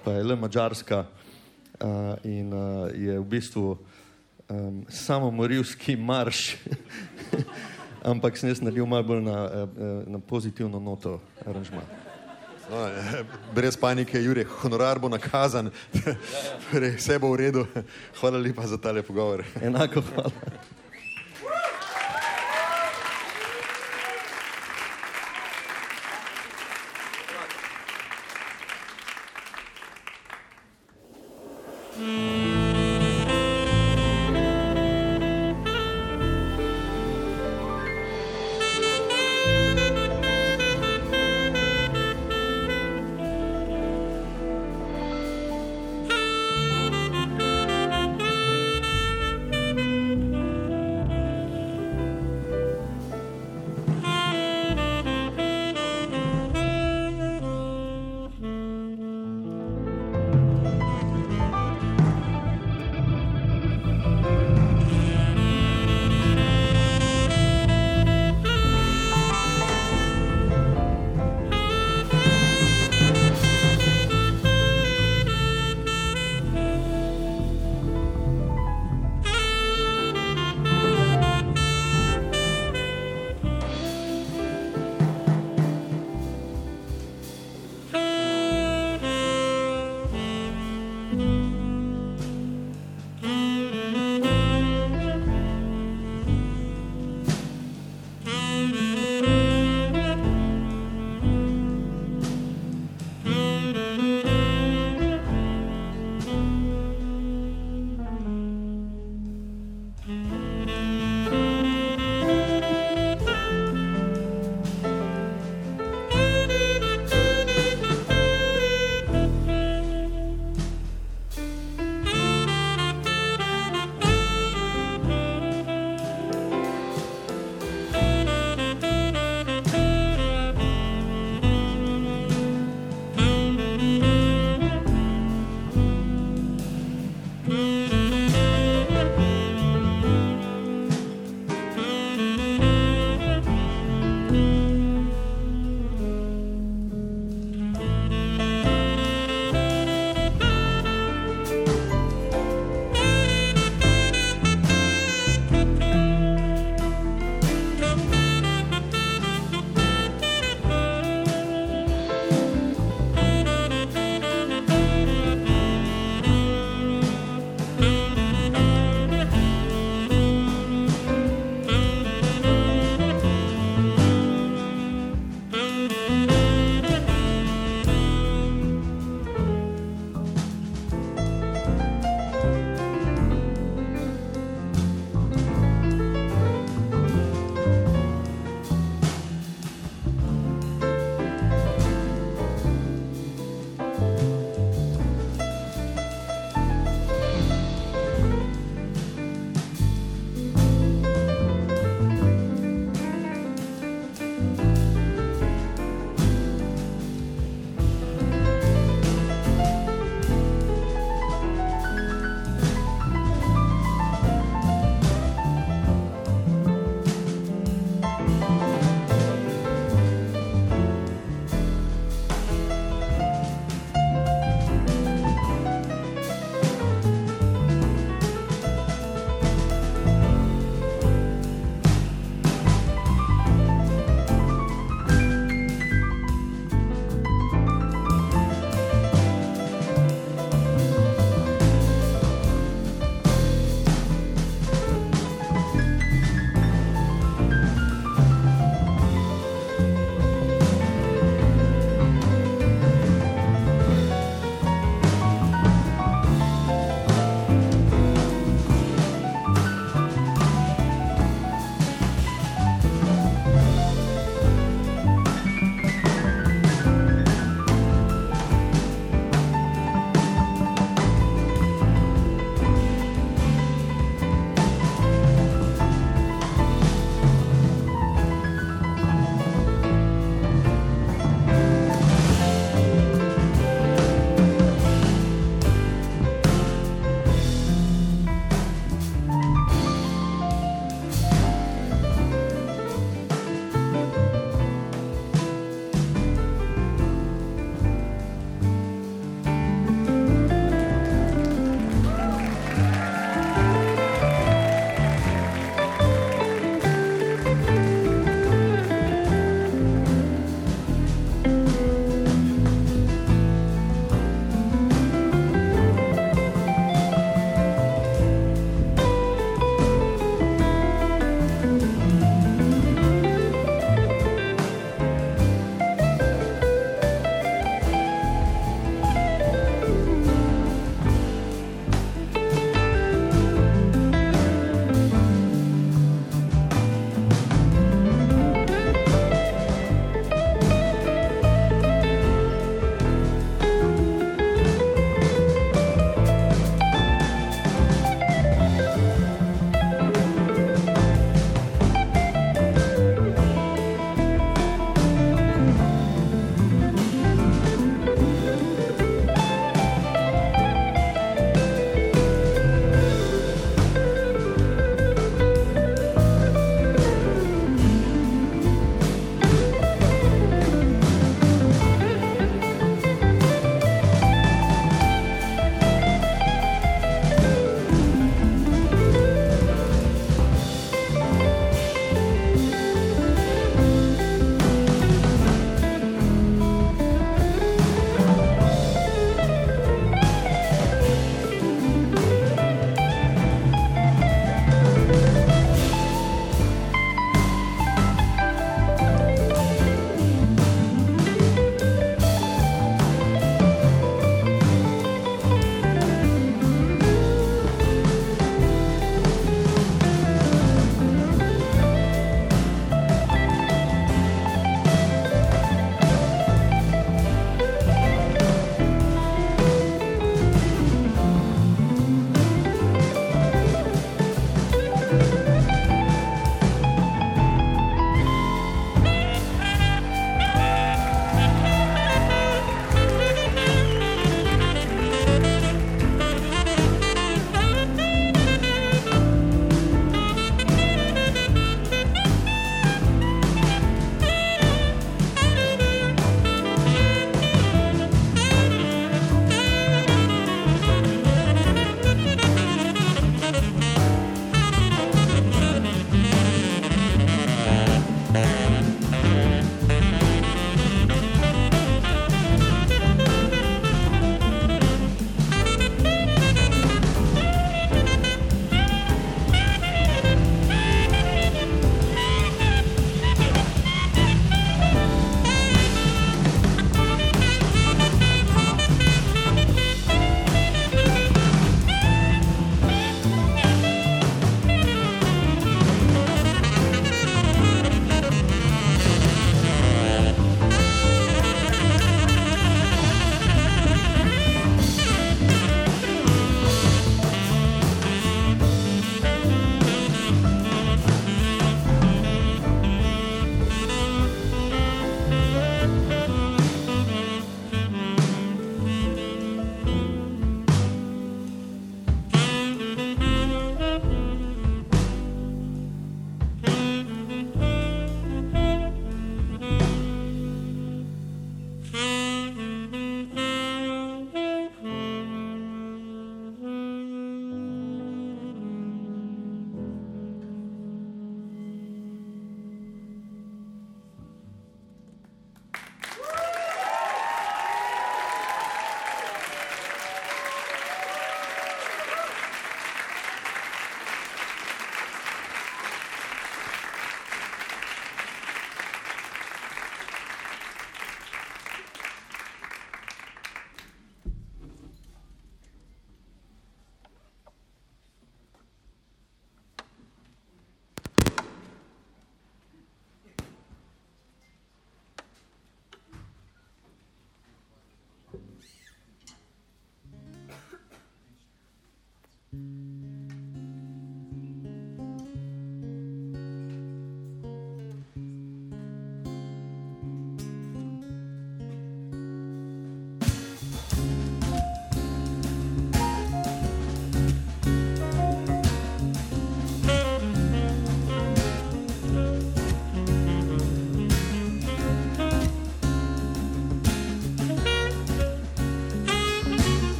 pa 0.00 0.16
je 0.16 0.24
le 0.24 0.38
mačarska 0.40 1.04
uh, 1.04 2.16
in 2.24 2.56
uh, 2.56 2.88
je 2.96 3.20
v 3.20 3.28
bistvu 3.36 3.76
um, 4.48 4.80
samomorilski 4.88 5.92
marš, 5.92 6.56
ampak 8.16 8.40
sem 8.40 8.48
jaz 8.48 8.64
naredil 8.64 8.88
malo 8.88 9.12
bolj 9.12 9.26
na, 9.28 9.68
na 10.08 10.24
pozitivno 10.24 10.80
noto 10.80 11.18
aranžma. 11.44 11.84
No, 12.70 12.90
brez 13.54 13.76
panike, 13.76 14.20
Jure, 14.20 14.44
honorar 14.62 14.98
bo 14.98 15.08
nakazan, 15.08 15.70
torej, 16.70 16.98
vse 17.00 17.18
bo 17.18 17.32
v 17.32 17.36
redu. 17.40 17.66
Hvala 18.20 18.38
lepa 18.38 18.66
za 18.68 18.76
tale 18.76 19.02
pogovor. 19.02 19.44
Enako 19.62 20.04
hvala. 20.12 20.30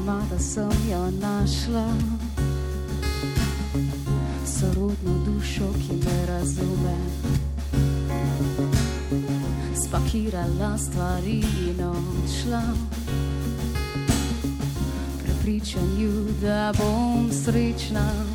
Sama, 0.00 0.22
da 0.30 0.38
sem 0.38 0.90
jo 0.90 1.10
našla. 1.20 1.88
Sorodno 4.46 5.24
dušo, 5.24 5.72
ki 5.72 5.94
me 5.96 6.26
razume. 6.26 6.96
Spakirala 9.84 10.78
stvari 10.78 11.44
in 11.68 11.84
odšla. 11.84 12.62
Prepričanju, 15.22 16.26
da 16.42 16.72
bom 16.78 17.30
srečna 17.44 18.29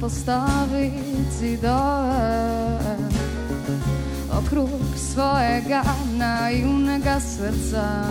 postaviti 0.00 1.14
zidove 1.38 2.96
okrog 4.38 4.68
svojega 4.96 5.82
naivnega 6.16 7.20
srca. 7.20 8.04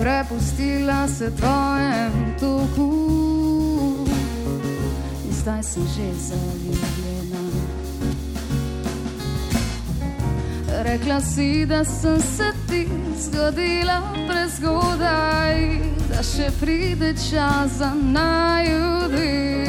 Prepustila 0.00 1.08
se 1.08 1.32
tvojem 1.36 2.34
toku 2.40 3.06
in 5.26 5.32
zdaj 5.32 5.62
sem 5.62 5.82
že 5.82 6.12
zaljubljena. 6.14 7.40
Rekla 10.82 11.20
si, 11.20 11.66
da 11.66 11.84
sem 11.84 12.20
se 12.20 12.52
ti 12.68 12.88
zgodila 13.18 14.02
prezgodaj, 14.28 15.80
da 16.08 16.22
še 16.22 16.50
pride 16.60 17.14
čas 17.30 17.70
za 17.78 17.94
najudi. 17.94 19.59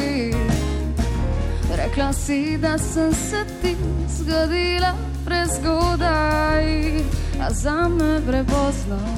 Rekla 1.92 2.12
si, 2.12 2.58
da 2.58 2.78
sem 2.78 3.12
se 3.12 3.44
ti 3.62 3.76
zgodila 4.08 4.94
prezgodaj, 5.24 6.64
a 7.40 7.50
za 7.50 7.88
me 7.88 8.20
prepozno 8.26 9.11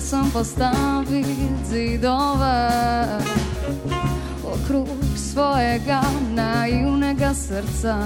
Poskusila 0.00 0.22
sem 0.22 0.30
postaviti 0.30 1.48
zidove 1.68 2.68
okrog 4.44 4.88
svojega 5.16 6.00
naivnega 6.34 7.34
srca. 7.34 7.96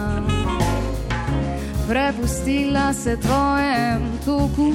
Prepustila 1.88 2.92
se 2.92 3.16
tvojem 3.16 4.02
toku, 4.24 4.72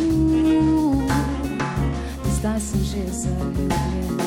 zdaj 2.37 2.59
sem 2.59 2.79
že 2.83 3.11
zaljubljena. 3.11 4.23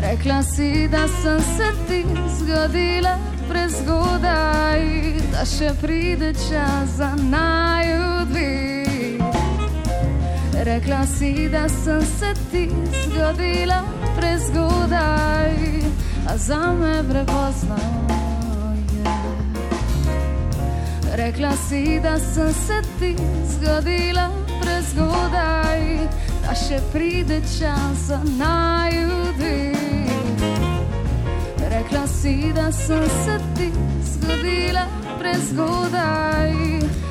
Rekla 0.00 0.42
si, 0.42 0.88
da 0.88 1.08
sem 1.08 1.40
se 1.40 1.72
ti 1.88 2.04
zgodila 2.38 3.18
prezgodaj, 3.48 4.82
da 5.32 5.44
še 5.44 5.74
pride 5.80 6.32
čas 6.34 6.88
za 6.96 7.16
najudvi. 7.30 8.75
Rekla 10.64 11.06
si, 11.06 11.48
da 11.48 11.68
sem 11.68 12.00
se 12.00 12.34
ti 12.50 12.70
zgodila 13.04 13.82
prezgodaj, 14.16 15.52
a 16.28 16.36
za 16.36 16.72
me 16.72 17.04
prepozno 17.08 17.76
je. 18.92 19.04
Rekla 21.16 21.52
si, 21.68 22.00
da 22.02 22.18
sem 22.18 22.52
se 22.52 22.82
ti 22.98 23.16
zgodila 23.48 24.30
prezgodaj, 24.62 26.08
da 26.46 26.54
še 26.54 26.80
pride 26.92 27.40
čas 27.40 28.06
za 28.06 28.20
najudi. 28.38 29.72
Rekla 31.68 32.06
si, 32.06 32.52
da 32.54 32.72
sem 32.72 33.04
se 33.24 33.38
ti 33.56 33.72
zgodila 34.12 34.86
prezgodaj, 35.18 36.52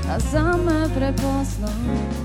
a 0.10 0.20
za 0.32 0.58
me 0.66 0.90
prepozno 0.96 1.68
je. 1.68 2.25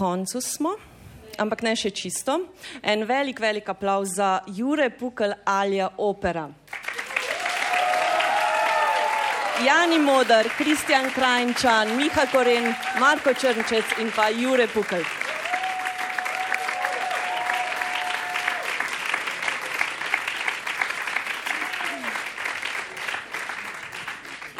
koncu 0.00 0.40
smo, 0.40 0.72
ampak 1.36 1.62
ne 1.62 1.74
še 1.76 1.90
čisto. 1.92 2.38
En 2.82 3.04
velik, 3.04 3.40
velik 3.40 3.68
aplav 3.68 4.06
za 4.08 4.38
Jure 4.48 4.88
Pukl 4.90 5.36
Alja 5.44 5.90
Opera. 5.98 6.48
Jani 9.60 9.98
Modar, 10.00 10.48
Kristjan 10.56 11.10
Krajnčan, 11.12 11.92
Miha 12.00 12.24
Koren, 12.32 12.72
Marko 13.00 13.36
Črnčec 13.36 13.98
in 14.00 14.08
pa 14.16 14.30
Jure 14.32 14.68
Pukl. 14.72 15.04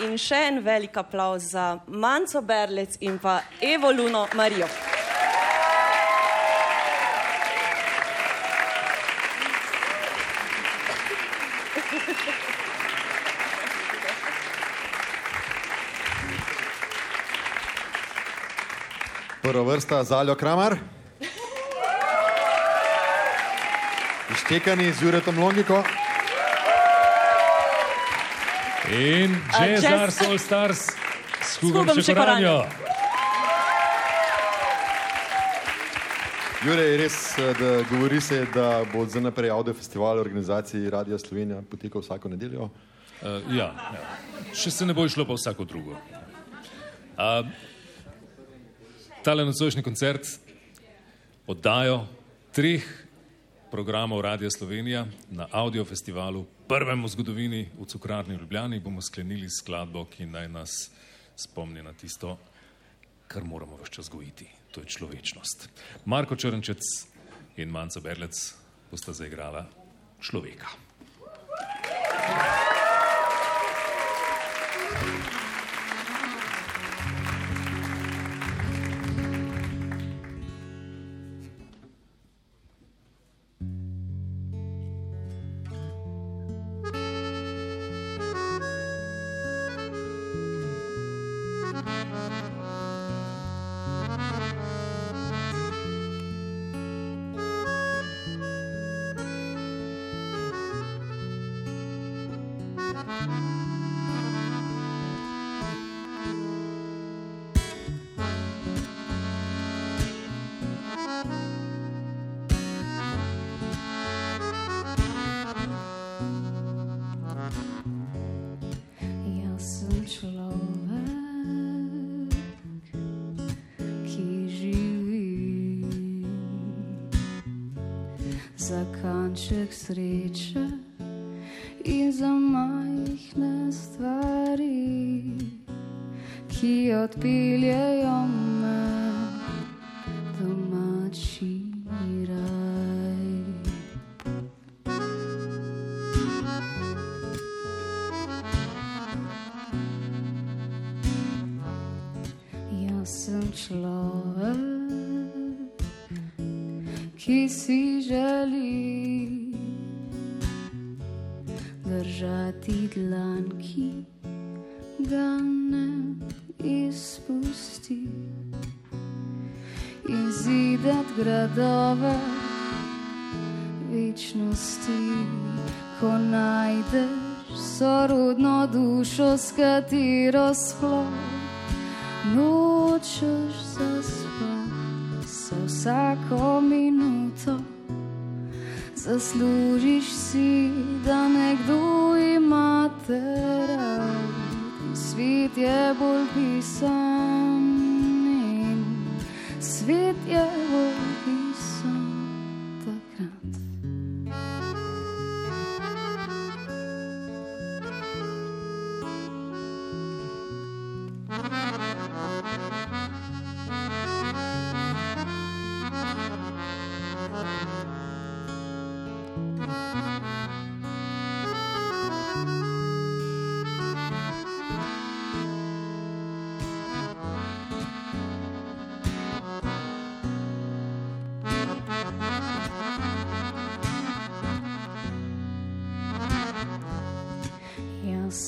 in 0.00 0.16
še 0.16 0.38
en 0.48 0.62
velik 0.64 0.96
aplauz 0.96 1.50
za 1.52 1.64
Manco 1.86 2.40
Berlec 2.40 2.96
in 3.04 3.18
pa 3.20 3.42
Evo 3.60 3.92
Luno 3.92 4.26
Marijo. 4.34 4.89
Prva 19.42 19.62
vrsta 19.62 20.04
Zaljo 20.04 20.34
Kramar. 20.34 20.76
Ištekani 24.30 24.92
z 24.92 25.02
Juretom 25.02 25.38
Longiko. 25.38 25.82
In 28.90 29.42
jazz- 29.82 30.14
Soul 30.14 30.38
Stars 30.38 30.92
s 31.42 31.56
Hugom 31.62 31.88
Hugom 31.88 32.64
Jure, 36.60 36.96
res, 36.96 37.38
eh, 37.38 37.54
da 37.56 37.82
govori 37.88 38.20
se, 38.20 38.46
da 38.54 38.84
bo 38.92 39.06
zdaj 39.08 39.22
naprej 39.22 39.48
audio 39.50 39.72
festival 39.74 40.18
v 40.18 40.20
organizaciji 40.20 40.90
Radia 40.92 41.16
Slovenija 41.18 41.62
potekal 41.70 42.02
vsako 42.02 42.28
nedeljo. 42.28 42.66
Uh, 43.20 43.48
ja, 43.56 43.70
ja, 43.72 44.02
še 44.52 44.68
se 44.68 44.84
ne 44.84 44.92
bo 44.92 45.06
išlo 45.08 45.24
pa 45.24 45.38
vsako 45.38 45.64
drugo. 45.64 45.96
Uh, 47.16 47.48
tale 49.24 49.48
nocojšnji 49.48 49.82
koncert 49.82 50.28
oddajo 51.48 52.02
treh 52.52 52.84
programov 53.72 54.20
Radia 54.20 54.52
Slovenija 54.52 55.06
na 55.32 55.48
audio 55.52 55.88
festivalu, 55.88 56.44
prvem 56.68 57.08
v 57.08 57.14
zgodovini 57.16 57.64
v 57.72 57.88
Cukrarni 57.88 58.36
Ljubljani, 58.36 58.84
bomo 58.84 59.00
sklenili 59.00 59.48
skladbo, 59.48 60.04
ki 60.12 60.28
naj 60.28 60.52
nas 60.52 60.78
spomni 61.40 61.80
na 61.80 61.96
tisto, 61.96 62.36
kar 63.32 63.48
moramo 63.48 63.80
vse 63.80 63.96
čas 63.96 64.12
gojiti, 64.12 64.59
to 64.70 64.80
je 64.80 64.86
človečnost. 64.86 65.68
Marko 66.04 66.36
Črnčec 66.36 66.82
in 67.56 67.70
Manca 67.70 68.00
Berlec 68.00 68.34
bosta 68.90 69.12
zaigrala 69.12 69.66
človeka. 70.20 70.68
Jaz 74.90 75.29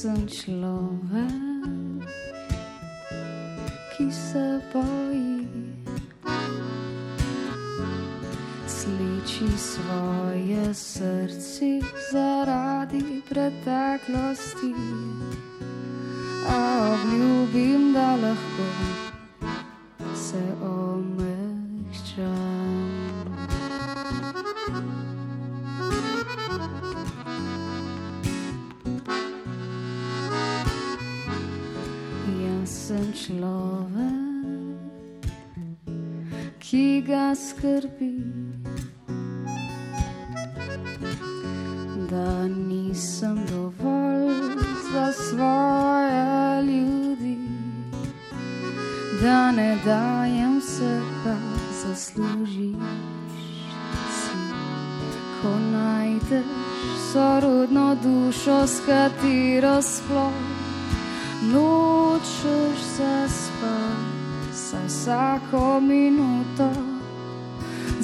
sem 0.03 0.27
človek, 0.27 2.11
ki 3.95 4.07
se 4.11 4.59
boji, 4.75 5.47
sliči 8.67 9.47
svoje 9.55 10.75
srce 10.75 11.79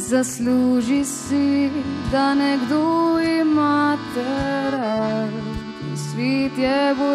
zasluži 0.09 1.05
si, 1.05 1.70
da 2.12 2.35
nekdo 2.35 3.18
ima 3.40 3.98
te 4.14 4.70
rad. 4.70 5.30
Svet 5.97 6.59
je 6.59 6.94
bolj 6.98 7.07